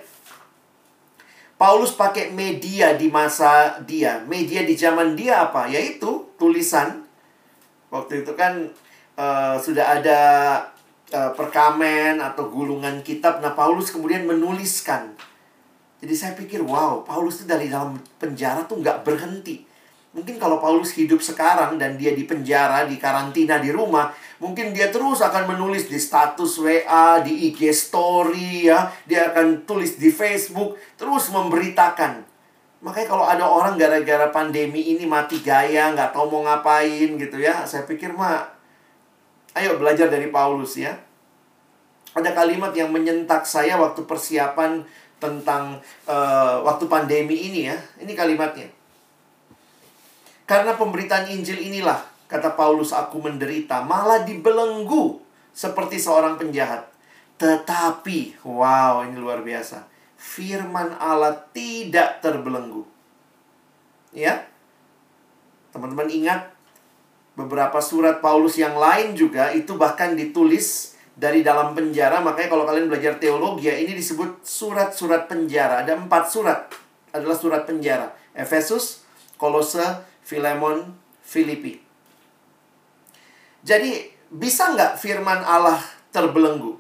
Paulus 1.55 1.93
pakai 1.93 2.33
media 2.33 2.97
di 2.97 3.07
masa 3.07 3.79
dia. 3.85 4.19
Media 4.25 4.65
di 4.65 4.73
zaman 4.73 5.13
dia 5.13 5.45
apa? 5.45 5.69
Yaitu 5.69 6.33
tulisan. 6.35 7.05
Waktu 7.93 8.25
itu 8.25 8.33
kan 8.33 8.73
uh, 9.22 9.55
sudah 9.61 10.01
ada 10.01 10.19
uh, 11.13 11.32
perkamen 11.38 12.17
atau 12.17 12.49
gulungan 12.49 13.05
kitab. 13.05 13.38
Nah, 13.45 13.53
Paulus 13.53 13.93
kemudian 13.93 14.26
menuliskan. 14.26 15.13
Jadi 16.01 16.13
saya 16.17 16.34
pikir, 16.34 16.65
wow, 16.65 17.05
Paulus 17.05 17.45
itu 17.45 17.45
dari 17.45 17.69
dalam 17.69 18.01
penjara 18.17 18.65
tuh 18.65 18.82
nggak 18.82 19.05
berhenti. 19.05 19.69
Mungkin 20.11 20.41
kalau 20.43 20.59
Paulus 20.59 20.91
hidup 20.97 21.24
sekarang 21.24 21.80
dan 21.80 21.95
dia 21.95 22.11
di 22.11 22.28
penjara, 22.28 22.84
di 22.84 22.99
karantina 22.99 23.63
di 23.63 23.72
rumah, 23.72 24.11
mungkin 24.43 24.76
dia 24.76 24.91
terus 24.91 25.24
akan 25.24 25.55
menulis 25.55 25.88
di 25.88 25.95
status 25.95 26.59
WA, 26.59 27.24
di 27.24 27.47
IG 27.47 27.72
story 27.72 28.67
ya, 28.67 28.91
dia 29.07 29.32
akan 29.32 29.63
tulis 29.63 29.95
di 29.95 30.11
Facebook, 30.11 30.76
terus 30.99 31.32
memberitakan. 31.32 32.28
Makanya 32.84 33.07
kalau 33.07 33.24
ada 33.24 33.45
orang 33.47 33.80
gara-gara 33.80 34.28
pandemi 34.36 34.84
ini 34.91 35.07
mati 35.07 35.39
gaya, 35.39 35.95
nggak 35.95 36.11
tahu 36.11 36.28
mau 36.28 36.43
ngapain 36.43 37.15
gitu 37.15 37.38
ya, 37.39 37.63
saya 37.63 37.88
pikir 37.88 38.11
mah, 38.11 38.61
ayo 39.57 39.77
belajar 39.79 40.07
dari 40.07 40.31
Paulus 40.31 40.79
ya. 40.79 40.95
Ada 42.11 42.35
kalimat 42.35 42.75
yang 42.75 42.91
menyentak 42.91 43.47
saya 43.47 43.79
waktu 43.79 44.03
persiapan 44.03 44.83
tentang 45.21 45.79
uh, 46.09 46.59
waktu 46.67 46.91
pandemi 46.91 47.47
ini 47.47 47.71
ya. 47.71 47.77
Ini 48.03 48.11
kalimatnya. 48.11 48.67
Karena 50.43 50.75
pemberitaan 50.75 51.31
Injil 51.31 51.63
inilah, 51.71 52.03
kata 52.27 52.59
Paulus, 52.59 52.91
aku 52.91 53.23
menderita, 53.23 53.87
malah 53.87 54.27
dibelenggu 54.27 55.23
seperti 55.55 55.95
seorang 55.95 56.35
penjahat. 56.35 56.91
Tetapi, 57.39 58.43
wow, 58.43 59.07
ini 59.07 59.15
luar 59.15 59.39
biasa. 59.47 59.87
Firman 60.19 60.99
Allah 60.99 61.47
tidak 61.55 62.19
terbelenggu. 62.19 62.83
Ya, 64.11 64.43
teman-teman 65.71 66.11
ingat 66.11 66.51
beberapa 67.36 67.79
surat 67.79 68.19
Paulus 68.19 68.59
yang 68.59 68.75
lain 68.75 69.15
juga 69.15 69.55
itu 69.55 69.79
bahkan 69.79 70.13
ditulis 70.15 70.97
dari 71.15 71.43
dalam 71.45 71.77
penjara. 71.77 72.19
Makanya 72.19 72.49
kalau 72.51 72.65
kalian 72.67 72.91
belajar 72.91 73.17
teologi 73.21 73.71
ya 73.71 73.75
ini 73.77 73.95
disebut 73.95 74.43
surat-surat 74.43 75.27
penjara. 75.32 75.84
Ada 75.84 75.95
empat 75.99 76.23
surat 76.32 76.59
adalah 77.11 77.38
surat 77.38 77.63
penjara. 77.67 78.11
Efesus, 78.32 79.03
Kolose, 79.36 79.84
Filemon, 80.23 80.95
Filipi. 81.21 81.79
Jadi, 83.61 84.09
bisa 84.32 84.73
nggak 84.73 84.97
firman 84.97 85.43
Allah 85.43 85.77
terbelenggu? 86.09 86.79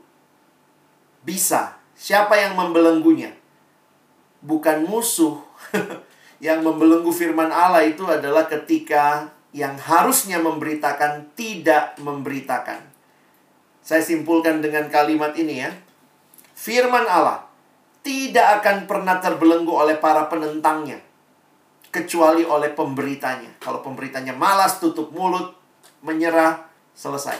Bisa. 1.21 1.77
Siapa 1.93 2.33
yang 2.39 2.57
membelenggunya? 2.57 3.35
Bukan 4.41 4.89
musuh. 4.89 5.37
yang 6.41 6.65
membelenggu 6.65 7.13
firman 7.13 7.53
Allah 7.53 7.85
itu 7.85 8.01
adalah 8.09 8.49
ketika 8.49 9.29
yang 9.51 9.75
harusnya 9.75 10.39
memberitakan 10.39 11.35
tidak 11.35 11.99
memberitakan. 11.99 12.79
Saya 13.83 13.99
simpulkan 13.99 14.63
dengan 14.63 14.87
kalimat 14.87 15.35
ini 15.35 15.63
ya. 15.63 15.71
Firman 16.55 17.03
Allah 17.09 17.47
tidak 18.01 18.61
akan 18.61 18.87
pernah 18.87 19.17
terbelenggu 19.19 19.73
oleh 19.73 19.97
para 19.97 20.29
penentangnya 20.31 21.01
kecuali 21.91 22.47
oleh 22.47 22.71
pemberitanya. 22.71 23.59
Kalau 23.59 23.83
pemberitanya 23.83 24.31
malas, 24.31 24.79
tutup 24.79 25.11
mulut, 25.11 25.53
menyerah, 26.01 26.71
selesai. 26.95 27.37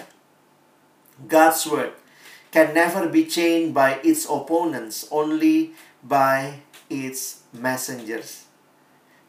God's 1.26 1.64
word 1.70 1.96
can 2.52 2.76
never 2.76 3.08
be 3.08 3.24
chained 3.24 3.72
by 3.72 4.04
its 4.04 4.28
opponents, 4.28 5.08
only 5.10 5.72
by 6.04 6.60
its 6.92 7.48
messengers. 7.56 8.51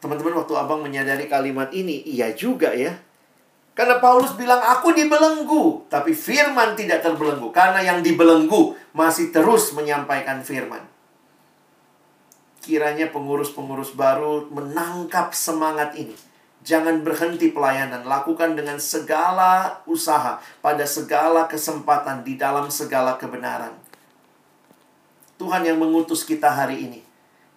Teman-teman, 0.03 0.43
waktu 0.43 0.51
abang 0.59 0.83
menyadari 0.83 1.31
kalimat 1.31 1.71
ini, 1.71 2.03
iya 2.03 2.35
juga 2.35 2.75
ya. 2.75 2.91
Karena 3.71 4.03
Paulus 4.03 4.35
bilang, 4.35 4.59
aku 4.59 4.91
dibelenggu. 4.91 5.87
Tapi 5.87 6.11
firman 6.11 6.75
tidak 6.75 6.99
terbelenggu. 7.07 7.55
Karena 7.55 7.79
yang 7.79 8.03
dibelenggu 8.03 8.75
masih 8.91 9.31
terus 9.31 9.71
menyampaikan 9.71 10.43
firman. 10.43 10.83
Kiranya 12.59 13.15
pengurus-pengurus 13.15 13.95
baru 13.95 14.51
menangkap 14.51 15.31
semangat 15.31 15.95
ini. 15.95 16.19
Jangan 16.67 16.99
berhenti 16.99 17.55
pelayanan, 17.55 18.03
lakukan 18.03 18.59
dengan 18.59 18.83
segala 18.83 19.79
usaha, 19.87 20.43
pada 20.59 20.83
segala 20.83 21.47
kesempatan, 21.47 22.27
di 22.27 22.35
dalam 22.35 22.67
segala 22.67 23.15
kebenaran. 23.15 23.71
Tuhan 25.39 25.63
yang 25.63 25.79
mengutus 25.79 26.27
kita 26.27 26.51
hari 26.51 26.91
ini, 26.91 26.99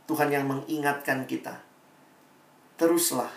Tuhan 0.06 0.30
yang 0.30 0.46
mengingatkan 0.46 1.26
kita. 1.26 1.65
Teruslah 2.76 3.32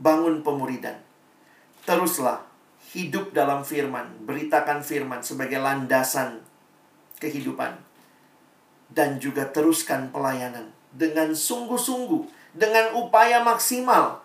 bangun 0.00 0.40
pemuridan, 0.44 0.96
teruslah 1.84 2.44
hidup 2.96 3.32
dalam 3.36 3.64
firman, 3.64 4.24
beritakan 4.24 4.80
firman 4.80 5.20
sebagai 5.20 5.60
landasan 5.60 6.40
kehidupan 7.20 7.76
dan 8.90 9.20
juga 9.20 9.46
teruskan 9.48 10.08
pelayanan 10.10 10.72
dengan 10.90 11.36
sungguh-sungguh, 11.36 12.26
dengan 12.56 12.98
upaya 12.98 13.44
maksimal. 13.44 14.24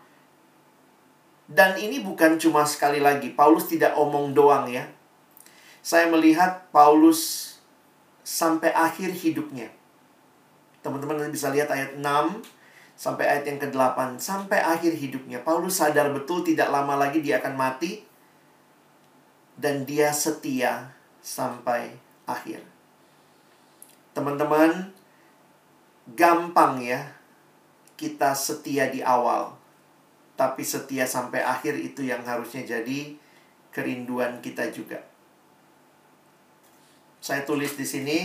Dan 1.46 1.78
ini 1.78 2.02
bukan 2.02 2.42
cuma 2.42 2.66
sekali 2.66 2.98
lagi, 2.98 3.30
Paulus 3.30 3.70
tidak 3.70 3.94
omong 3.94 4.34
doang 4.34 4.66
ya. 4.66 4.90
Saya 5.86 6.10
melihat 6.10 6.66
Paulus 6.74 7.54
sampai 8.26 8.74
akhir 8.74 9.14
hidupnya. 9.14 9.70
Teman-teman 10.82 11.30
bisa 11.30 11.54
lihat 11.54 11.70
ayat 11.70 12.02
6 12.02 12.02
sampai 12.96 13.28
ayat 13.28 13.46
yang 13.46 13.60
ke-8 13.60 14.18
sampai 14.18 14.60
akhir 14.64 14.96
hidupnya. 14.96 15.44
Paulus 15.44 15.84
sadar 15.84 16.10
betul 16.16 16.42
tidak 16.48 16.72
lama 16.72 16.96
lagi 16.96 17.20
dia 17.20 17.44
akan 17.44 17.54
mati 17.60 18.02
dan 19.60 19.84
dia 19.84 20.16
setia 20.16 20.96
sampai 21.20 21.92
akhir. 22.28 22.64
Teman-teman, 24.16 24.96
gampang 26.16 26.80
ya 26.80 27.12
kita 28.00 28.32
setia 28.32 28.88
di 28.88 29.04
awal. 29.04 29.56
Tapi 30.36 30.64
setia 30.68 31.08
sampai 31.08 31.44
akhir 31.44 31.80
itu 31.80 32.04
yang 32.04 32.24
harusnya 32.24 32.64
jadi 32.64 33.16
kerinduan 33.72 34.44
kita 34.44 34.68
juga. 34.72 35.04
Saya 37.24 37.48
tulis 37.48 37.76
di 37.76 37.88
sini 37.88 38.18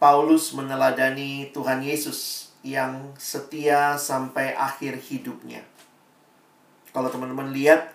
Paulus 0.00 0.52
meneladani 0.56 1.52
Tuhan 1.52 1.84
Yesus 1.84 2.50
yang 2.64 3.12
setia 3.20 4.00
sampai 4.00 4.56
akhir 4.56 4.96
hidupnya. 4.96 5.60
Kalau 6.96 7.12
teman-teman 7.12 7.52
lihat, 7.52 7.92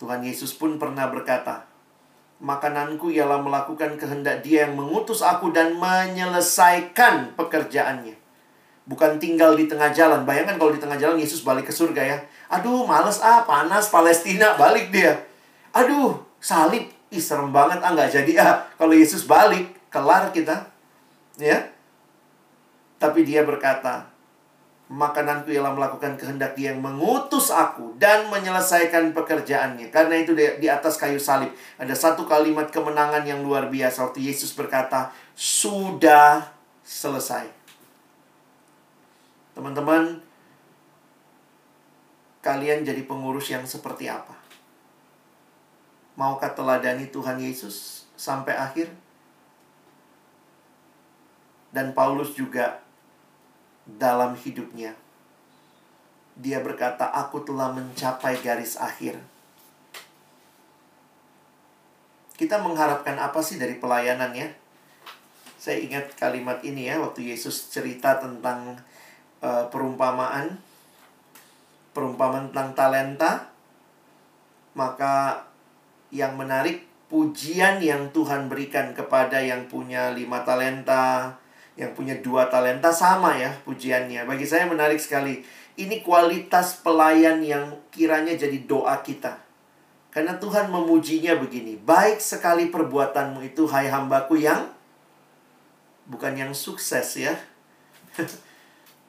Tuhan 0.00 0.24
Yesus 0.24 0.56
pun 0.56 0.80
pernah 0.80 1.04
berkata, 1.12 1.68
Makananku 2.36 3.08
ialah 3.08 3.40
melakukan 3.40 3.96
kehendak 3.96 4.44
dia 4.44 4.68
yang 4.68 4.76
mengutus 4.76 5.24
aku 5.24 5.56
dan 5.56 5.72
menyelesaikan 5.80 7.32
pekerjaannya. 7.32 8.12
Bukan 8.84 9.16
tinggal 9.16 9.56
di 9.56 9.64
tengah 9.64 9.88
jalan. 9.90 10.28
Bayangkan 10.28 10.60
kalau 10.60 10.72
di 10.72 10.80
tengah 10.80 11.00
jalan 11.00 11.16
Yesus 11.16 11.40
balik 11.40 11.68
ke 11.68 11.72
surga 11.72 12.02
ya. 12.04 12.18
Aduh, 12.52 12.84
males 12.84 13.24
ah, 13.24 13.40
panas 13.48 13.88
Palestina, 13.88 14.52
balik 14.60 14.92
dia. 14.92 15.16
Aduh, 15.72 16.20
salib. 16.36 16.92
Ih, 17.08 17.24
serem 17.24 17.50
banget 17.50 17.80
ah, 17.80 17.90
nggak 17.96 18.12
jadi 18.12 18.32
ah. 18.36 18.54
Kalau 18.76 18.92
Yesus 18.92 19.24
balik, 19.24 19.72
kelar 19.88 20.28
kita. 20.30 20.68
Ya. 21.40 21.72
Tapi 22.96 23.28
dia 23.28 23.44
berkata, 23.44 24.16
makananku 24.86 25.50
ialah 25.50 25.74
melakukan 25.74 26.14
kehendak 26.14 26.54
dia 26.54 26.70
yang 26.70 26.78
mengutus 26.78 27.50
aku 27.50 27.98
dan 27.98 28.30
menyelesaikan 28.30 29.10
pekerjaannya. 29.10 29.90
Karena 29.90 30.14
itu 30.22 30.30
di 30.36 30.68
atas 30.70 30.94
kayu 30.94 31.18
salib 31.18 31.50
ada 31.74 31.90
satu 31.90 32.22
kalimat 32.22 32.70
kemenangan 32.70 33.26
yang 33.26 33.42
luar 33.42 33.66
biasa 33.66 34.06
waktu 34.06 34.30
Yesus 34.30 34.54
berkata, 34.54 35.10
"Sudah 35.34 36.54
selesai." 36.86 37.50
Teman-teman, 39.58 40.22
kalian 42.46 42.86
jadi 42.86 43.02
pengurus 43.02 43.50
yang 43.50 43.66
seperti 43.66 44.06
apa? 44.06 44.38
Maukah 46.14 46.54
teladani 46.54 47.10
Tuhan 47.10 47.42
Yesus 47.42 48.06
sampai 48.14 48.54
akhir? 48.54 48.88
Dan 51.74 51.92
Paulus 51.92 52.32
juga 52.32 52.85
dalam 53.86 54.34
hidupnya. 54.34 54.98
Dia 56.36 56.60
berkata, 56.60 57.08
"Aku 57.08 57.40
telah 57.46 57.72
mencapai 57.72 58.36
garis 58.42 58.76
akhir." 58.76 59.16
Kita 62.36 62.60
mengharapkan 62.60 63.16
apa 63.16 63.40
sih 63.40 63.56
dari 63.56 63.80
pelayanan 63.80 64.36
ya? 64.36 64.52
Saya 65.56 65.80
ingat 65.80 66.12
kalimat 66.20 66.60
ini 66.60 66.92
ya 66.92 67.00
waktu 67.00 67.32
Yesus 67.32 67.72
cerita 67.72 68.20
tentang 68.20 68.76
uh, 69.40 69.64
perumpamaan 69.72 70.60
perumpamaan 71.96 72.52
tentang 72.52 72.76
talenta 72.76 73.48
maka 74.76 75.48
yang 76.12 76.36
menarik 76.36 76.84
pujian 77.08 77.80
yang 77.80 78.12
Tuhan 78.12 78.52
berikan 78.52 78.92
kepada 78.92 79.40
yang 79.40 79.70
punya 79.72 80.12
lima 80.12 80.44
talenta, 80.44 81.40
yang 81.76 81.92
punya 81.92 82.16
dua 82.24 82.48
talenta 82.48 82.88
sama 82.88 83.36
ya 83.36 83.52
pujiannya. 83.68 84.24
Bagi 84.24 84.48
saya 84.48 84.64
menarik 84.64 84.98
sekali. 84.98 85.44
Ini 85.76 86.00
kualitas 86.00 86.80
pelayan 86.80 87.44
yang 87.44 87.76
kiranya 87.92 88.32
jadi 88.32 88.64
doa 88.64 88.96
kita. 89.04 89.36
Karena 90.08 90.40
Tuhan 90.40 90.72
memujinya 90.72 91.36
begini. 91.36 91.76
Baik 91.76 92.16
sekali 92.24 92.72
perbuatanmu 92.72 93.44
itu 93.44 93.68
hai 93.68 93.92
hambaku 93.92 94.40
yang 94.40 94.72
bukan 96.08 96.32
yang 96.32 96.56
sukses 96.56 97.20
ya. 97.20 97.36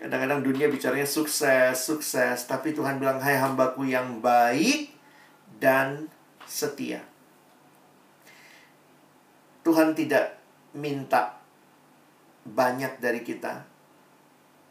Kadang-kadang 0.03 0.43
dunia 0.43 0.67
bicaranya 0.67 1.07
sukses, 1.07 1.71
sukses. 1.79 2.43
Tapi 2.43 2.75
Tuhan 2.75 2.99
bilang 2.99 3.23
hai 3.23 3.39
hambaku 3.39 3.87
yang 3.87 4.19
baik 4.19 4.91
dan 5.63 6.11
setia. 6.43 6.99
Tuhan 9.63 9.95
tidak 9.95 10.35
minta 10.75 11.36
banyak 12.47 13.03
dari 13.03 13.21
kita. 13.25 13.67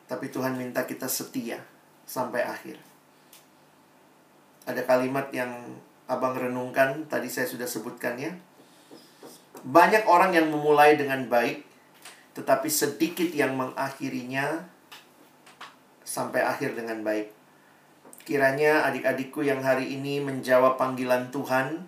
Tapi 0.07 0.31
Tuhan 0.33 0.57
minta 0.57 0.87
kita 0.89 1.11
setia 1.11 1.61
sampai 2.09 2.47
akhir. 2.47 2.79
Ada 4.65 4.87
kalimat 4.87 5.29
yang 5.35 5.51
abang 6.07 6.35
renungkan, 6.39 7.05
tadi 7.11 7.27
saya 7.27 7.45
sudah 7.45 7.67
sebutkan 7.67 8.17
ya. 8.17 8.33
Banyak 9.67 10.07
orang 10.07 10.33
yang 10.33 10.47
memulai 10.49 10.95
dengan 10.95 11.27
baik, 11.27 11.67
tetapi 12.39 12.71
sedikit 12.71 13.27
yang 13.35 13.59
mengakhirinya 13.59 14.63
sampai 16.07 16.47
akhir 16.47 16.79
dengan 16.79 17.03
baik. 17.03 17.35
Kiranya 18.27 18.87
adik-adikku 18.91 19.43
yang 19.43 19.63
hari 19.63 19.95
ini 19.95 20.23
menjawab 20.23 20.79
panggilan 20.79 21.31
Tuhan, 21.31 21.87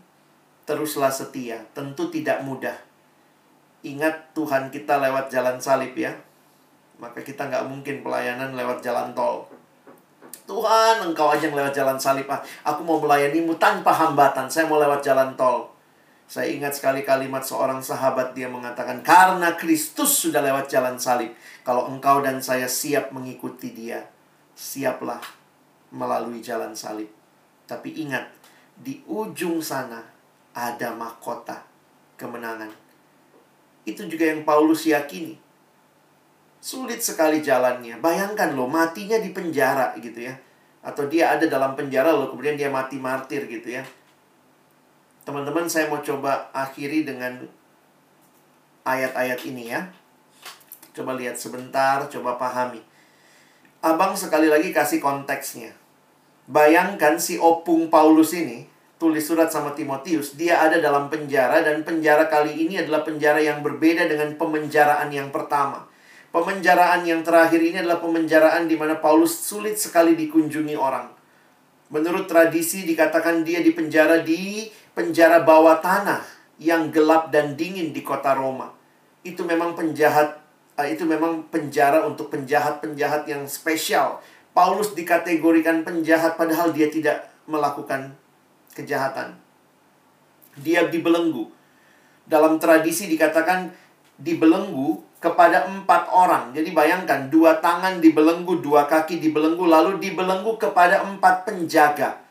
teruslah 0.67 1.11
setia. 1.11 1.67
Tentu 1.75 2.11
tidak 2.11 2.43
mudah 2.43 2.88
ingat 3.83 4.35
Tuhan 4.35 4.71
kita 4.73 4.99
lewat 4.99 5.31
jalan 5.31 5.59
salib 5.59 5.95
ya. 5.95 6.15
Maka 6.99 7.23
kita 7.23 7.47
nggak 7.47 7.67
mungkin 7.71 8.03
pelayanan 8.03 8.59
lewat 8.59 8.83
jalan 8.83 9.15
tol. 9.15 9.47
Tuhan, 10.49 11.05
engkau 11.05 11.29
aja 11.29 11.47
yang 11.47 11.55
lewat 11.55 11.77
jalan 11.77 12.01
salib. 12.01 12.27
Ah, 12.27 12.41
aku 12.65 12.81
mau 12.83 12.99
melayanimu 12.99 13.55
tanpa 13.61 13.93
hambatan. 13.95 14.49
Saya 14.49 14.67
mau 14.67 14.81
lewat 14.81 15.05
jalan 15.05 15.37
tol. 15.39 15.71
Saya 16.29 16.53
ingat 16.53 16.77
sekali 16.77 17.09
kalimat 17.09 17.41
seorang 17.41 17.81
sahabat 17.81 18.37
dia 18.37 18.53
mengatakan, 18.53 19.01
karena 19.01 19.57
Kristus 19.57 20.13
sudah 20.13 20.45
lewat 20.45 20.69
jalan 20.69 21.01
salib. 21.01 21.33
Kalau 21.65 21.89
engkau 21.89 22.21
dan 22.21 22.45
saya 22.45 22.69
siap 22.69 23.17
mengikuti 23.17 23.73
dia, 23.73 24.05
siaplah 24.53 25.25
melalui 25.89 26.45
jalan 26.45 26.77
salib. 26.77 27.09
Tapi 27.65 28.05
ingat, 28.05 28.29
di 28.77 29.01
ujung 29.09 29.65
sana 29.65 30.05
ada 30.53 30.93
mahkota 30.93 31.65
kemenangan. 32.21 32.88
Itu 33.89 34.05
juga 34.05 34.29
yang 34.29 34.45
Paulus 34.45 34.85
yakini. 34.85 35.41
Sulit 36.61 37.01
sekali 37.01 37.41
jalannya. 37.41 37.97
Bayangkan 38.05 38.53
loh, 38.53 38.69
matinya 38.69 39.17
di 39.17 39.33
penjara 39.33 39.97
gitu 39.97 40.29
ya. 40.29 40.37
Atau 40.85 41.09
dia 41.09 41.33
ada 41.33 41.49
dalam 41.49 41.73
penjara 41.73 42.13
loh, 42.13 42.29
kemudian 42.29 42.61
dia 42.61 42.69
mati 42.69 43.01
martir 43.01 43.49
gitu 43.49 43.81
ya. 43.81 43.83
Teman-teman, 45.25 45.65
saya 45.65 45.89
mau 45.89 46.05
coba 46.05 46.53
akhiri 46.53 47.09
dengan 47.09 47.49
ayat-ayat 48.85 49.41
ini 49.49 49.73
ya. 49.73 49.89
Coba 50.93 51.17
lihat 51.17 51.41
sebentar, 51.41 52.05
coba 52.13 52.37
pahami. 52.37 52.85
Abang 53.81 54.19
sekali 54.19 54.53
lagi 54.53 54.75
kasih 54.75 55.01
konteksnya. 55.01 55.73
Bayangkan 56.49 57.21
si 57.21 57.41
opung 57.41 57.89
Paulus 57.89 58.35
ini, 58.35 58.67
tulis 58.99 59.23
surat 59.23 59.49
sama 59.49 59.73
Timotius, 59.73 60.35
dia 60.35 60.59
ada 60.59 60.83
dalam 60.83 61.07
penjara 61.07 61.63
dan 61.63 61.87
penjara 61.87 62.27
kali 62.27 62.67
ini 62.67 62.83
adalah 62.83 63.07
penjara 63.07 63.39
yang 63.39 63.63
berbeda 63.63 64.11
dengan 64.11 64.35
pemenjaraan 64.35 65.09
yang 65.15 65.31
pertama. 65.31 65.87
Pemenjaraan 66.29 67.07
yang 67.09 67.25
terakhir 67.25 67.63
ini 67.63 67.81
adalah 67.81 68.05
pemenjaraan 68.05 68.69
di 68.69 68.77
mana 68.77 69.01
Paulus 69.01 69.33
sulit 69.33 69.81
sekali 69.81 70.13
dikunjungi 70.19 70.77
orang. 70.77 71.09
Menurut 71.89 72.29
tradisi 72.29 72.85
dikatakan 72.85 73.49
dia 73.49 73.65
dipenjara 73.65 74.21
di 74.21 74.69
penjara 74.93 75.41
bawah 75.41 75.81
tanah 75.81 76.21
yang 76.61 76.93
gelap 76.93 77.33
dan 77.33 77.57
dingin 77.57 77.97
di 77.97 78.05
kota 78.05 78.37
Roma. 78.37 78.69
Itu 79.25 79.49
memang 79.49 79.73
penjahat 79.73 80.37
eh, 80.77 80.93
itu 80.93 81.09
memang 81.09 81.49
penjara 81.49 82.05
untuk 82.05 82.29
penjahat-penjahat 82.29 83.25
yang 83.25 83.49
spesial. 83.49 84.21
Paulus 84.53 84.93
dikategorikan 84.93 85.87
penjahat 85.87 86.37
padahal 86.37 86.77
dia 86.77 86.91
tidak 86.93 87.31
melakukan 87.49 88.13
kejahatan. 88.79 89.35
Dia 90.63 90.87
dibelenggu. 90.87 91.51
Dalam 92.23 92.63
tradisi 92.63 93.11
dikatakan 93.11 93.75
dibelenggu 94.15 95.03
kepada 95.19 95.67
empat 95.67 96.15
orang. 96.15 96.55
Jadi 96.55 96.71
bayangkan, 96.71 97.27
dua 97.27 97.59
tangan 97.59 97.99
dibelenggu, 97.99 98.63
dua 98.63 98.87
kaki 98.87 99.19
dibelenggu, 99.19 99.67
lalu 99.67 99.99
dibelenggu 99.99 100.55
kepada 100.55 101.03
empat 101.03 101.43
penjaga. 101.43 102.23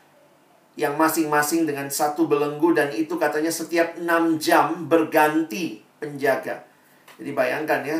Yang 0.78 0.94
masing-masing 0.94 1.66
dengan 1.66 1.90
satu 1.90 2.30
belenggu 2.30 2.72
dan 2.72 2.94
itu 2.94 3.18
katanya 3.18 3.50
setiap 3.50 3.98
enam 3.98 4.38
jam 4.40 4.88
berganti 4.88 5.82
penjaga. 5.98 6.64
Jadi 7.18 7.30
bayangkan 7.34 7.80
ya, 7.82 7.98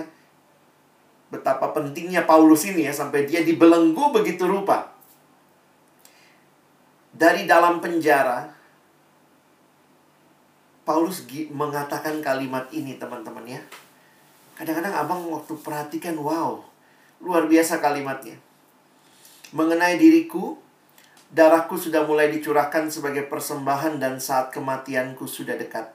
betapa 1.28 1.74
pentingnya 1.74 2.22
Paulus 2.22 2.64
ini 2.64 2.86
ya, 2.86 2.94
sampai 2.94 3.26
dia 3.26 3.42
dibelenggu 3.42 4.14
begitu 4.14 4.46
rupa 4.46 4.97
dari 7.18 7.50
dalam 7.50 7.82
penjara, 7.82 8.46
Paulus 10.86 11.26
mengatakan 11.50 12.22
kalimat 12.22 12.70
ini 12.70 12.94
teman-teman 12.94 13.44
ya. 13.44 13.60
Kadang-kadang 14.54 14.94
abang 14.94 15.26
waktu 15.26 15.58
perhatikan, 15.58 16.14
wow, 16.16 16.62
luar 17.18 17.50
biasa 17.50 17.82
kalimatnya. 17.82 18.38
Mengenai 19.50 19.98
diriku, 19.98 20.56
darahku 21.34 21.74
sudah 21.74 22.06
mulai 22.06 22.30
dicurahkan 22.30 22.88
sebagai 22.88 23.26
persembahan 23.26 23.98
dan 23.98 24.22
saat 24.22 24.54
kematianku 24.54 25.26
sudah 25.26 25.58
dekat. 25.58 25.90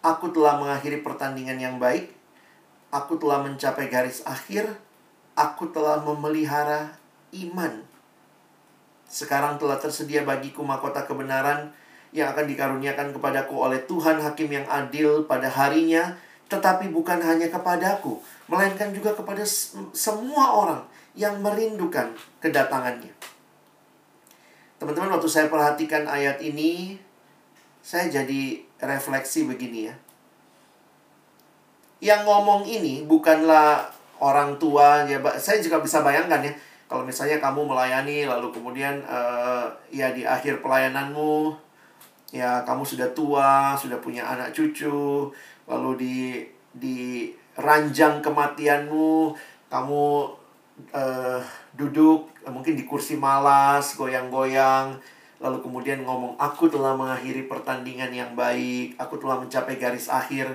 Aku 0.00 0.32
telah 0.32 0.56
mengakhiri 0.56 1.04
pertandingan 1.04 1.60
yang 1.60 1.76
baik. 1.76 2.10
Aku 2.88 3.20
telah 3.20 3.44
mencapai 3.44 3.92
garis 3.92 4.24
akhir. 4.24 4.80
Aku 5.36 5.68
telah 5.68 6.00
memelihara 6.00 6.96
iman 7.36 7.84
sekarang 9.06 9.56
telah 9.56 9.78
tersedia 9.78 10.26
bagiku 10.26 10.66
mahkota 10.66 11.06
kebenaran 11.06 11.70
yang 12.10 12.32
akan 12.34 12.46
dikaruniakan 12.46 13.14
kepadaku 13.14 13.54
oleh 13.54 13.82
Tuhan 13.86 14.18
Hakim 14.18 14.50
yang 14.50 14.66
adil 14.66 15.26
pada 15.26 15.46
harinya, 15.46 16.14
tetapi 16.46 16.90
bukan 16.90 17.18
hanya 17.22 17.50
kepadaku, 17.50 18.18
melainkan 18.50 18.90
juga 18.94 19.14
kepada 19.14 19.42
semua 19.94 20.54
orang 20.54 20.82
yang 21.18 21.38
merindukan 21.42 22.14
kedatangannya. 22.38 23.10
Teman-teman, 24.76 25.16
waktu 25.16 25.28
saya 25.32 25.48
perhatikan 25.48 26.04
ayat 26.04 26.38
ini, 26.44 27.00
saya 27.80 28.12
jadi 28.12 28.60
refleksi 28.82 29.48
begini 29.48 29.88
ya. 29.88 29.94
Yang 31.96 32.20
ngomong 32.28 32.68
ini 32.68 33.08
bukanlah 33.08 33.88
orang 34.20 34.60
tua 34.60 35.08
ya, 35.08 35.16
saya 35.40 35.64
juga 35.64 35.80
bisa 35.80 36.04
bayangkan 36.04 36.44
ya 36.44 36.52
kalau 36.86 37.02
misalnya 37.02 37.42
kamu 37.42 37.66
melayani 37.66 38.26
lalu 38.30 38.54
kemudian 38.54 39.02
uh, 39.06 39.66
ya 39.90 40.14
di 40.14 40.22
akhir 40.22 40.62
pelayananmu 40.62 41.54
ya 42.30 42.62
kamu 42.62 42.82
sudah 42.86 43.08
tua 43.14 43.74
sudah 43.78 43.98
punya 43.98 44.26
anak 44.26 44.54
cucu 44.54 45.30
lalu 45.66 45.90
di 45.98 46.16
di 46.74 47.30
ranjang 47.58 48.22
kematianmu 48.22 49.34
kamu 49.66 50.04
uh, 50.94 51.42
duduk 51.74 52.30
mungkin 52.46 52.78
di 52.78 52.86
kursi 52.86 53.18
malas 53.18 53.98
goyang-goyang 53.98 54.94
lalu 55.36 55.58
kemudian 55.60 56.00
ngomong 56.06 56.38
aku 56.40 56.70
telah 56.70 56.96
mengakhiri 56.96 57.44
pertandingan 57.50 58.08
yang 58.14 58.32
baik 58.38 58.96
aku 58.96 59.20
telah 59.20 59.36
mencapai 59.42 59.76
garis 59.76 60.08
akhir 60.08 60.48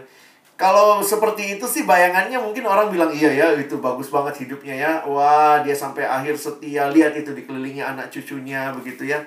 kalau 0.61 1.01
seperti 1.01 1.57
itu 1.57 1.65
sih 1.65 1.89
bayangannya 1.89 2.37
mungkin 2.37 2.69
orang 2.69 2.93
bilang 2.93 3.09
iya 3.09 3.33
ya 3.33 3.57
itu 3.57 3.81
bagus 3.81 4.13
banget 4.13 4.45
hidupnya 4.45 4.77
ya. 4.77 4.91
Wah, 5.09 5.65
dia 5.65 5.73
sampai 5.73 6.05
akhir 6.05 6.37
setia. 6.37 6.85
Lihat 6.93 7.17
itu 7.17 7.33
dikelilingi 7.33 7.81
anak 7.81 8.13
cucunya 8.13 8.69
begitu 8.69 9.09
ya. 9.09 9.17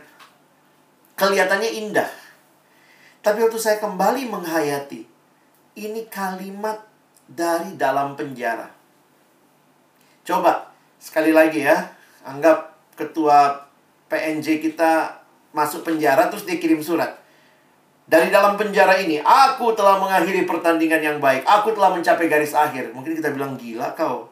Kelihatannya 1.19 1.67
indah. 1.75 2.07
Tapi 3.19 3.43
waktu 3.43 3.59
saya 3.59 3.83
kembali 3.83 4.31
menghayati 4.31 5.03
ini 5.75 6.07
kalimat 6.07 6.79
dari 7.27 7.75
dalam 7.75 8.15
penjara. 8.15 8.71
Coba 10.23 10.71
sekali 11.03 11.35
lagi 11.35 11.67
ya, 11.67 11.83
anggap 12.23 12.79
ketua 12.95 13.59
PNJ 14.07 14.63
kita 14.63 15.19
masuk 15.51 15.83
penjara 15.83 16.31
terus 16.31 16.47
dia 16.47 16.63
kirim 16.63 16.79
surat 16.79 17.24
dari 18.05 18.29
dalam 18.29 18.61
penjara 18.61 19.01
ini, 19.01 19.17
aku 19.25 19.73
telah 19.73 19.97
mengakhiri 19.97 20.45
pertandingan 20.45 21.01
yang 21.01 21.19
baik. 21.25 21.41
Aku 21.49 21.73
telah 21.73 21.89
mencapai 21.89 22.29
garis 22.29 22.53
akhir. 22.53 22.93
Mungkin 22.93 23.17
kita 23.17 23.33
bilang 23.33 23.57
gila 23.57 23.97
kau. 23.97 24.29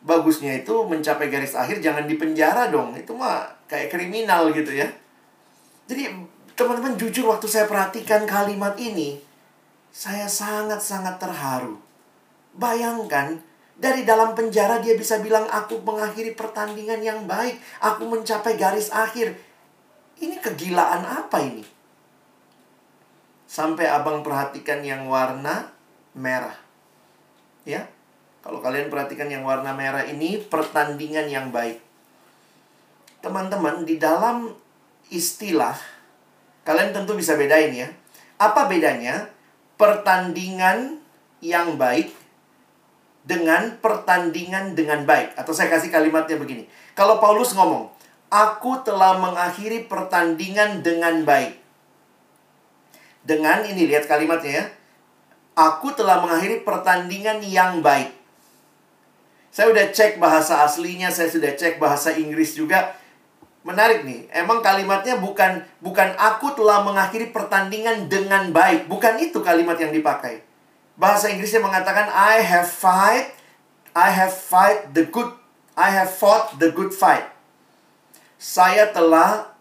Bagusnya 0.00 0.64
itu 0.64 0.72
mencapai 0.88 1.28
garis 1.28 1.52
akhir 1.52 1.84
jangan 1.84 2.08
di 2.08 2.16
penjara 2.16 2.72
dong. 2.72 2.96
Itu 2.96 3.12
mah 3.12 3.44
kayak 3.68 3.92
kriminal 3.92 4.48
gitu 4.56 4.72
ya. 4.72 4.88
Jadi 5.84 6.08
teman-teman 6.56 6.96
jujur 6.96 7.28
waktu 7.28 7.44
saya 7.44 7.68
perhatikan 7.68 8.24
kalimat 8.24 8.72
ini, 8.80 9.20
saya 9.92 10.24
sangat-sangat 10.24 11.20
terharu. 11.20 11.76
Bayangkan 12.56 13.36
dari 13.76 14.08
dalam 14.08 14.32
penjara 14.32 14.80
dia 14.80 14.96
bisa 14.96 15.20
bilang 15.20 15.44
aku 15.52 15.84
mengakhiri 15.84 16.32
pertandingan 16.32 17.04
yang 17.04 17.28
baik, 17.28 17.60
aku 17.84 18.08
mencapai 18.08 18.56
garis 18.56 18.88
akhir. 18.88 19.36
Ini 20.16 20.40
kegilaan 20.40 21.04
apa 21.04 21.44
ini? 21.44 21.75
Sampai 23.56 23.88
abang 23.88 24.20
perhatikan 24.20 24.84
yang 24.84 25.08
warna 25.08 25.72
merah. 26.12 26.52
Ya. 27.64 27.88
Kalau 28.44 28.60
kalian 28.60 28.92
perhatikan 28.92 29.32
yang 29.32 29.48
warna 29.48 29.72
merah 29.72 30.04
ini 30.04 30.36
pertandingan 30.36 31.24
yang 31.32 31.48
baik. 31.48 31.80
Teman-teman, 33.24 33.88
di 33.88 33.96
dalam 33.96 34.52
istilah 35.08 35.72
kalian 36.68 36.92
tentu 36.92 37.16
bisa 37.16 37.32
bedain 37.32 37.72
ya. 37.72 37.88
Apa 38.36 38.68
bedanya 38.68 39.32
pertandingan 39.80 41.00
yang 41.40 41.80
baik 41.80 42.12
dengan 43.24 43.80
pertandingan 43.80 44.76
dengan 44.76 45.08
baik? 45.08 45.32
Atau 45.32 45.56
saya 45.56 45.72
kasih 45.72 45.88
kalimatnya 45.88 46.36
begini. 46.36 46.68
Kalau 46.92 47.24
Paulus 47.24 47.56
ngomong, 47.56 47.88
"Aku 48.28 48.84
telah 48.84 49.16
mengakhiri 49.16 49.88
pertandingan 49.88 50.84
dengan 50.84 51.24
baik." 51.24 51.65
Dengan 53.26 53.66
ini 53.66 53.90
lihat 53.90 54.06
kalimatnya 54.06 54.52
ya. 54.62 54.64
Aku 55.58 55.90
telah 55.92 56.22
mengakhiri 56.22 56.62
pertandingan 56.62 57.42
yang 57.42 57.82
baik. 57.82 58.14
Saya 59.50 59.72
udah 59.72 59.88
cek 59.88 60.20
bahasa 60.20 60.62
aslinya, 60.62 61.08
saya 61.10 61.32
sudah 61.32 61.50
cek 61.56 61.80
bahasa 61.82 62.14
Inggris 62.14 62.54
juga. 62.54 62.94
Menarik 63.66 64.06
nih. 64.06 64.30
Emang 64.30 64.62
kalimatnya 64.62 65.18
bukan 65.18 65.64
bukan 65.82 66.14
aku 66.14 66.54
telah 66.54 66.86
mengakhiri 66.86 67.34
pertandingan 67.34 68.06
dengan 68.06 68.54
baik. 68.54 68.86
Bukan 68.86 69.18
itu 69.18 69.42
kalimat 69.42 69.74
yang 69.80 69.90
dipakai. 69.90 70.44
Bahasa 70.94 71.32
Inggrisnya 71.32 71.64
mengatakan 71.64 72.06
I 72.12 72.44
have 72.46 72.68
fight 72.70 73.34
I 73.96 74.12
have 74.12 74.36
fight 74.36 74.92
the 74.92 75.08
good 75.08 75.32
I 75.72 75.88
have 75.88 76.12
fought 76.12 76.60
the 76.60 76.68
good 76.68 76.92
fight. 76.92 77.24
Saya 78.36 78.92
telah 78.92 79.56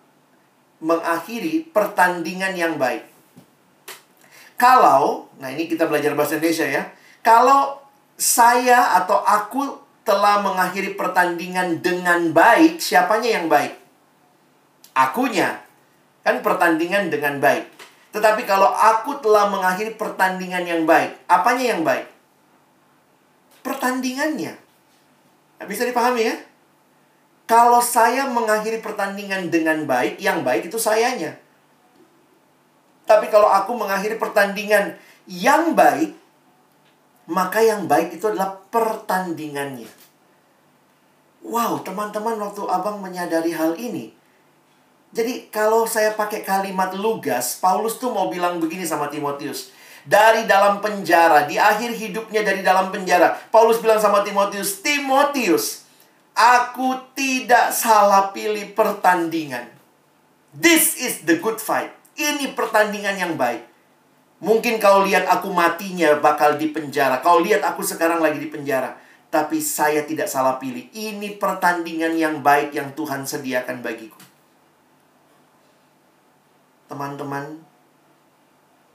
mengakhiri 0.84 1.72
pertandingan 1.72 2.51
yang 2.59 2.76
baik. 2.76 3.14
Kalau, 4.56 5.28
nah 5.36 5.51
ini 5.51 5.68
kita 5.68 5.88
belajar 5.91 6.16
bahasa 6.16 6.39
Indonesia 6.39 6.64
ya. 6.64 6.84
Kalau 7.20 7.84
saya 8.16 8.95
atau 9.03 9.20
aku 9.20 9.84
telah 10.08 10.39
mengakhiri 10.39 10.95
pertandingan 10.95 11.84
dengan 11.84 12.32
baik, 12.32 12.80
siapanya 12.80 13.41
yang 13.41 13.51
baik? 13.51 13.76
Akunya. 14.95 15.60
Kan 16.24 16.39
pertandingan 16.39 17.12
dengan 17.12 17.43
baik. 17.43 17.68
Tetapi 18.16 18.47
kalau 18.47 18.72
aku 18.72 19.20
telah 19.20 19.51
mengakhiri 19.51 19.99
pertandingan 19.99 20.64
yang 20.64 20.88
baik, 20.88 21.20
apanya 21.28 21.76
yang 21.76 21.84
baik? 21.84 22.08
Pertandingannya. 23.60 24.56
Nah, 25.60 25.66
bisa 25.68 25.84
dipahami 25.84 26.32
ya? 26.32 26.36
Kalau 27.45 27.84
saya 27.84 28.26
mengakhiri 28.32 28.80
pertandingan 28.80 29.51
dengan 29.51 29.84
baik, 29.84 30.18
yang 30.18 30.47
baik 30.47 30.72
itu 30.72 30.80
sayanya. 30.80 31.36
Tapi 33.06 33.30
kalau 33.30 33.49
aku 33.49 33.78
mengakhiri 33.78 34.18
pertandingan 34.18 34.97
yang 35.30 35.78
baik, 35.78 36.18
maka 37.30 37.62
yang 37.62 37.86
baik 37.89 38.18
itu 38.18 38.26
adalah 38.30 38.58
pertandingannya. 38.70 39.89
Wow, 41.45 41.86
teman-teman 41.86 42.41
waktu 42.41 42.66
abang 42.66 42.97
menyadari 43.01 43.53
hal 43.53 43.78
ini, 43.78 44.10
jadi 45.16 45.47
kalau 45.47 45.88
saya 45.88 46.12
pakai 46.12 46.43
kalimat 46.43 46.91
lugas, 46.91 47.56
Paulus 47.56 47.95
tuh 47.95 48.12
mau 48.12 48.28
bilang 48.28 48.60
begini 48.60 48.84
sama 48.84 49.08
Timotius. 49.08 49.72
Dari 50.03 50.43
dalam 50.43 50.84
penjara, 50.84 51.47
di 51.47 51.56
akhir 51.56 51.95
hidupnya 51.95 52.43
dari 52.43 52.60
dalam 52.60 52.91
penjara, 52.91 53.32
Paulus 53.47 53.80
bilang 53.80 53.97
sama 53.97 54.28
Timotius, 54.28 54.84
Timotius, 54.84 55.88
aku 56.36 56.99
tidak 57.16 57.72
salah 57.72 58.36
pilih 58.36 58.76
pertandingan. 58.76 59.72
This 60.51 60.99
is 60.99 61.24
the 61.24 61.39
good 61.39 61.64
fight. 61.64 61.95
Ini 62.16 62.55
pertandingan 62.55 63.16
yang 63.20 63.34
baik. 63.36 63.63
Mungkin 64.39 64.80
kau 64.80 65.03
lihat 65.03 65.28
aku 65.28 65.51
matinya 65.51 66.16
bakal 66.20 66.55
di 66.55 66.72
penjara. 66.72 67.20
Kau 67.20 67.39
lihat 67.43 67.63
aku 67.63 67.84
sekarang 67.84 68.24
lagi 68.24 68.39
di 68.39 68.47
penjara. 68.51 68.95
Tapi 69.32 69.59
saya 69.59 70.07
tidak 70.07 70.32
salah 70.32 70.55
pilih. 70.55 70.88
Ini 70.95 71.36
pertandingan 71.36 72.16
yang 72.16 72.39
baik 72.39 72.72
yang 72.72 72.95
Tuhan 72.95 73.28
sediakan 73.28 73.84
bagiku 73.84 74.16
teman-teman 76.86 77.66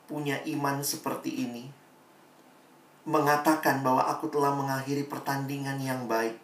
punya 0.07 0.39
iman 0.47 0.83
seperti 0.83 1.47
ini, 1.47 1.71
mengatakan 3.07 3.83
bahwa 3.83 4.07
aku 4.11 4.31
telah 4.31 4.55
mengakhiri 4.55 5.07
pertandingan 5.07 5.79
yang 5.79 6.07
baik, 6.11 6.35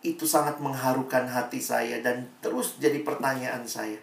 itu 0.00 0.26
sangat 0.26 0.58
mengharukan 0.58 1.26
hati 1.30 1.62
saya 1.62 2.02
dan 2.02 2.30
terus 2.42 2.78
jadi 2.78 3.02
pertanyaan 3.02 3.66
saya. 3.66 3.98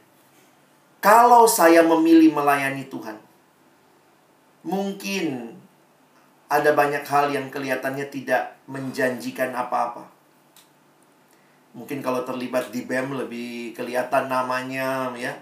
Kalau 1.01 1.49
saya 1.49 1.81
memilih 1.81 2.29
melayani 2.29 2.85
Tuhan, 2.85 3.17
mungkin 4.61 5.57
ada 6.45 6.77
banyak 6.77 7.01
hal 7.01 7.33
yang 7.33 7.49
kelihatannya 7.49 8.05
tidak 8.13 8.61
menjanjikan 8.69 9.49
apa-apa. 9.57 10.05
Mungkin 11.73 12.05
kalau 12.05 12.21
terlibat 12.21 12.69
di 12.69 12.85
BEM 12.85 13.17
lebih 13.17 13.73
kelihatan 13.73 14.29
namanya 14.29 15.09
ya 15.15 15.33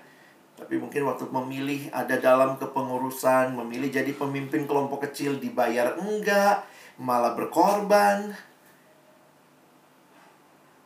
tapi 0.59 0.75
mungkin 0.75 1.07
waktu 1.07 1.23
memilih 1.31 1.87
ada 1.95 2.19
dalam 2.19 2.59
kepengurusan, 2.59 3.55
memilih 3.55 3.95
jadi 3.95 4.11
pemimpin 4.11 4.67
kelompok 4.67 5.07
kecil 5.07 5.39
dibayar 5.39 5.95
enggak, 5.95 6.67
malah 6.99 7.31
berkorban. 7.31 8.35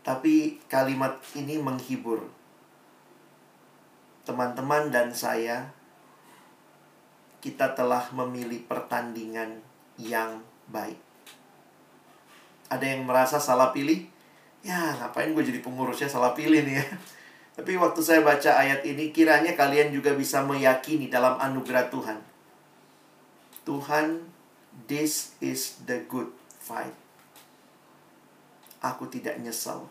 Tapi 0.06 0.62
kalimat 0.70 1.18
ini 1.34 1.58
menghibur. 1.58 2.22
Teman-teman 4.24 4.88
dan 4.88 5.12
saya 5.12 5.72
kita 7.44 7.76
telah 7.76 8.08
memilih 8.16 8.64
pertandingan 8.64 9.60
yang 10.00 10.40
baik. 10.72 10.96
Ada 12.72 12.96
yang 12.96 13.04
merasa 13.04 13.36
salah 13.36 13.76
pilih? 13.76 14.08
Ya, 14.64 14.96
ngapain 14.96 15.36
gue 15.36 15.44
jadi 15.44 15.60
pengurusnya 15.60 16.08
salah 16.08 16.32
pilih 16.32 16.64
nih 16.64 16.80
ya. 16.80 16.86
Tapi 17.60 17.76
waktu 17.76 18.00
saya 18.00 18.24
baca 18.24 18.58
ayat 18.58 18.82
ini, 18.88 19.12
kiranya 19.12 19.54
kalian 19.54 19.92
juga 19.92 20.16
bisa 20.16 20.42
meyakini 20.42 21.12
dalam 21.12 21.36
anugerah 21.38 21.92
Tuhan. 21.92 22.18
Tuhan, 23.68 24.24
this 24.88 25.36
is 25.44 25.84
the 25.84 26.02
good 26.08 26.32
fight. 26.64 26.96
Aku 28.82 29.06
tidak 29.12 29.38
nyesal. 29.44 29.86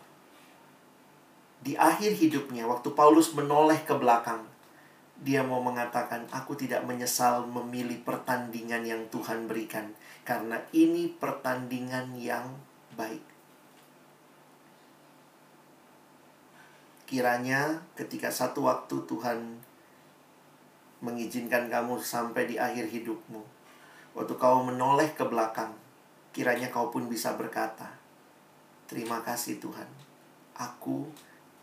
Di 1.63 1.79
akhir 1.79 2.19
hidupnya, 2.19 2.67
waktu 2.67 2.91
Paulus 2.91 3.31
menoleh 3.31 3.79
ke 3.87 3.95
belakang, 3.95 4.43
dia 5.23 5.39
mau 5.39 5.63
mengatakan, 5.63 6.27
"Aku 6.35 6.59
tidak 6.59 6.83
menyesal 6.83 7.47
memilih 7.47 8.03
pertandingan 8.03 8.83
yang 8.83 9.07
Tuhan 9.07 9.47
berikan, 9.47 9.95
karena 10.27 10.59
ini 10.75 11.07
pertandingan 11.07 12.19
yang 12.19 12.51
baik." 12.99 13.23
Kiranya 17.07 17.79
ketika 17.95 18.27
satu 18.27 18.67
waktu 18.67 18.99
Tuhan 19.07 19.63
mengizinkan 20.99 21.67
kamu 21.67 21.99
sampai 21.99 22.47
di 22.47 22.55
akhir 22.55 22.91
hidupmu. 22.91 23.43
Waktu 24.15 24.33
kau 24.39 24.63
menoleh 24.63 25.11
ke 25.15 25.23
belakang, 25.27 25.75
kiranya 26.31 26.71
kau 26.71 26.87
pun 26.87 27.11
bisa 27.11 27.35
berkata, 27.35 27.91
Terima 28.87 29.19
kasih 29.23 29.59
Tuhan, 29.59 29.87
aku 30.55 31.07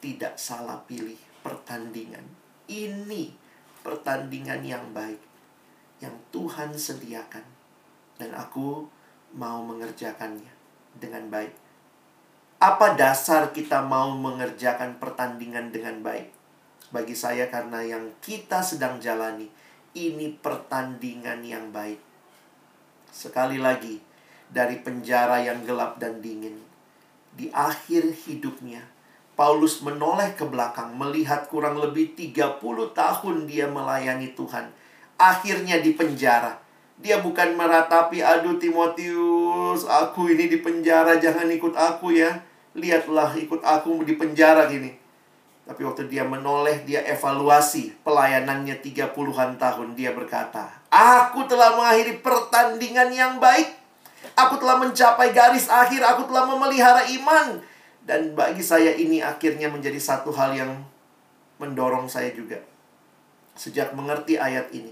tidak 0.01 0.37
salah 0.41 0.81
pilih 0.89 1.17
pertandingan. 1.45 2.25
Ini 2.67 3.33
pertandingan 3.85 4.65
yang 4.65 4.85
baik, 4.97 5.21
yang 6.01 6.17
Tuhan 6.33 6.77
sediakan. 6.77 7.45
Dan 8.21 8.37
aku 8.37 8.85
mau 9.37 9.65
mengerjakannya 9.65 10.53
dengan 10.97 11.29
baik. 11.33 11.53
Apa 12.61 12.93
dasar 12.93 13.57
kita 13.57 13.81
mau 13.81 14.13
mengerjakan 14.13 15.01
pertandingan 15.01 15.73
dengan 15.73 16.05
baik? 16.05 16.29
Bagi 16.93 17.17
saya 17.17 17.49
karena 17.49 17.81
yang 17.81 18.13
kita 18.21 18.61
sedang 18.61 19.01
jalani 19.01 19.49
ini 19.97 20.37
pertandingan 20.37 21.41
yang 21.41 21.73
baik. 21.73 21.99
Sekali 23.11 23.57
lagi, 23.57 23.99
dari 24.51 24.79
penjara 24.79 25.43
yang 25.43 25.63
gelap 25.67 25.99
dan 25.99 26.23
dingin, 26.23 26.59
di 27.35 27.51
akhir 27.51 28.13
hidupnya, 28.27 28.83
Paulus 29.41 29.81
menoleh 29.81 30.37
ke 30.37 30.45
belakang 30.45 30.93
melihat 31.01 31.49
kurang 31.49 31.81
lebih 31.81 32.13
30 32.13 32.61
tahun 32.93 33.37
dia 33.49 33.65
melayani 33.65 34.37
Tuhan. 34.37 34.69
Akhirnya 35.17 35.81
di 35.81 35.97
penjara. 35.97 36.61
Dia 37.01 37.25
bukan 37.25 37.57
meratapi, 37.57 38.21
aduh 38.21 38.61
Timotius, 38.61 39.89
aku 39.89 40.29
ini 40.29 40.53
di 40.53 40.61
penjara, 40.61 41.17
jangan 41.17 41.49
ikut 41.49 41.73
aku 41.73 42.13
ya 42.13 42.45
lihatlah 42.77 43.33
ikut 43.41 43.65
aku 43.65 44.05
di 44.05 44.15
penjara 44.21 44.69
gini. 44.69 44.93
Tapi 45.65 45.81
waktu 45.87 46.11
dia 46.11 46.27
menoleh, 46.27 46.83
dia 46.83 47.01
evaluasi 47.07 47.95
pelayanannya 48.03 48.83
30-an 48.83 49.57
tahun. 49.57 49.95
Dia 49.95 50.11
berkata, 50.13 50.67
Aku 50.91 51.47
telah 51.47 51.79
mengakhiri 51.79 52.19
pertandingan 52.21 53.09
yang 53.15 53.39
baik. 53.39 53.71
Aku 54.35 54.59
telah 54.59 54.83
mencapai 54.83 55.31
garis 55.31 55.71
akhir. 55.71 56.03
Aku 56.03 56.27
telah 56.27 56.45
memelihara 56.45 57.07
iman. 57.07 57.63
Dan 58.11 58.35
bagi 58.35 58.59
saya 58.59 58.91
ini 58.91 59.23
akhirnya 59.23 59.71
menjadi 59.71 59.95
satu 60.03 60.35
hal 60.35 60.51
yang 60.59 60.83
mendorong 61.63 62.11
saya 62.11 62.35
juga. 62.35 62.59
Sejak 63.55 63.95
mengerti 63.95 64.35
ayat 64.35 64.67
ini. 64.75 64.91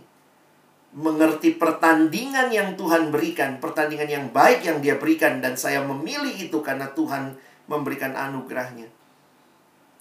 Mengerti 0.95 1.59
pertandingan 1.59 2.55
yang 2.55 2.79
Tuhan 2.79 3.11
berikan. 3.11 3.59
Pertandingan 3.59 4.07
yang 4.07 4.25
baik 4.31 4.63
yang 4.63 4.79
dia 4.79 4.95
berikan. 4.95 5.43
Dan 5.43 5.59
saya 5.59 5.83
memilih 5.83 6.31
itu 6.31 6.63
karena 6.63 6.95
Tuhan 6.95 7.35
memberikan 7.67 8.15
anugerahnya. 8.15 8.87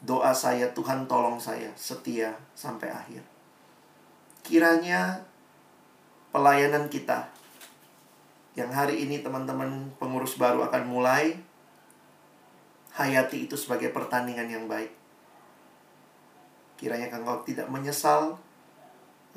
Doa 0.06 0.38
saya, 0.38 0.70
Tuhan 0.78 1.10
tolong 1.10 1.42
saya 1.42 1.74
setia 1.74 2.38
sampai 2.54 2.94
akhir. 2.94 3.26
Kiranya 4.46 5.26
pelayanan 6.30 6.86
kita 6.86 7.34
yang 8.54 8.70
hari 8.70 9.10
ini 9.10 9.26
teman-teman 9.26 9.90
pengurus 9.98 10.38
baru 10.38 10.70
akan 10.70 10.86
mulai 10.86 11.47
hayati 12.98 13.46
itu 13.46 13.54
sebagai 13.54 13.94
pertandingan 13.94 14.50
yang 14.50 14.66
baik. 14.66 14.90
Kiranya 16.82 17.14
engkau 17.14 17.46
tidak 17.46 17.70
menyesal 17.70 18.42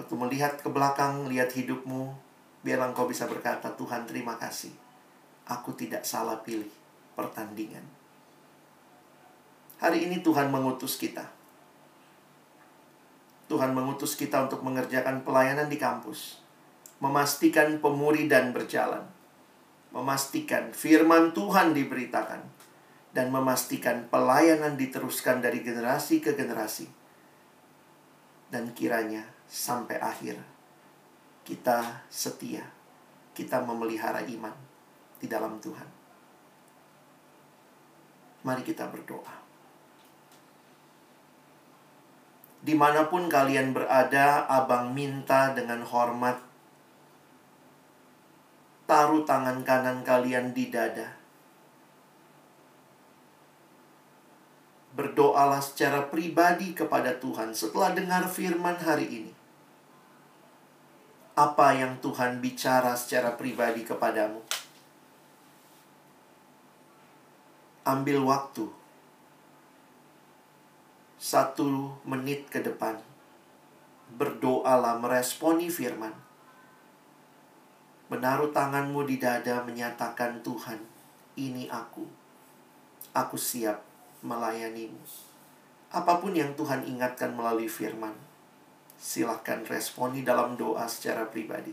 waktu 0.00 0.14
melihat 0.16 0.56
ke 0.56 0.68
belakang, 0.72 1.28
lihat 1.28 1.52
hidupmu, 1.52 2.16
biar 2.64 2.80
engkau 2.80 3.04
bisa 3.04 3.28
berkata, 3.28 3.68
Tuhan 3.76 4.08
terima 4.08 4.40
kasih. 4.40 4.72
Aku 5.44 5.76
tidak 5.76 6.08
salah 6.08 6.40
pilih 6.40 6.68
pertandingan. 7.12 7.84
Hari 9.80 10.08
ini 10.08 10.24
Tuhan 10.24 10.48
mengutus 10.48 10.96
kita. 10.96 11.24
Tuhan 13.48 13.76
mengutus 13.76 14.14
kita 14.14 14.46
untuk 14.46 14.64
mengerjakan 14.64 15.24
pelayanan 15.24 15.68
di 15.68 15.76
kampus. 15.80 16.40
Memastikan 17.00 17.80
pemuridan 17.80 18.52
berjalan. 18.52 19.04
Memastikan 19.90 20.70
firman 20.70 21.32
Tuhan 21.32 21.72
diberitakan. 21.74 22.59
Dan 23.10 23.34
memastikan 23.34 24.06
pelayanan 24.06 24.78
diteruskan 24.78 25.42
dari 25.42 25.66
generasi 25.66 26.22
ke 26.22 26.38
generasi. 26.38 26.86
Dan 28.50 28.70
kiranya 28.70 29.26
sampai 29.50 29.98
akhir 29.98 30.38
kita 31.42 32.06
setia. 32.06 32.62
Kita 33.34 33.62
memelihara 33.62 34.22
iman 34.22 34.54
di 35.18 35.26
dalam 35.26 35.58
Tuhan. 35.58 35.88
Mari 38.46 38.62
kita 38.64 38.88
berdoa. 38.88 39.36
Di 42.60 42.76
mana 42.76 43.08
pun 43.08 43.24
kalian 43.28 43.72
berada, 43.72 44.44
abang 44.44 44.92
minta 44.92 45.56
dengan 45.56 45.80
hormat. 45.80 46.36
Taruh 48.84 49.24
tangan 49.24 49.64
kanan 49.64 50.04
kalian 50.04 50.52
di 50.52 50.68
dada. 50.68 51.19
Berdoalah 55.00 55.64
secara 55.64 56.12
pribadi 56.12 56.76
kepada 56.76 57.16
Tuhan 57.16 57.56
setelah 57.56 57.96
dengar 57.96 58.28
firman 58.28 58.76
hari 58.76 59.08
ini. 59.08 59.32
Apa 61.32 61.72
yang 61.72 61.96
Tuhan 62.04 62.44
bicara 62.44 62.92
secara 62.92 63.32
pribadi 63.32 63.80
kepadamu? 63.80 64.44
Ambil 67.88 68.20
waktu 68.28 68.68
satu 71.16 71.96
menit 72.04 72.52
ke 72.52 72.60
depan. 72.60 73.00
Berdoalah 74.20 75.00
meresponi 75.00 75.72
firman. 75.72 76.12
Menaruh 78.12 78.52
tanganmu 78.52 79.08
di 79.08 79.16
dada 79.16 79.64
menyatakan 79.64 80.44
Tuhan, 80.44 80.76
ini 81.40 81.72
aku. 81.72 82.04
Aku 83.16 83.40
siap 83.40 83.89
melayanimu. 84.20 85.00
Apa 85.90 86.22
pun 86.22 86.36
yang 86.36 86.54
Tuhan 86.54 86.86
ingatkan 86.86 87.34
melalui 87.34 87.66
firman, 87.66 88.14
silahkan 89.00 89.64
responi 89.66 90.22
dalam 90.22 90.54
doa 90.54 90.86
secara 90.86 91.26
pribadi. 91.26 91.72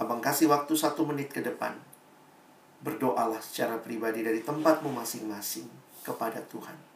Abang 0.00 0.18
kasih 0.18 0.50
waktu 0.50 0.74
satu 0.74 1.06
menit 1.06 1.30
ke 1.30 1.44
depan. 1.44 1.78
Berdoalah 2.82 3.38
secara 3.38 3.78
pribadi 3.78 4.26
dari 4.26 4.42
tempatmu 4.42 4.90
masing-masing 4.90 5.70
kepada 6.02 6.42
Tuhan. 6.50 6.91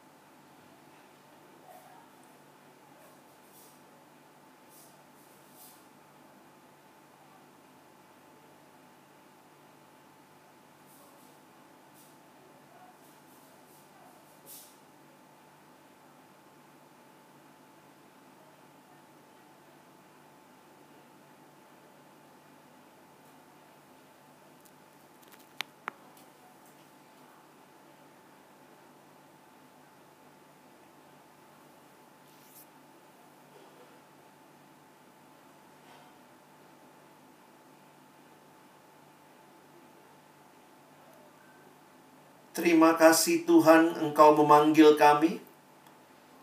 Terima 42.57 42.97
kasih 42.97 43.45
Tuhan 43.45 44.01
Engkau 44.01 44.33
memanggil 44.33 44.97
kami. 44.97 45.45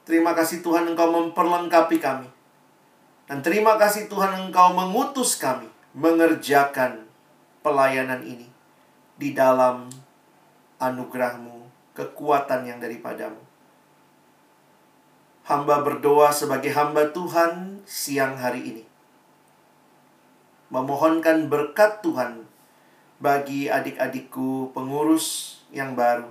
Terima 0.06 0.38
kasih 0.38 0.62
Tuhan 0.62 0.86
Engkau 0.94 1.10
memperlengkapi 1.10 1.98
kami. 1.98 2.30
Dan 3.26 3.42
terima 3.42 3.82
kasih 3.82 4.06
Tuhan 4.06 4.46
Engkau 4.46 4.78
mengutus 4.78 5.42
kami 5.42 5.66
mengerjakan 5.98 7.10
pelayanan 7.66 8.22
ini 8.22 8.46
di 9.18 9.34
dalam 9.34 9.90
anugerahmu, 10.78 11.66
kekuatan 11.98 12.70
yang 12.70 12.78
daripadamu. 12.78 13.42
Hamba 15.50 15.82
berdoa 15.82 16.30
sebagai 16.30 16.78
hamba 16.78 17.10
Tuhan 17.10 17.82
siang 17.90 18.38
hari 18.38 18.62
ini. 18.62 18.84
Memohonkan 20.70 21.50
berkat 21.50 22.06
Tuhan 22.06 22.46
bagi 23.18 23.66
adik-adikku 23.66 24.78
pengurus 24.78 25.63
yang 25.74 25.98
baru. 25.98 26.30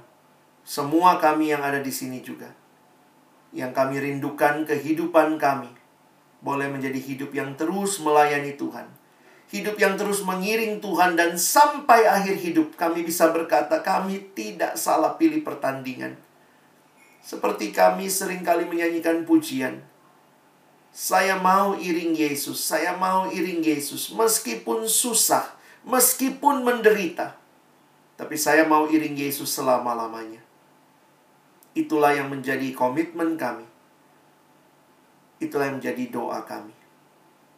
Semua 0.62 1.18
kami 1.18 1.51
yang 1.51 1.61
ada 1.61 1.82
di 1.82 1.90
sini 1.90 2.22
juga. 2.22 2.55
Yang 3.51 3.74
kami 3.74 3.99
rindukan 3.99 4.64
kehidupan 4.64 5.36
kami 5.36 5.68
boleh 6.40 6.70
menjadi 6.70 6.97
hidup 6.97 7.34
yang 7.34 7.59
terus 7.59 7.99
melayani 7.99 8.55
Tuhan. 8.55 8.86
Hidup 9.53 9.76
yang 9.76 10.01
terus 10.01 10.24
mengiring 10.24 10.80
Tuhan 10.80 11.12
dan 11.12 11.36
sampai 11.36 12.09
akhir 12.09 12.40
hidup 12.40 12.72
kami 12.78 13.05
bisa 13.05 13.28
berkata 13.28 13.84
kami 13.84 14.32
tidak 14.32 14.80
salah 14.80 15.18
pilih 15.20 15.45
pertandingan. 15.45 16.16
Seperti 17.20 17.70
kami 17.70 18.09
sering 18.09 18.40
kali 18.40 18.64
menyanyikan 18.64 19.28
pujian. 19.28 19.84
Saya 20.88 21.36
mau 21.36 21.76
iring 21.76 22.16
Yesus, 22.16 22.64
saya 22.64 22.97
mau 22.97 23.28
iring 23.28 23.61
Yesus 23.61 24.12
meskipun 24.12 24.88
susah, 24.88 25.53
meskipun 25.84 26.64
menderita. 26.64 27.41
Tapi 28.22 28.38
saya 28.38 28.62
mau 28.62 28.86
iring 28.86 29.18
Yesus 29.18 29.50
selama-lamanya. 29.50 30.38
Itulah 31.74 32.14
yang 32.14 32.30
menjadi 32.30 32.70
komitmen 32.70 33.34
kami. 33.34 33.66
Itulah 35.42 35.66
yang 35.66 35.82
menjadi 35.82 36.06
doa 36.06 36.38
kami. 36.46 36.70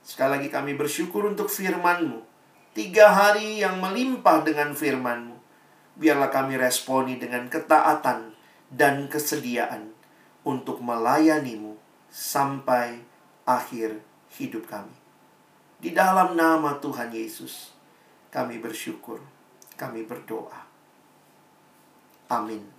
Sekali 0.01 0.41
lagi 0.41 0.49
kami 0.49 0.73
bersyukur 0.73 1.29
untuk 1.29 1.53
firman-Mu. 1.53 2.25
Tiga 2.73 3.13
hari 3.13 3.61
yang 3.61 3.77
melimpah 3.77 4.41
dengan 4.41 4.73
firman-Mu. 4.73 5.37
Biarlah 6.01 6.33
kami 6.33 6.57
responi 6.57 7.21
dengan 7.21 7.45
ketaatan 7.53 8.33
dan 8.73 9.05
kesediaan 9.13 9.93
untuk 10.49 10.81
melayani-Mu 10.81 11.77
sampai 12.09 13.05
akhir 13.45 14.01
hidup 14.41 14.65
kami. 14.65 14.97
Di 15.77 15.93
dalam 15.93 16.33
nama 16.33 16.81
Tuhan 16.81 17.13
Yesus, 17.13 17.77
kami 18.33 18.57
bersyukur 18.57 19.34
kami 19.79 20.07
berdoa. 20.07 20.67
Amin. 22.31 22.74